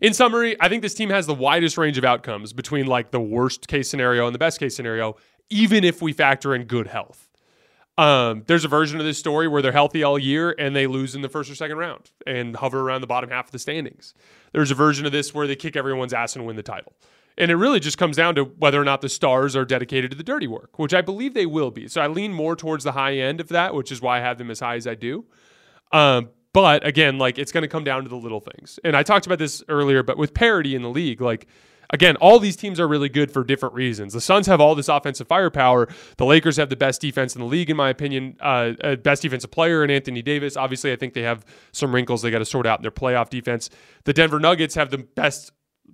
In 0.00 0.12
summary, 0.12 0.56
I 0.60 0.68
think 0.68 0.82
this 0.82 0.94
team 0.94 1.10
has 1.10 1.26
the 1.26 1.34
widest 1.34 1.78
range 1.78 1.98
of 1.98 2.04
outcomes 2.04 2.52
between 2.52 2.86
like 2.86 3.10
the 3.10 3.20
worst 3.20 3.68
case 3.68 3.88
scenario 3.88 4.26
and 4.26 4.34
the 4.34 4.38
best 4.38 4.58
case 4.58 4.74
scenario, 4.74 5.16
even 5.50 5.84
if 5.84 6.02
we 6.02 6.12
factor 6.12 6.54
in 6.54 6.64
good 6.64 6.88
health. 6.88 7.28
Um, 7.96 8.42
there's 8.48 8.64
a 8.64 8.68
version 8.68 8.98
of 8.98 9.06
this 9.06 9.18
story 9.18 9.46
where 9.46 9.62
they're 9.62 9.70
healthy 9.70 10.02
all 10.02 10.18
year 10.18 10.54
and 10.58 10.74
they 10.74 10.88
lose 10.88 11.14
in 11.14 11.22
the 11.22 11.28
first 11.28 11.48
or 11.48 11.54
second 11.54 11.76
round 11.76 12.10
and 12.26 12.56
hover 12.56 12.80
around 12.80 13.02
the 13.02 13.06
bottom 13.06 13.30
half 13.30 13.46
of 13.46 13.52
the 13.52 13.58
standings. 13.58 14.14
There's 14.52 14.72
a 14.72 14.74
version 14.74 15.06
of 15.06 15.12
this 15.12 15.32
where 15.32 15.46
they 15.46 15.54
kick 15.54 15.76
everyone's 15.76 16.12
ass 16.12 16.34
and 16.34 16.44
win 16.44 16.56
the 16.56 16.62
title. 16.62 16.92
And 17.38 17.50
it 17.50 17.56
really 17.56 17.80
just 17.80 17.98
comes 17.98 18.16
down 18.16 18.34
to 18.36 18.44
whether 18.44 18.80
or 18.80 18.84
not 18.84 19.00
the 19.00 19.08
stars 19.08 19.54
are 19.56 19.64
dedicated 19.64 20.10
to 20.10 20.16
the 20.16 20.22
dirty 20.22 20.46
work, 20.46 20.78
which 20.78 20.94
I 20.94 21.02
believe 21.02 21.34
they 21.34 21.46
will 21.46 21.70
be. 21.70 21.88
So 21.88 22.00
I 22.00 22.06
lean 22.06 22.32
more 22.32 22.56
towards 22.56 22.84
the 22.84 22.92
high 22.92 23.14
end 23.14 23.40
of 23.40 23.48
that, 23.48 23.74
which 23.74 23.92
is 23.92 24.00
why 24.00 24.18
I 24.18 24.20
have 24.20 24.38
them 24.38 24.50
as 24.50 24.60
high 24.60 24.76
as 24.76 24.86
I 24.86 24.94
do. 24.94 25.24
Um, 25.92 26.30
but 26.54 26.86
again, 26.86 27.18
like 27.18 27.38
it's 27.38 27.52
going 27.52 27.62
to 27.62 27.68
come 27.68 27.84
down 27.84 28.04
to 28.04 28.08
the 28.08 28.16
little 28.16 28.40
things. 28.40 28.78
And 28.84 28.96
I 28.96 29.02
talked 29.02 29.26
about 29.26 29.38
this 29.38 29.62
earlier, 29.68 30.02
but 30.02 30.16
with 30.16 30.32
parity 30.32 30.74
in 30.74 30.82
the 30.82 30.88
league, 30.88 31.20
like 31.20 31.46
again, 31.90 32.16
all 32.16 32.38
these 32.38 32.56
teams 32.56 32.78
are 32.80 32.88
really 32.88 33.08
good 33.08 33.30
for 33.30 33.44
different 33.44 33.74
reasons. 33.74 34.14
The 34.14 34.20
Suns 34.20 34.46
have 34.46 34.60
all 34.60 34.74
this 34.74 34.88
offensive 34.88 35.26
firepower. 35.26 35.88
The 36.16 36.24
Lakers 36.24 36.56
have 36.56 36.70
the 36.70 36.76
best 36.76 37.00
defense 37.00 37.34
in 37.34 37.40
the 37.40 37.46
league, 37.46 37.70
in 37.70 37.76
my 37.76 37.90
opinion, 37.90 38.36
uh, 38.40 38.72
uh 38.82 38.96
best 38.96 39.22
defensive 39.22 39.50
player 39.50 39.84
in 39.84 39.90
Anthony 39.90 40.22
Davis. 40.22 40.56
Obviously, 40.56 40.92
I 40.92 40.96
think 40.96 41.12
they 41.12 41.22
have 41.22 41.44
some 41.72 41.92
wrinkles 41.92 42.22
they 42.22 42.30
got 42.30 42.38
to 42.38 42.44
sort 42.44 42.66
out 42.66 42.78
in 42.78 42.82
their 42.82 42.92
playoff 42.92 43.28
defense. 43.28 43.68
The 44.04 44.12
Denver 44.12 44.38
Nuggets 44.38 44.76
have 44.76 44.90
the 44.90 44.98
best 44.98 45.50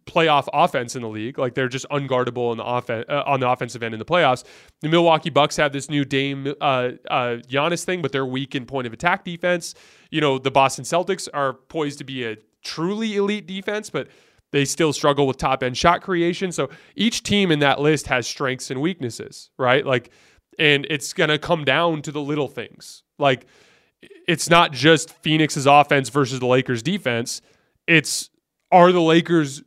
playoff 0.07 0.49
offense 0.53 0.96
in 0.96 1.03
the 1.03 1.09
league. 1.09 1.38
Like 1.38 1.55
they're 1.55 1.68
just 1.68 1.88
unguardable 1.88 2.51
on 2.51 2.57
the 2.57 2.64
offense 2.64 3.07
uh, 3.09 3.23
on 3.27 3.40
the 3.40 3.49
offensive 3.49 3.83
end 3.83 3.94
in 3.94 3.99
the 3.99 4.05
playoffs. 4.05 4.44
The 4.81 4.88
Milwaukee 4.88 5.31
Bucks 5.31 5.57
have 5.57 5.73
this 5.73 5.88
new 5.88 6.05
Dame 6.05 6.55
uh, 6.61 6.90
uh, 7.11 7.37
Giannis 7.49 7.85
thing, 7.85 8.03
but 8.03 8.12
they're 8.12 8.27
weak 8.27 8.55
in 8.55 8.66
point 8.66 8.87
of 8.87 8.92
attack 8.92 9.25
defense. 9.25 9.75
You 10.11 10.20
know, 10.20 10.38
the 10.38 10.51
Boston 10.51 10.85
Celtics 10.85 11.29
are 11.33 11.53
poised 11.53 11.99
to 11.99 12.05
be 12.05 12.25
a 12.27 12.37
truly 12.62 13.16
elite 13.16 13.46
defense, 13.46 13.90
but 13.90 14.09
they 14.53 14.64
still 14.64 14.92
struggle 14.92 15.27
with 15.27 15.37
top 15.37 15.62
end 15.62 15.77
shot 15.77 16.03
creation. 16.03 16.53
So 16.53 16.70
each 16.96 17.23
team 17.23 17.51
in 17.51 17.61
that 17.61 17.81
list 17.81 18.09
has 18.09 18.27
strengths 18.27 18.70
and 18.70 18.81
weaknesses, 18.81 19.51
right? 19.59 19.87
Like, 19.87 20.11
and 20.59 20.87
it's 20.90 21.12
gonna 21.12 21.38
come 21.38 21.64
down 21.64 22.03
to 22.03 22.12
the 22.12 22.20
little 22.20 22.49
things. 22.49 23.03
Like, 23.18 23.46
it's 24.27 24.51
not 24.51 24.73
just 24.73 25.11
Phoenix's 25.11 25.66
offense 25.66 26.09
versus 26.09 26.40
the 26.40 26.46
Lakers' 26.46 26.83
defense. 26.83 27.40
It's 27.87 28.31
are 28.73 28.92
the 28.92 29.01
Lakers 29.01 29.62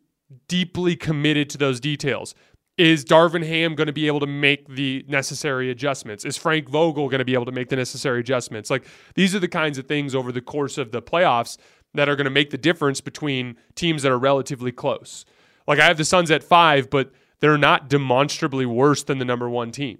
deeply 0.47 0.95
committed 0.95 1.49
to 1.51 1.57
those 1.57 1.79
details. 1.79 2.35
Is 2.77 3.05
Darvin 3.05 3.45
Ham 3.45 3.75
going 3.75 3.87
to 3.87 3.93
be 3.93 4.07
able 4.07 4.19
to 4.19 4.27
make 4.27 4.67
the 4.67 5.05
necessary 5.07 5.69
adjustments? 5.69 6.25
Is 6.25 6.37
Frank 6.37 6.67
Vogel 6.67 7.07
going 7.07 7.19
to 7.19 7.25
be 7.25 7.35
able 7.35 7.45
to 7.45 7.51
make 7.51 7.69
the 7.69 7.75
necessary 7.75 8.19
adjustments? 8.19 8.69
Like 8.69 8.83
these 9.13 9.35
are 9.35 9.39
the 9.39 9.47
kinds 9.47 9.77
of 9.77 9.85
things 9.85 10.15
over 10.15 10.31
the 10.31 10.41
course 10.41 10.79
of 10.79 10.91
the 10.91 11.01
playoffs 11.01 11.57
that 11.93 12.09
are 12.09 12.15
going 12.15 12.25
to 12.25 12.31
make 12.31 12.49
the 12.49 12.57
difference 12.57 12.99
between 12.99 13.57
teams 13.75 14.01
that 14.01 14.11
are 14.11 14.17
relatively 14.17 14.71
close. 14.71 15.23
Like 15.67 15.79
I 15.79 15.85
have 15.85 15.97
the 15.97 16.05
Suns 16.05 16.31
at 16.31 16.43
five, 16.43 16.89
but 16.89 17.11
they're 17.39 17.57
not 17.57 17.89
demonstrably 17.89 18.65
worse 18.65 19.03
than 19.03 19.19
the 19.19 19.25
number 19.25 19.47
one 19.47 19.71
team. 19.71 19.99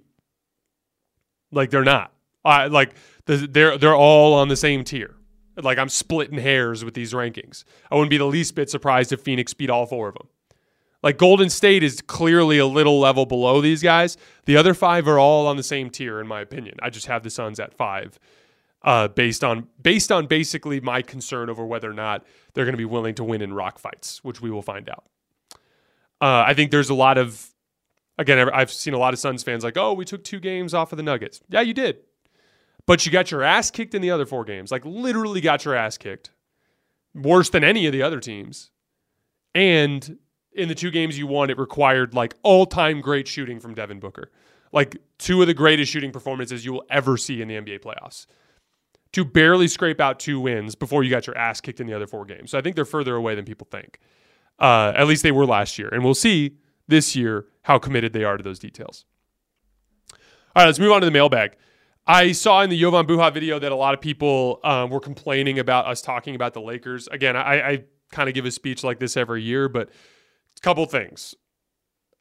Like 1.52 1.70
they're 1.70 1.84
not. 1.84 2.12
Like 2.44 2.94
they're 3.26 3.78
they're 3.78 3.94
all 3.94 4.34
on 4.34 4.48
the 4.48 4.56
same 4.56 4.82
tier. 4.82 5.14
Like 5.56 5.78
I'm 5.78 5.88
splitting 5.88 6.38
hairs 6.38 6.84
with 6.84 6.94
these 6.94 7.12
rankings. 7.12 7.62
I 7.90 7.94
wouldn't 7.94 8.10
be 8.10 8.18
the 8.18 8.24
least 8.24 8.56
bit 8.56 8.68
surprised 8.68 9.12
if 9.12 9.20
Phoenix 9.20 9.54
beat 9.54 9.70
all 9.70 9.86
four 9.86 10.08
of 10.08 10.14
them. 10.14 10.26
Like 11.04 11.18
Golden 11.18 11.50
State 11.50 11.82
is 11.82 12.00
clearly 12.00 12.56
a 12.56 12.66
little 12.66 12.98
level 12.98 13.26
below 13.26 13.60
these 13.60 13.82
guys. 13.82 14.16
The 14.46 14.56
other 14.56 14.72
five 14.72 15.06
are 15.06 15.18
all 15.18 15.46
on 15.46 15.58
the 15.58 15.62
same 15.62 15.90
tier, 15.90 16.18
in 16.18 16.26
my 16.26 16.40
opinion. 16.40 16.76
I 16.80 16.88
just 16.88 17.06
have 17.08 17.22
the 17.22 17.28
Suns 17.28 17.60
at 17.60 17.74
five, 17.74 18.18
uh, 18.80 19.08
based 19.08 19.44
on 19.44 19.68
based 19.82 20.10
on 20.10 20.26
basically 20.26 20.80
my 20.80 21.02
concern 21.02 21.50
over 21.50 21.64
whether 21.66 21.90
or 21.90 21.92
not 21.92 22.24
they're 22.54 22.64
going 22.64 22.72
to 22.72 22.78
be 22.78 22.86
willing 22.86 23.14
to 23.16 23.24
win 23.24 23.42
in 23.42 23.52
rock 23.52 23.78
fights, 23.78 24.24
which 24.24 24.40
we 24.40 24.50
will 24.50 24.62
find 24.62 24.88
out. 24.88 25.04
Uh, 26.22 26.42
I 26.46 26.54
think 26.54 26.70
there's 26.70 26.88
a 26.88 26.94
lot 26.94 27.18
of, 27.18 27.50
again, 28.16 28.48
I've 28.48 28.72
seen 28.72 28.94
a 28.94 28.98
lot 28.98 29.12
of 29.12 29.20
Suns 29.20 29.42
fans 29.42 29.62
like, 29.62 29.76
oh, 29.76 29.92
we 29.92 30.06
took 30.06 30.24
two 30.24 30.40
games 30.40 30.72
off 30.72 30.90
of 30.90 30.96
the 30.96 31.02
Nuggets. 31.02 31.42
Yeah, 31.50 31.60
you 31.60 31.74
did. 31.74 31.98
But 32.86 33.04
you 33.04 33.12
got 33.12 33.30
your 33.30 33.42
ass 33.42 33.70
kicked 33.70 33.94
in 33.94 34.00
the 34.00 34.10
other 34.10 34.24
four 34.24 34.44
games, 34.44 34.70
like 34.70 34.86
literally 34.86 35.42
got 35.42 35.66
your 35.66 35.74
ass 35.74 35.98
kicked, 35.98 36.30
worse 37.14 37.50
than 37.50 37.62
any 37.62 37.84
of 37.84 37.92
the 37.92 38.02
other 38.02 38.20
teams. 38.20 38.70
And 39.54 40.18
in 40.54 40.68
the 40.68 40.74
two 40.74 40.90
games 40.90 41.18
you 41.18 41.26
won, 41.26 41.50
it 41.50 41.58
required 41.58 42.14
like 42.14 42.34
all 42.42 42.66
time 42.66 43.00
great 43.00 43.28
shooting 43.28 43.60
from 43.60 43.74
Devin 43.74 44.00
Booker, 44.00 44.30
like 44.72 44.96
two 45.18 45.40
of 45.40 45.46
the 45.46 45.54
greatest 45.54 45.90
shooting 45.92 46.12
performances 46.12 46.64
you 46.64 46.72
will 46.72 46.84
ever 46.90 47.16
see 47.16 47.42
in 47.42 47.48
the 47.48 47.54
NBA 47.54 47.80
playoffs. 47.80 48.26
To 49.12 49.24
barely 49.24 49.68
scrape 49.68 50.00
out 50.00 50.18
two 50.18 50.40
wins 50.40 50.74
before 50.74 51.04
you 51.04 51.10
got 51.10 51.26
your 51.26 51.38
ass 51.38 51.60
kicked 51.60 51.80
in 51.80 51.86
the 51.86 51.94
other 51.94 52.06
four 52.06 52.24
games. 52.24 52.50
So 52.50 52.58
I 52.58 52.62
think 52.62 52.74
they're 52.74 52.84
further 52.84 53.14
away 53.14 53.36
than 53.36 53.44
people 53.44 53.68
think. 53.70 54.00
Uh, 54.58 54.92
at 54.96 55.06
least 55.06 55.22
they 55.22 55.30
were 55.30 55.46
last 55.46 55.78
year. 55.78 55.88
And 55.88 56.02
we'll 56.02 56.14
see 56.14 56.56
this 56.88 57.14
year 57.14 57.46
how 57.62 57.78
committed 57.78 58.12
they 58.12 58.24
are 58.24 58.36
to 58.36 58.42
those 58.42 58.58
details. 58.58 59.04
All 60.12 60.18
right, 60.56 60.66
let's 60.66 60.80
move 60.80 60.90
on 60.90 61.00
to 61.00 61.04
the 61.04 61.12
mailbag. 61.12 61.56
I 62.06 62.32
saw 62.32 62.60
in 62.62 62.70
the 62.70 62.78
Jovan 62.78 63.06
Buha 63.06 63.32
video 63.32 63.58
that 63.58 63.72
a 63.72 63.76
lot 63.76 63.94
of 63.94 64.00
people 64.00 64.60
um, 64.62 64.90
were 64.90 65.00
complaining 65.00 65.58
about 65.58 65.86
us 65.86 66.02
talking 66.02 66.34
about 66.34 66.52
the 66.52 66.60
Lakers. 66.60 67.08
Again, 67.08 67.36
I, 67.36 67.70
I 67.70 67.84
kind 68.10 68.28
of 68.28 68.34
give 68.34 68.44
a 68.44 68.50
speech 68.50 68.84
like 68.84 68.98
this 68.98 69.16
every 69.16 69.42
year, 69.42 69.68
but 69.68 69.90
couple 70.64 70.86
things. 70.86 71.34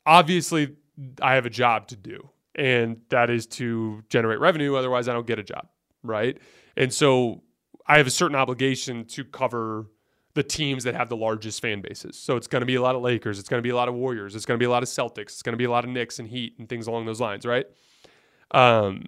Obviously, 0.05 0.75
I 1.21 1.35
have 1.35 1.45
a 1.45 1.49
job 1.49 1.87
to 1.87 1.95
do, 1.95 2.29
and 2.55 2.97
that 3.09 3.29
is 3.29 3.47
to 3.47 4.03
generate 4.09 4.39
revenue. 4.41 4.75
Otherwise, 4.75 5.07
I 5.07 5.13
don't 5.13 5.25
get 5.25 5.39
a 5.39 5.43
job, 5.43 5.69
right? 6.03 6.37
And 6.75 6.93
so 6.93 7.41
I 7.87 7.97
have 7.97 8.07
a 8.07 8.11
certain 8.11 8.35
obligation 8.35 9.05
to 9.05 9.23
cover 9.23 9.87
the 10.33 10.43
teams 10.43 10.83
that 10.83 10.93
have 10.93 11.07
the 11.07 11.15
largest 11.15 11.61
fan 11.61 11.79
bases. 11.79 12.17
So 12.17 12.35
it's 12.35 12.47
going 12.47 12.61
to 12.61 12.65
be 12.65 12.75
a 12.75 12.81
lot 12.81 12.95
of 12.95 13.01
Lakers. 13.01 13.39
It's 13.39 13.47
going 13.47 13.59
to 13.59 13.63
be 13.63 13.69
a 13.69 13.75
lot 13.75 13.87
of 13.87 13.93
Warriors. 13.93 14.35
It's 14.35 14.45
going 14.45 14.57
to 14.57 14.61
be 14.61 14.65
a 14.65 14.69
lot 14.69 14.83
of 14.83 14.89
Celtics. 14.89 15.31
It's 15.33 15.43
going 15.43 15.53
to 15.53 15.57
be 15.57 15.63
a 15.63 15.71
lot 15.71 15.85
of 15.85 15.91
Knicks 15.91 16.19
and 16.19 16.27
Heat 16.27 16.55
and 16.59 16.67
things 16.67 16.87
along 16.87 17.05
those 17.05 17.21
lines, 17.21 17.45
right? 17.45 17.65
Um, 18.51 19.05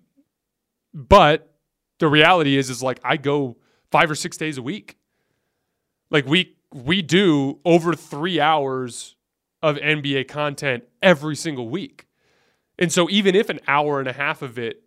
but 0.94 1.58
the 2.00 2.08
reality 2.08 2.56
is, 2.58 2.70
is 2.70 2.82
like 2.82 3.00
I 3.04 3.18
go 3.18 3.58
five 3.92 4.10
or 4.10 4.16
six 4.16 4.38
days 4.38 4.58
a 4.58 4.62
week. 4.62 4.98
Like 6.10 6.26
we 6.26 6.56
we 6.72 7.02
do 7.02 7.60
over 7.66 7.94
three 7.96 8.40
hours 8.40 9.15
of 9.66 9.78
NBA 9.78 10.28
content 10.28 10.84
every 11.02 11.36
single 11.36 11.68
week. 11.68 12.06
And 12.78 12.92
so 12.92 13.10
even 13.10 13.34
if 13.34 13.50
an 13.50 13.60
hour 13.68 14.00
and 14.00 14.08
a 14.08 14.14
half 14.14 14.44
of 14.44 14.60
it 14.60 14.84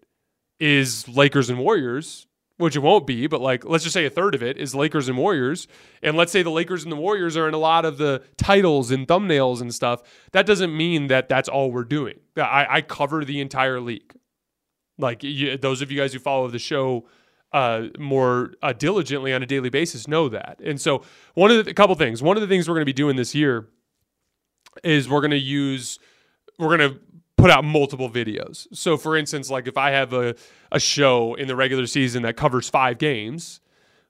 is 0.60 1.08
Lakers 1.08 1.50
and 1.50 1.58
Warriors, 1.58 2.28
which 2.58 2.76
it 2.76 2.78
won't 2.78 3.04
be, 3.04 3.26
but 3.26 3.40
like 3.40 3.64
let's 3.64 3.82
just 3.82 3.94
say 3.94 4.06
a 4.06 4.10
third 4.10 4.36
of 4.36 4.42
it 4.42 4.56
is 4.56 4.76
Lakers 4.76 5.08
and 5.08 5.18
Warriors, 5.18 5.66
and 6.00 6.16
let's 6.16 6.30
say 6.30 6.44
the 6.44 6.50
Lakers 6.50 6.84
and 6.84 6.92
the 6.92 6.96
Warriors 6.96 7.36
are 7.36 7.48
in 7.48 7.54
a 7.54 7.58
lot 7.58 7.84
of 7.84 7.98
the 7.98 8.22
titles 8.36 8.92
and 8.92 9.08
thumbnails 9.08 9.60
and 9.60 9.74
stuff, 9.74 10.00
that 10.30 10.46
doesn't 10.46 10.76
mean 10.76 11.08
that 11.08 11.28
that's 11.28 11.48
all 11.48 11.72
we're 11.72 11.82
doing. 11.82 12.20
I, 12.36 12.66
I 12.70 12.80
cover 12.82 13.24
the 13.24 13.40
entire 13.40 13.80
league. 13.80 14.14
Like 14.96 15.24
you, 15.24 15.56
those 15.56 15.82
of 15.82 15.90
you 15.90 15.98
guys 15.98 16.12
who 16.12 16.20
follow 16.20 16.46
the 16.46 16.60
show 16.60 17.08
uh, 17.52 17.86
more 17.98 18.54
uh, 18.62 18.74
diligently 18.74 19.32
on 19.32 19.42
a 19.42 19.46
daily 19.46 19.70
basis 19.70 20.06
know 20.06 20.28
that. 20.28 20.60
And 20.64 20.80
so, 20.80 21.02
one 21.34 21.50
of 21.50 21.64
the 21.64 21.70
a 21.72 21.74
couple 21.74 21.96
things. 21.96 22.22
One 22.22 22.36
of 22.36 22.42
the 22.42 22.46
things 22.46 22.68
we're 22.68 22.74
going 22.74 22.82
to 22.82 22.86
be 22.86 22.92
doing 22.92 23.16
this 23.16 23.34
year 23.34 23.68
is 24.84 25.08
we're 25.08 25.20
going 25.20 25.32
to 25.32 25.38
use 25.38 25.98
we're 26.58 26.76
going 26.76 26.90
to 26.90 27.00
put 27.36 27.50
out 27.50 27.64
multiple 27.64 28.10
videos. 28.10 28.66
So, 28.72 28.96
for 28.96 29.16
instance, 29.16 29.50
like 29.50 29.66
if 29.66 29.76
I 29.76 29.90
have 29.90 30.12
a 30.12 30.34
a 30.70 30.80
show 30.80 31.34
in 31.34 31.48
the 31.48 31.56
regular 31.56 31.86
season 31.86 32.22
that 32.24 32.36
covers 32.36 32.68
five 32.68 32.98
games, 32.98 33.61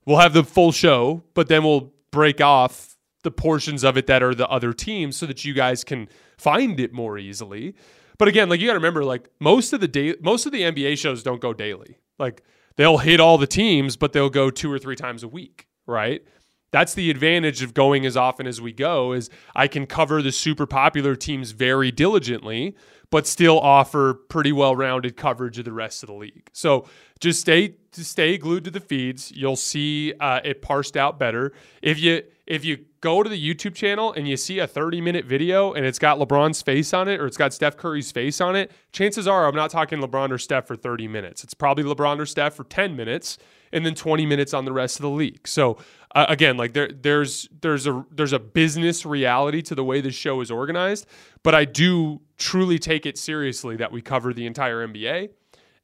we'll 0.06 0.18
have 0.18 0.32
the 0.32 0.44
full 0.44 0.72
show, 0.72 1.22
but 1.34 1.48
then 1.48 1.62
we'll 1.62 1.92
break 2.10 2.40
off 2.40 2.96
the 3.22 3.30
portions 3.30 3.84
of 3.84 3.96
it 3.96 4.06
that 4.06 4.22
are 4.22 4.34
the 4.34 4.48
other 4.48 4.72
teams 4.72 5.16
so 5.16 5.26
that 5.26 5.44
you 5.44 5.52
guys 5.52 5.84
can 5.84 6.08
find 6.36 6.80
it 6.80 6.92
more 6.92 7.18
easily. 7.18 7.74
But 8.16 8.28
again, 8.28 8.48
like 8.48 8.60
you 8.60 8.66
got 8.66 8.72
to 8.72 8.78
remember, 8.78 9.04
like 9.04 9.28
most 9.38 9.72
of 9.72 9.80
the 9.80 9.88
day, 9.88 10.14
most 10.20 10.46
of 10.46 10.52
the 10.52 10.62
NBA 10.62 10.98
shows 10.98 11.22
don't 11.22 11.40
go 11.40 11.52
daily. 11.52 11.98
Like 12.18 12.42
they'll 12.76 12.98
hit 12.98 13.20
all 13.20 13.38
the 13.38 13.46
teams, 13.46 13.96
but 13.96 14.12
they'll 14.12 14.30
go 14.30 14.50
two 14.50 14.72
or 14.72 14.78
three 14.78 14.96
times 14.96 15.22
a 15.22 15.28
week, 15.28 15.68
right? 15.86 16.24
That's 16.70 16.94
the 16.94 17.10
advantage 17.10 17.62
of 17.62 17.72
going 17.72 18.04
as 18.04 18.16
often 18.16 18.46
as 18.46 18.60
we 18.60 18.72
go 18.72 19.12
is 19.12 19.30
I 19.56 19.68
can 19.68 19.86
cover 19.86 20.20
the 20.20 20.32
super 20.32 20.66
popular 20.66 21.16
teams 21.16 21.52
very 21.52 21.90
diligently 21.90 22.76
but 23.10 23.26
still 23.26 23.58
offer 23.58 24.14
pretty 24.14 24.52
well-rounded 24.52 25.16
coverage 25.16 25.58
of 25.58 25.64
the 25.64 25.72
rest 25.72 26.02
of 26.02 26.08
the 26.08 26.14
league. 26.14 26.48
So 26.52 26.86
just 27.20 27.40
stay 27.40 27.74
stay 27.92 28.38
glued 28.38 28.64
to 28.64 28.70
the 28.70 28.80
feeds. 28.80 29.32
You'll 29.32 29.56
see 29.56 30.12
uh, 30.20 30.40
it 30.44 30.62
parsed 30.62 30.96
out 30.96 31.18
better. 31.18 31.52
If 31.82 31.98
you 31.98 32.22
if 32.46 32.64
you 32.64 32.84
go 33.00 33.22
to 33.22 33.28
the 33.28 33.54
YouTube 33.54 33.74
channel 33.74 34.12
and 34.12 34.28
you 34.28 34.36
see 34.36 34.58
a 34.58 34.66
30 34.66 35.00
minute 35.00 35.24
video 35.24 35.72
and 35.72 35.84
it's 35.86 35.98
got 35.98 36.18
LeBron's 36.18 36.62
face 36.62 36.92
on 36.92 37.08
it 37.08 37.20
or 37.20 37.26
it's 37.26 37.36
got 37.36 37.52
Steph 37.52 37.76
Curry's 37.76 38.12
face 38.12 38.40
on 38.40 38.56
it, 38.56 38.70
chances 38.92 39.26
are 39.26 39.46
I'm 39.46 39.56
not 39.56 39.70
talking 39.70 40.00
LeBron 40.00 40.30
or 40.30 40.38
Steph 40.38 40.66
for 40.66 40.76
30 40.76 41.08
minutes. 41.08 41.42
It's 41.42 41.54
probably 41.54 41.84
LeBron 41.84 42.18
or 42.18 42.26
Steph 42.26 42.54
for 42.54 42.64
10 42.64 42.94
minutes 42.94 43.38
and 43.72 43.84
then 43.84 43.94
20 43.94 44.26
minutes 44.26 44.54
on 44.54 44.64
the 44.64 44.72
rest 44.72 44.96
of 44.96 45.02
the 45.02 45.10
league. 45.10 45.46
So 45.46 45.78
uh, 46.14 46.26
again, 46.28 46.56
like 46.56 46.72
there 46.72 46.88
there's 46.88 47.48
there's 47.60 47.86
a 47.86 48.04
there's 48.10 48.32
a 48.32 48.38
business 48.38 49.04
reality 49.04 49.62
to 49.62 49.74
the 49.74 49.84
way 49.84 50.00
this 50.00 50.14
show 50.14 50.40
is 50.40 50.50
organized, 50.50 51.06
but 51.42 51.54
I 51.54 51.64
do 51.64 52.20
truly 52.36 52.78
take 52.78 53.06
it 53.06 53.18
seriously 53.18 53.76
that 53.76 53.92
we 53.92 54.00
cover 54.00 54.32
the 54.32 54.46
entire 54.46 54.86
NBA. 54.86 55.30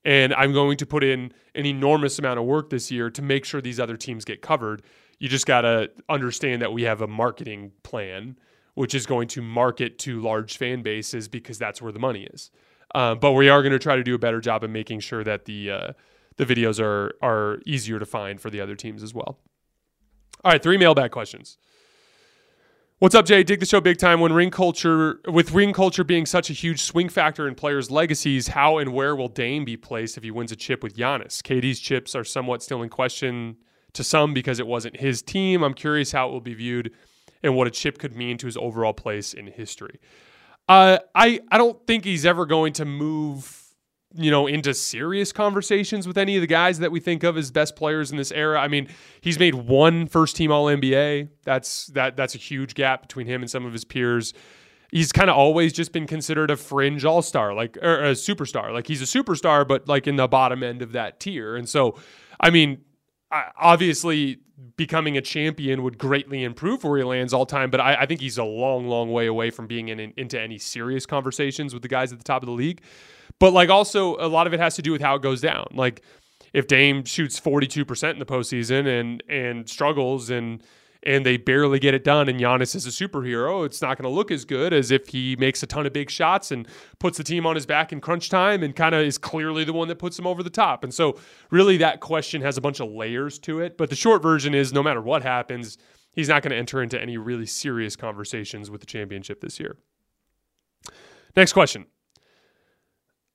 And 0.04 0.34
I'm 0.34 0.52
going 0.52 0.76
to 0.78 0.86
put 0.86 1.02
in 1.02 1.32
an 1.54 1.64
enormous 1.66 2.18
amount 2.18 2.38
of 2.38 2.44
work 2.44 2.70
this 2.70 2.90
year 2.90 3.08
to 3.10 3.22
make 3.22 3.44
sure 3.44 3.60
these 3.60 3.80
other 3.80 3.96
teams 3.96 4.24
get 4.24 4.42
covered. 4.42 4.82
You 5.18 5.28
just 5.28 5.46
got 5.46 5.62
to 5.62 5.90
understand 6.08 6.60
that 6.60 6.72
we 6.72 6.82
have 6.82 7.00
a 7.00 7.06
marketing 7.06 7.72
plan, 7.82 8.36
which 8.74 8.94
is 8.94 9.06
going 9.06 9.28
to 9.28 9.42
market 9.42 9.98
to 10.00 10.20
large 10.20 10.58
fan 10.58 10.82
bases 10.82 11.26
because 11.28 11.58
that's 11.58 11.80
where 11.80 11.92
the 11.92 11.98
money 11.98 12.24
is. 12.24 12.50
Uh, 12.94 13.14
but 13.14 13.32
we 13.32 13.48
are 13.48 13.62
going 13.62 13.72
to 13.72 13.78
try 13.78 13.96
to 13.96 14.04
do 14.04 14.14
a 14.14 14.18
better 14.18 14.40
job 14.40 14.62
of 14.62 14.70
making 14.70 15.00
sure 15.00 15.24
that 15.24 15.46
the 15.46 15.70
uh, 15.70 15.92
the 16.36 16.44
videos 16.44 16.80
are 16.80 17.14
are 17.22 17.60
easier 17.66 17.98
to 17.98 18.06
find 18.06 18.40
for 18.40 18.50
the 18.50 18.60
other 18.60 18.76
teams 18.76 19.02
as 19.02 19.14
well. 19.14 19.38
All 20.42 20.52
right, 20.52 20.62
three 20.62 20.76
mailbag 20.76 21.10
questions. 21.10 21.58
What's 22.98 23.14
up, 23.14 23.26
Jay? 23.26 23.42
Dig 23.42 23.60
the 23.60 23.66
show 23.66 23.80
big 23.80 23.98
time. 23.98 24.20
When 24.20 24.32
ring 24.32 24.50
culture, 24.50 25.20
with 25.26 25.50
ring 25.50 25.72
culture 25.72 26.04
being 26.04 26.26
such 26.26 26.48
a 26.48 26.52
huge 26.52 26.80
swing 26.80 27.08
factor 27.08 27.48
in 27.48 27.54
players' 27.54 27.90
legacies, 27.90 28.48
how 28.48 28.78
and 28.78 28.92
where 28.92 29.16
will 29.16 29.28
Dame 29.28 29.64
be 29.64 29.76
placed 29.76 30.16
if 30.16 30.22
he 30.22 30.30
wins 30.30 30.52
a 30.52 30.56
chip 30.56 30.82
with 30.82 30.96
Giannis? 30.96 31.42
KD's 31.42 31.80
chips 31.80 32.14
are 32.14 32.24
somewhat 32.24 32.62
still 32.62 32.82
in 32.82 32.88
question 32.88 33.56
to 33.94 34.04
some 34.04 34.32
because 34.32 34.60
it 34.60 34.66
wasn't 34.66 34.96
his 34.98 35.22
team. 35.22 35.62
I'm 35.62 35.74
curious 35.74 36.12
how 36.12 36.28
it 36.28 36.32
will 36.32 36.40
be 36.40 36.54
viewed 36.54 36.92
and 37.42 37.56
what 37.56 37.66
a 37.66 37.70
chip 37.70 37.98
could 37.98 38.14
mean 38.14 38.38
to 38.38 38.46
his 38.46 38.56
overall 38.56 38.94
place 38.94 39.34
in 39.34 39.48
history. 39.48 40.00
Uh, 40.68 40.98
I 41.14 41.40
I 41.50 41.58
don't 41.58 41.84
think 41.86 42.04
he's 42.04 42.24
ever 42.24 42.46
going 42.46 42.72
to 42.74 42.84
move 42.84 43.63
you 44.16 44.30
know, 44.30 44.46
into 44.46 44.72
serious 44.74 45.32
conversations 45.32 46.06
with 46.06 46.16
any 46.16 46.36
of 46.36 46.40
the 46.40 46.46
guys 46.46 46.78
that 46.78 46.92
we 46.92 47.00
think 47.00 47.24
of 47.24 47.36
as 47.36 47.50
best 47.50 47.74
players 47.74 48.10
in 48.10 48.16
this 48.16 48.30
era. 48.30 48.60
I 48.60 48.68
mean, 48.68 48.88
he's 49.20 49.38
made 49.38 49.54
one 49.54 50.06
first 50.06 50.36
team 50.36 50.52
all 50.52 50.66
NBA. 50.66 51.28
That's 51.44 51.88
that 51.88 52.16
that's 52.16 52.34
a 52.34 52.38
huge 52.38 52.74
gap 52.74 53.02
between 53.02 53.26
him 53.26 53.42
and 53.42 53.50
some 53.50 53.66
of 53.66 53.72
his 53.72 53.84
peers. 53.84 54.32
He's 54.90 55.10
kind 55.10 55.28
of 55.28 55.36
always 55.36 55.72
just 55.72 55.92
been 55.92 56.06
considered 56.06 56.52
a 56.52 56.56
fringe 56.56 57.04
all-star, 57.04 57.54
like 57.54 57.76
or 57.78 58.04
a 58.04 58.12
superstar. 58.12 58.72
Like 58.72 58.86
he's 58.86 59.02
a 59.02 59.06
superstar 59.06 59.66
but 59.66 59.88
like 59.88 60.06
in 60.06 60.16
the 60.16 60.28
bottom 60.28 60.62
end 60.62 60.82
of 60.82 60.92
that 60.92 61.18
tier. 61.18 61.56
And 61.56 61.68
so, 61.68 61.98
I 62.38 62.50
mean, 62.50 62.82
obviously 63.58 64.38
becoming 64.76 65.16
a 65.16 65.20
champion 65.20 65.82
would 65.82 65.98
greatly 65.98 66.44
improve 66.44 66.84
where 66.84 66.98
he 66.98 67.04
lands 67.04 67.32
all 67.32 67.46
time, 67.46 67.70
but 67.70 67.80
I, 67.80 67.94
I 67.96 68.06
think 68.06 68.20
he's 68.20 68.38
a 68.38 68.44
long, 68.44 68.86
long 68.86 69.12
way 69.12 69.26
away 69.26 69.50
from 69.50 69.66
being 69.66 69.88
in, 69.88 69.98
in, 70.00 70.12
into 70.16 70.40
any 70.40 70.58
serious 70.58 71.06
conversations 71.06 71.74
with 71.74 71.82
the 71.82 71.88
guys 71.88 72.12
at 72.12 72.18
the 72.18 72.24
top 72.24 72.42
of 72.42 72.46
the 72.46 72.52
league. 72.52 72.82
But 73.38 73.52
like 73.52 73.68
also 73.68 74.16
a 74.16 74.28
lot 74.28 74.46
of 74.46 74.54
it 74.54 74.60
has 74.60 74.76
to 74.76 74.82
do 74.82 74.92
with 74.92 75.00
how 75.00 75.16
it 75.16 75.22
goes 75.22 75.40
down. 75.40 75.66
Like 75.72 76.02
if 76.52 76.66
Dame 76.66 77.04
shoots 77.04 77.38
42% 77.38 78.12
in 78.12 78.18
the 78.18 78.26
postseason 78.26 78.86
and 79.00 79.22
and 79.28 79.68
struggles 79.68 80.30
and 80.30 80.62
and 81.06 81.26
they 81.26 81.36
barely 81.36 81.78
get 81.78 81.92
it 81.92 82.02
done 82.02 82.28
and 82.30 82.40
Giannis 82.40 82.74
is 82.74 82.86
a 82.86 82.90
superhero, 82.90 83.66
it's 83.66 83.82
not 83.82 83.98
going 83.98 84.10
to 84.10 84.14
look 84.14 84.30
as 84.30 84.46
good 84.46 84.72
as 84.72 84.90
if 84.90 85.08
he 85.08 85.36
makes 85.36 85.62
a 85.62 85.66
ton 85.66 85.84
of 85.84 85.92
big 85.92 86.08
shots 86.08 86.50
and 86.50 86.66
puts 86.98 87.18
the 87.18 87.24
team 87.24 87.44
on 87.44 87.54
his 87.54 87.66
back 87.66 87.92
in 87.92 88.00
crunch 88.00 88.30
time 88.30 88.62
and 88.62 88.74
kind 88.74 88.94
of 88.94 89.02
is 89.02 89.18
clearly 89.18 89.64
the 89.64 89.72
one 89.72 89.88
that 89.88 89.98
puts 89.98 90.18
him 90.18 90.26
over 90.26 90.42
the 90.42 90.48
top. 90.48 90.82
And 90.82 90.94
so 90.94 91.18
really 91.50 91.76
that 91.76 92.00
question 92.00 92.40
has 92.40 92.56
a 92.56 92.60
bunch 92.62 92.80
of 92.80 92.90
layers 92.90 93.38
to 93.40 93.60
it, 93.60 93.76
but 93.76 93.90
the 93.90 93.96
short 93.96 94.22
version 94.22 94.54
is 94.54 94.72
no 94.72 94.82
matter 94.82 95.02
what 95.02 95.22
happens, 95.22 95.76
he's 96.12 96.30
not 96.30 96.42
going 96.42 96.52
to 96.52 96.56
enter 96.56 96.82
into 96.82 97.00
any 97.00 97.18
really 97.18 97.46
serious 97.46 97.96
conversations 97.96 98.70
with 98.70 98.80
the 98.80 98.86
championship 98.86 99.42
this 99.42 99.60
year. 99.60 99.76
Next 101.36 101.52
question. 101.52 101.84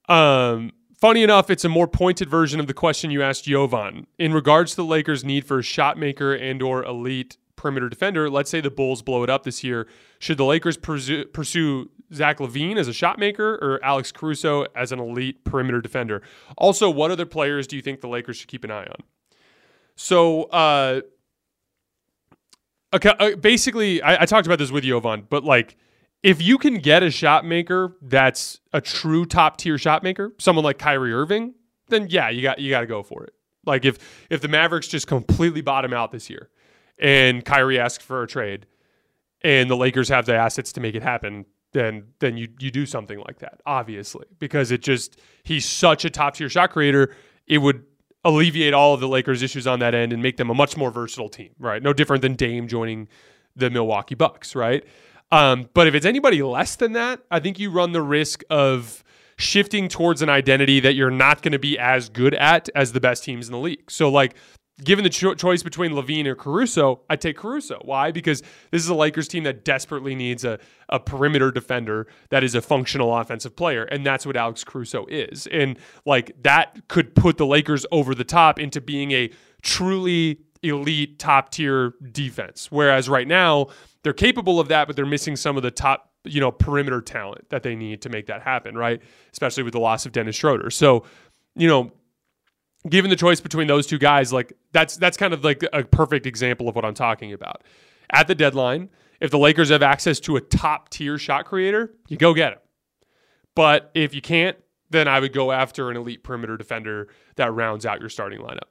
Um, 0.09 0.71
funny 0.99 1.23
enough, 1.23 1.49
it's 1.49 1.63
a 1.63 1.69
more 1.69 1.87
pointed 1.87 2.29
version 2.29 2.59
of 2.59 2.67
the 2.67 2.73
question 2.73 3.11
you 3.11 3.21
asked 3.21 3.45
Jovan. 3.45 4.07
In 4.17 4.33
regards 4.33 4.71
to 4.71 4.77
the 4.77 4.85
Lakers' 4.85 5.23
need 5.23 5.45
for 5.45 5.59
a 5.59 5.63
shot 5.63 5.97
maker 5.97 6.33
and 6.33 6.61
or 6.61 6.83
elite 6.83 7.37
perimeter 7.55 7.87
defender, 7.87 8.29
let's 8.29 8.49
say 8.49 8.59
the 8.59 8.71
Bulls 8.71 9.01
blow 9.01 9.23
it 9.23 9.29
up 9.29 9.43
this 9.43 9.63
year, 9.63 9.87
should 10.17 10.37
the 10.37 10.45
Lakers 10.45 10.77
pursue, 10.77 11.25
pursue 11.25 11.91
Zach 12.11 12.39
LaVine 12.39 12.77
as 12.77 12.87
a 12.87 12.93
shot 12.93 13.19
maker 13.19 13.59
or 13.61 13.79
Alex 13.83 14.11
Caruso 14.11 14.65
as 14.75 14.91
an 14.91 14.99
elite 14.99 15.43
perimeter 15.43 15.79
defender? 15.79 16.23
Also, 16.57 16.89
what 16.89 17.11
other 17.11 17.25
players 17.25 17.67
do 17.67 17.75
you 17.75 17.81
think 17.81 18.01
the 18.01 18.07
Lakers 18.07 18.37
should 18.37 18.47
keep 18.47 18.63
an 18.63 18.71
eye 18.71 18.87
on? 18.87 19.03
So, 19.95 20.43
uh, 20.45 21.01
okay, 22.93 23.13
uh, 23.19 23.35
basically, 23.35 24.01
I, 24.01 24.23
I 24.23 24.25
talked 24.25 24.47
about 24.47 24.57
this 24.57 24.71
with 24.71 24.83
Jovan, 24.83 25.27
but 25.29 25.43
like– 25.43 25.77
if 26.23 26.41
you 26.41 26.57
can 26.57 26.75
get 26.75 27.03
a 27.03 27.11
shot 27.11 27.45
maker 27.45 27.95
that's 28.01 28.59
a 28.73 28.81
true 28.81 29.25
top 29.25 29.57
tier 29.57 29.77
shot 29.77 30.03
maker, 30.03 30.33
someone 30.37 30.65
like 30.65 30.77
Kyrie 30.77 31.13
Irving, 31.13 31.53
then 31.87 32.07
yeah, 32.09 32.29
you 32.29 32.41
got 32.41 32.59
you 32.59 32.69
got 32.69 32.81
to 32.81 32.87
go 32.87 33.03
for 33.03 33.23
it. 33.23 33.33
Like 33.65 33.85
if 33.85 33.97
if 34.29 34.41
the 34.41 34.47
Mavericks 34.47 34.87
just 34.87 35.07
completely 35.07 35.61
bottom 35.61 35.93
out 35.93 36.11
this 36.11 36.29
year, 36.29 36.49
and 36.97 37.43
Kyrie 37.43 37.79
asks 37.79 38.03
for 38.03 38.23
a 38.23 38.27
trade, 38.27 38.65
and 39.41 39.69
the 39.69 39.77
Lakers 39.77 40.09
have 40.09 40.25
the 40.25 40.35
assets 40.35 40.71
to 40.73 40.81
make 40.81 40.95
it 40.95 41.03
happen, 41.03 41.45
then 41.71 42.07
then 42.19 42.37
you 42.37 42.49
you 42.59 42.71
do 42.71 42.85
something 42.85 43.19
like 43.19 43.39
that, 43.39 43.61
obviously, 43.65 44.25
because 44.39 44.71
it 44.71 44.81
just 44.81 45.19
he's 45.43 45.65
such 45.65 46.05
a 46.05 46.09
top 46.09 46.35
tier 46.35 46.49
shot 46.49 46.71
creator. 46.71 47.15
It 47.47 47.59
would 47.59 47.83
alleviate 48.25 48.73
all 48.73 48.93
of 48.93 48.99
the 48.99 49.07
Lakers' 49.07 49.41
issues 49.41 49.65
on 49.65 49.79
that 49.79 49.95
end 49.95 50.11
and 50.11 50.21
make 50.21 50.37
them 50.37 50.49
a 50.49 50.53
much 50.53 50.75
more 50.75 50.91
versatile 50.91 51.29
team, 51.29 51.51
right? 51.57 51.81
No 51.81 51.93
different 51.93 52.21
than 52.21 52.35
Dame 52.35 52.67
joining 52.67 53.07
the 53.55 53.69
Milwaukee 53.69 54.15
Bucks, 54.15 54.55
right? 54.55 54.83
Um, 55.31 55.69
but 55.73 55.87
if 55.87 55.93
it's 55.93 56.05
anybody 56.05 56.41
less 56.41 56.75
than 56.75 56.93
that, 56.93 57.21
I 57.29 57.39
think 57.39 57.59
you 57.59 57.69
run 57.69 57.91
the 57.91 58.01
risk 58.01 58.43
of 58.49 59.03
shifting 59.37 59.87
towards 59.87 60.21
an 60.21 60.29
identity 60.29 60.79
that 60.81 60.95
you're 60.95 61.11
not 61.11 61.41
going 61.41 61.53
to 61.53 61.59
be 61.59 61.77
as 61.79 62.09
good 62.09 62.33
at 62.33 62.67
as 62.75 62.91
the 62.91 62.99
best 62.99 63.23
teams 63.23 63.47
in 63.47 63.53
the 63.53 63.59
league. 63.59 63.89
So, 63.89 64.09
like, 64.09 64.35
given 64.83 65.03
the 65.03 65.09
cho- 65.09 65.35
choice 65.35 65.61
between 65.61 65.91
LaVine 65.91 66.25
or 66.25 66.35
Caruso, 66.35 67.01
I 67.09 67.15
take 67.15 67.37
Caruso. 67.37 67.79
Why? 67.83 68.11
Because 68.11 68.41
this 68.71 68.81
is 68.83 68.89
a 68.89 68.95
Lakers 68.95 69.27
team 69.27 69.43
that 69.43 69.63
desperately 69.63 70.15
needs 70.15 70.43
a, 70.43 70.59
a 70.89 70.99
perimeter 70.99 71.51
defender 71.51 72.07
that 72.29 72.43
is 72.43 72.55
a 72.55 72.61
functional 72.61 73.15
offensive 73.15 73.55
player. 73.55 73.83
And 73.83 74.05
that's 74.05 74.25
what 74.25 74.35
Alex 74.35 74.63
Caruso 74.63 75.05
is. 75.07 75.47
And, 75.47 75.77
like, 76.05 76.35
that 76.43 76.87
could 76.87 77.13
put 77.13 77.37
the 77.37 77.45
Lakers 77.45 77.85
over 77.91 78.15
the 78.15 78.23
top 78.23 78.59
into 78.59 78.81
being 78.81 79.11
a 79.11 79.29
truly 79.61 80.39
elite 80.63 81.19
top 81.19 81.51
tier 81.51 81.93
defense. 82.11 82.67
Whereas 82.69 83.07
right 83.07 83.27
now, 83.27 83.67
they're 84.03 84.13
capable 84.13 84.59
of 84.59 84.67
that, 84.69 84.87
but 84.87 84.95
they're 84.95 85.05
missing 85.05 85.35
some 85.35 85.57
of 85.57 85.63
the 85.63 85.71
top, 85.71 86.11
you 86.23 86.39
know, 86.39 86.51
perimeter 86.51 87.01
talent 87.01 87.49
that 87.49 87.63
they 87.63 87.75
need 87.75 88.01
to 88.03 88.09
make 88.09 88.27
that 88.27 88.41
happen, 88.41 88.77
right? 88.77 89.01
Especially 89.31 89.63
with 89.63 89.73
the 89.73 89.79
loss 89.79 90.05
of 90.05 90.11
Dennis 90.11 90.35
Schroeder. 90.35 90.69
So, 90.69 91.03
you 91.55 91.67
know, 91.67 91.91
given 92.87 93.09
the 93.09 93.15
choice 93.15 93.41
between 93.41 93.67
those 93.67 93.87
two 93.87 93.97
guys, 93.97 94.31
like 94.31 94.53
that's 94.71 94.97
that's 94.97 95.17
kind 95.17 95.33
of 95.33 95.43
like 95.43 95.63
a 95.73 95.83
perfect 95.83 96.25
example 96.25 96.69
of 96.69 96.75
what 96.75 96.85
I'm 96.85 96.93
talking 96.93 97.33
about. 97.33 97.63
At 98.11 98.27
the 98.27 98.35
deadline, 98.35 98.89
if 99.19 99.31
the 99.31 99.37
Lakers 99.37 99.69
have 99.69 99.83
access 99.83 100.19
to 100.21 100.37
a 100.37 100.41
top 100.41 100.89
tier 100.89 101.17
shot 101.17 101.45
creator, 101.45 101.93
you 102.07 102.17
go 102.17 102.33
get 102.33 102.53
him. 102.53 102.59
But 103.55 103.91
if 103.93 104.15
you 104.15 104.21
can't, 104.21 104.57
then 104.89 105.07
I 105.07 105.19
would 105.19 105.33
go 105.33 105.51
after 105.51 105.91
an 105.91 105.97
elite 105.97 106.23
perimeter 106.23 106.57
defender 106.57 107.09
that 107.35 107.53
rounds 107.53 107.85
out 107.85 107.99
your 107.99 108.09
starting 108.09 108.39
lineup. 108.39 108.69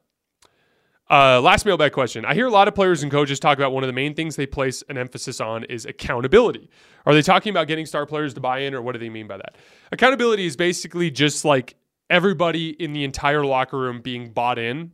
Uh, 1.10 1.40
last 1.40 1.64
mailbag 1.64 1.92
question. 1.92 2.24
I 2.26 2.34
hear 2.34 2.46
a 2.46 2.50
lot 2.50 2.68
of 2.68 2.74
players 2.74 3.02
and 3.02 3.10
coaches 3.10 3.40
talk 3.40 3.56
about 3.56 3.72
one 3.72 3.82
of 3.82 3.86
the 3.86 3.94
main 3.94 4.14
things 4.14 4.36
they 4.36 4.46
place 4.46 4.82
an 4.90 4.98
emphasis 4.98 5.40
on 5.40 5.64
is 5.64 5.86
accountability. 5.86 6.68
Are 7.06 7.14
they 7.14 7.22
talking 7.22 7.50
about 7.50 7.66
getting 7.66 7.86
star 7.86 8.04
players 8.04 8.34
to 8.34 8.40
buy 8.40 8.60
in, 8.60 8.74
or 8.74 8.82
what 8.82 8.92
do 8.92 8.98
they 8.98 9.08
mean 9.08 9.26
by 9.26 9.38
that? 9.38 9.56
Accountability 9.90 10.44
is 10.44 10.56
basically 10.56 11.10
just 11.10 11.46
like 11.46 11.76
everybody 12.10 12.70
in 12.70 12.92
the 12.92 13.04
entire 13.04 13.44
locker 13.44 13.78
room 13.78 14.02
being 14.02 14.30
bought 14.30 14.58
in 14.58 14.92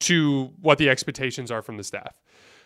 to 0.00 0.50
what 0.60 0.78
the 0.78 0.88
expectations 0.88 1.50
are 1.50 1.60
from 1.60 1.76
the 1.76 1.84
staff. 1.84 2.18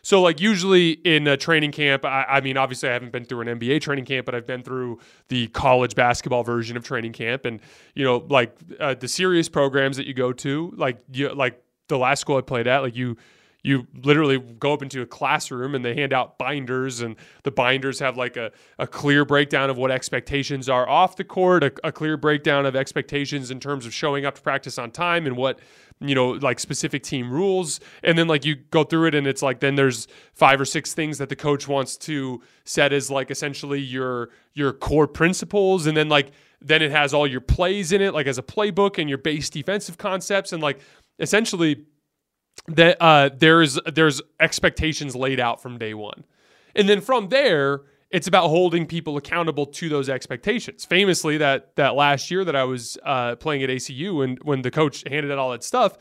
So, 0.03 0.23
like, 0.23 0.41
usually 0.41 0.93
in 0.93 1.27
a 1.27 1.37
training 1.37 1.73
camp, 1.73 2.05
I, 2.05 2.25
I, 2.29 2.41
mean, 2.41 2.57
obviously, 2.57 2.89
I 2.89 2.93
haven't 2.93 3.11
been 3.11 3.25
through 3.25 3.41
an 3.43 3.59
NBA 3.59 3.81
training 3.81 4.05
camp, 4.05 4.27
but 4.27 4.35
I've 4.35 4.47
been 4.47 4.63
through 4.63 5.01
the 5.27 5.49
college 5.49 5.97
basketball 5.97 6.45
version 6.45 6.77
of 6.77 6.85
training 6.85 7.13
camp. 7.13 7.45
And, 7.45 7.61
you 7.95 8.05
know, 8.05 8.19
like 8.29 8.57
uh, 8.79 8.95
the 8.95 9.09
serious 9.09 9.49
programs 9.49 9.97
that 9.97 10.07
you 10.07 10.15
go 10.15 10.33
to, 10.33 10.73
like, 10.77 11.03
you, 11.13 11.35
like 11.35 11.61
the 11.89 11.99
last 11.99 12.21
school 12.21 12.37
I 12.37 12.43
played 12.43 12.67
at, 12.67 12.81
like 12.81 12.97
you 12.97 13.17
you 13.65 13.89
literally 14.05 14.39
go 14.39 14.73
up 14.73 14.83
into 14.83 15.03
a 15.03 15.07
classroom 15.07 15.75
and 15.75 15.85
they 15.85 15.93
hand 15.93 16.13
out 16.13 16.39
binders 16.39 17.01
and 17.01 17.17
the 17.43 17.51
binders 17.51 17.99
have 17.99 18.17
like 18.17 18.37
a, 18.37 18.53
a 18.79 18.87
clear 18.87 19.25
breakdown 19.25 19.69
of 19.69 19.77
what 19.77 19.91
expectations 19.91 20.69
are 20.69 20.89
off 20.89 21.17
the 21.17 21.25
court 21.25 21.65
a, 21.65 21.73
a, 21.83 21.91
clear 21.91 22.17
breakdown 22.17 22.65
of 22.67 22.77
expectations 22.77 23.51
in 23.51 23.59
terms 23.59 23.85
of 23.85 23.93
showing 23.93 24.25
up 24.25 24.37
to 24.37 24.41
practice 24.41 24.79
on 24.79 24.93
time 24.93 25.27
and 25.27 25.37
what 25.37 25.59
you 26.01 26.15
know, 26.15 26.31
like 26.31 26.61
specific 26.61 27.03
team 27.03 27.31
rules. 27.31 27.81
And 28.03 28.17
then 28.17 28.29
like 28.29 28.45
you 28.45 28.55
go 28.55 28.85
through 28.85 29.09
it 29.09 29.15
and 29.15 29.27
it's 29.27 29.43
like 29.43 29.61
then 29.61 29.75
there's 29.75 30.07
five 30.33 30.61
or 30.61 30.65
six 30.65 30.95
things 30.95 31.19
that 31.19 31.29
the 31.29 31.37
coach 31.37 31.67
wants 31.67 31.97
to 31.99 32.41
set 32.65 32.93
as 32.93 33.11
like 33.11 33.31
essentially 33.31 33.81
your 33.81 34.31
your 34.55 34.73
core 34.73 35.09
principles. 35.09 35.87
And 35.87 35.97
then 35.97 36.09
like 36.09 36.31
then 36.61 36.83
it 36.83 36.91
has 36.91 37.15
all 37.15 37.27
your 37.27 37.41
plays 37.41 37.93
in 37.93 38.01
it, 38.01 38.15
like 38.15 38.27
as 38.27 38.39
a 38.39 38.43
playbook 38.43 38.99
and 38.99 39.09
your 39.09 39.19
base 39.19 39.51
defensive 39.51 39.99
concepts. 39.99 40.53
And 40.53 40.63
like 40.63 40.81
essentially 41.19 41.85
that 42.67 42.97
uh 43.01 43.31
there's 43.37 43.79
there's 43.93 44.21
expectations 44.41 45.15
laid 45.17 45.41
out 45.41 45.63
from 45.63 45.79
day 45.79 45.95
one. 45.95 46.25
And 46.75 46.89
then 46.89 47.01
from 47.01 47.29
there, 47.29 47.83
it's 48.11 48.27
about 48.27 48.49
holding 48.49 48.87
people 48.87 49.17
accountable 49.17 49.67
to 49.67 49.89
those 49.89 50.09
expectations. 50.09 50.85
Famously, 50.85 51.39
that 51.39 51.75
that 51.77 51.95
last 51.95 52.31
year 52.31 52.45
that 52.45 52.57
I 52.57 52.65
was 52.65 52.97
uh, 53.05 53.37
playing 53.37 53.63
at 53.63 53.71
ACU 53.71 54.25
and 54.25 54.39
when 54.43 54.63
the 54.63 54.71
coach 54.71 55.05
handed 55.09 55.31
out 55.31 55.39
all 55.39 55.51
that 55.51 55.63
stuff, 55.63 55.99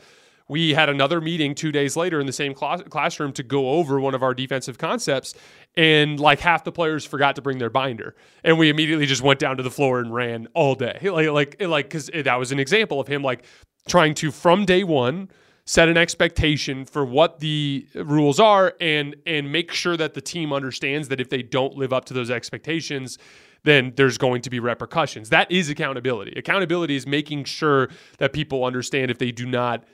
we 0.48 0.72
had 0.72 0.88
another 0.88 1.20
meeting 1.20 1.54
two 1.54 1.70
days 1.70 1.96
later 1.96 2.18
in 2.20 2.26
the 2.26 2.32
same 2.32 2.54
class- 2.54 2.82
classroom 2.88 3.32
to 3.34 3.42
go 3.42 3.70
over 3.70 4.00
one 4.00 4.14
of 4.14 4.22
our 4.22 4.32
defensive 4.32 4.78
concepts, 4.78 5.34
and 5.76 6.18
like 6.18 6.40
half 6.40 6.64
the 6.64 6.72
players 6.72 7.04
forgot 7.04 7.36
to 7.36 7.42
bring 7.42 7.58
their 7.58 7.70
binder, 7.70 8.14
and 8.42 8.58
we 8.58 8.70
immediately 8.70 9.04
just 9.04 9.22
went 9.22 9.38
down 9.38 9.58
to 9.58 9.62
the 9.62 9.70
floor 9.70 10.00
and 10.00 10.14
ran 10.14 10.48
all 10.54 10.74
day, 10.74 10.98
like 11.02 11.28
like 11.28 11.62
like 11.62 11.84
because 11.86 12.10
that 12.24 12.36
was 12.36 12.52
an 12.52 12.58
example 12.58 13.00
of 13.00 13.06
him 13.06 13.22
like 13.22 13.44
trying 13.86 14.14
to 14.14 14.30
from 14.30 14.64
day 14.64 14.84
one 14.84 15.30
set 15.64 15.88
an 15.88 15.98
expectation 15.98 16.84
for 16.86 17.04
what 17.04 17.40
the 17.40 17.86
rules 17.94 18.40
are 18.40 18.74
and 18.80 19.14
and 19.26 19.52
make 19.52 19.70
sure 19.72 19.96
that 19.96 20.14
the 20.14 20.20
team 20.20 20.52
understands 20.52 21.08
that 21.08 21.20
if 21.20 21.28
they 21.28 21.42
don't 21.42 21.76
live 21.76 21.92
up 21.92 22.04
to 22.06 22.14
those 22.14 22.30
expectations 22.30 23.18
then 23.64 23.92
there's 23.96 24.18
going 24.18 24.40
to 24.42 24.50
be 24.50 24.60
repercussions. 24.60 25.30
That 25.30 25.50
is 25.50 25.68
accountability. 25.68 26.32
Accountability 26.36 26.96
is 26.96 27.06
making 27.06 27.44
sure 27.44 27.88
that 28.18 28.32
people 28.32 28.64
understand 28.64 29.10
if 29.10 29.18
they 29.18 29.32
do 29.32 29.46
not 29.46 29.84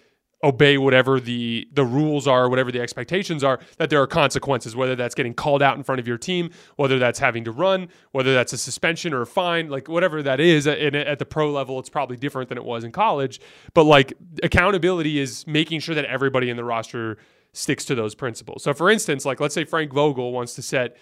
obey 0.45 0.79
whatever 0.79 1.19
the 1.19 1.67
the 1.73 1.85
rules 1.85 2.29
are, 2.29 2.49
whatever 2.49 2.71
the 2.71 2.81
expectations 2.81 3.43
are, 3.43 3.59
that 3.79 3.91
there 3.91 4.01
are 4.01 4.07
consequences, 4.07 4.77
whether 4.77 4.95
that's 4.95 5.15
getting 5.15 5.35
called 5.35 5.63
out 5.63 5.77
in 5.77 5.83
front 5.83 5.99
of 5.99 6.07
your 6.07 6.19
team, 6.19 6.51
whether 6.77 6.99
that's 6.99 7.19
having 7.19 7.43
to 7.45 7.51
run, 7.51 7.89
whether 8.13 8.35
that's 8.35 8.53
a 8.53 8.59
suspension 8.59 9.13
or 9.13 9.23
a 9.23 9.27
fine, 9.27 9.69
like 9.69 9.89
whatever 9.89 10.23
that 10.23 10.39
is. 10.39 10.67
At 10.67 11.19
the 11.19 11.27
pro 11.27 11.51
level, 11.51 11.79
it's 11.81 11.89
probably 11.89 12.17
different 12.17 12.51
than 12.51 12.59
it 12.59 12.65
was 12.65 12.85
in 12.85 12.93
college. 12.93 13.41
But 13.73 13.85
like 13.85 14.13
accountability 14.43 15.19
is 15.19 15.47
making 15.47 15.81
sure 15.81 15.95
that 15.95 16.05
everybody 16.05 16.51
in 16.51 16.57
the 16.57 16.65
roster 16.65 17.17
sticks 17.53 17.85
to 17.87 17.95
those 17.95 18.15
principles. 18.15 18.63
So 18.63 18.75
for 18.75 18.91
instance, 18.91 19.25
like 19.25 19.41
let's 19.41 19.55
say 19.55 19.65
Frank 19.65 19.93
Vogel 19.93 20.33
wants 20.33 20.55
to 20.55 20.63
set, 20.63 20.97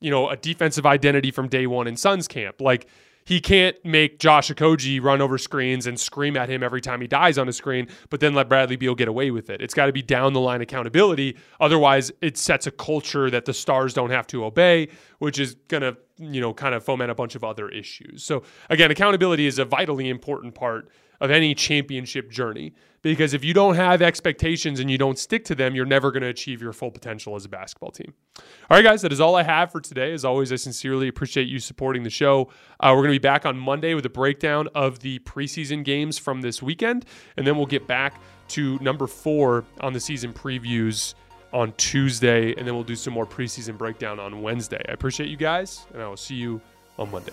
you 0.00 0.10
know, 0.10 0.28
a 0.28 0.36
defensive 0.36 0.84
identity 0.84 1.30
from 1.30 1.48
day 1.48 1.66
one 1.66 1.86
in 1.86 1.96
Suns 1.96 2.28
camp, 2.28 2.60
like 2.60 2.86
he 3.24 3.40
can't 3.40 3.76
make 3.84 4.18
Josh 4.18 4.50
Okogie 4.50 5.02
run 5.02 5.20
over 5.20 5.38
screens 5.38 5.86
and 5.86 5.98
scream 5.98 6.36
at 6.36 6.48
him 6.48 6.62
every 6.62 6.80
time 6.80 7.00
he 7.00 7.06
dies 7.06 7.38
on 7.38 7.48
a 7.48 7.52
screen, 7.52 7.88
but 8.10 8.20
then 8.20 8.34
let 8.34 8.48
Bradley 8.48 8.76
Beal 8.76 8.94
get 8.94 9.08
away 9.08 9.30
with 9.30 9.50
it. 9.50 9.60
It's 9.60 9.74
got 9.74 9.86
to 9.86 9.92
be 9.92 10.02
down 10.02 10.32
the 10.32 10.40
line 10.40 10.60
accountability. 10.60 11.36
Otherwise, 11.60 12.12
it 12.20 12.36
sets 12.36 12.66
a 12.66 12.70
culture 12.70 13.30
that 13.30 13.44
the 13.44 13.54
stars 13.54 13.94
don't 13.94 14.10
have 14.10 14.26
to 14.28 14.44
obey, 14.44 14.88
which 15.18 15.38
is 15.38 15.54
going 15.68 15.82
to, 15.82 15.96
you 16.18 16.40
know, 16.40 16.52
kind 16.52 16.74
of 16.74 16.84
foment 16.84 17.10
a 17.10 17.14
bunch 17.14 17.34
of 17.34 17.44
other 17.44 17.68
issues. 17.68 18.24
So, 18.24 18.42
again, 18.70 18.90
accountability 18.90 19.46
is 19.46 19.58
a 19.58 19.64
vitally 19.64 20.08
important 20.08 20.54
part 20.54 20.88
of 21.22 21.30
any 21.30 21.54
championship 21.54 22.28
journey 22.28 22.74
because 23.00 23.32
if 23.32 23.44
you 23.44 23.54
don't 23.54 23.76
have 23.76 24.02
expectations 24.02 24.80
and 24.80 24.90
you 24.90 24.98
don't 24.98 25.18
stick 25.18 25.44
to 25.46 25.54
them, 25.54 25.74
you're 25.74 25.86
never 25.86 26.10
going 26.10 26.22
to 26.22 26.28
achieve 26.28 26.60
your 26.60 26.72
full 26.72 26.90
potential 26.90 27.36
as 27.36 27.44
a 27.44 27.48
basketball 27.48 27.92
team. 27.92 28.12
All 28.38 28.76
right, 28.76 28.82
guys, 28.82 29.02
that 29.02 29.12
is 29.12 29.20
all 29.20 29.36
I 29.36 29.44
have 29.44 29.70
for 29.70 29.80
today. 29.80 30.12
As 30.12 30.24
always, 30.24 30.52
I 30.52 30.56
sincerely 30.56 31.06
appreciate 31.06 31.48
you 31.48 31.60
supporting 31.60 32.02
the 32.02 32.10
show. 32.10 32.50
Uh, 32.80 32.90
we're 32.90 33.02
going 33.02 33.14
to 33.14 33.14
be 33.14 33.18
back 33.18 33.46
on 33.46 33.56
Monday 33.56 33.94
with 33.94 34.04
a 34.04 34.10
breakdown 34.10 34.68
of 34.74 34.98
the 34.98 35.20
preseason 35.20 35.84
games 35.84 36.18
from 36.18 36.40
this 36.40 36.60
weekend, 36.60 37.04
and 37.36 37.46
then 37.46 37.56
we'll 37.56 37.66
get 37.66 37.86
back 37.86 38.20
to 38.48 38.78
number 38.80 39.06
four 39.06 39.64
on 39.80 39.92
the 39.92 40.00
season 40.00 40.32
previews 40.32 41.14
on 41.52 41.72
Tuesday, 41.76 42.52
and 42.56 42.66
then 42.66 42.74
we'll 42.74 42.82
do 42.82 42.96
some 42.96 43.12
more 43.12 43.26
preseason 43.26 43.78
breakdown 43.78 44.18
on 44.18 44.42
Wednesday. 44.42 44.82
I 44.88 44.92
appreciate 44.92 45.28
you 45.28 45.36
guys, 45.36 45.86
and 45.92 46.02
I 46.02 46.08
will 46.08 46.16
see 46.16 46.36
you 46.36 46.60
on 46.98 47.10
Monday. 47.12 47.32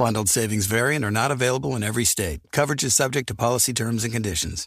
Bundled 0.00 0.30
savings 0.30 0.64
variant 0.64 1.04
are 1.04 1.10
not 1.10 1.30
available 1.30 1.76
in 1.76 1.82
every 1.82 2.06
state. 2.06 2.40
Coverage 2.52 2.84
is 2.84 2.94
subject 2.94 3.28
to 3.28 3.34
policy 3.34 3.74
terms 3.74 4.02
and 4.02 4.10
conditions. 4.10 4.66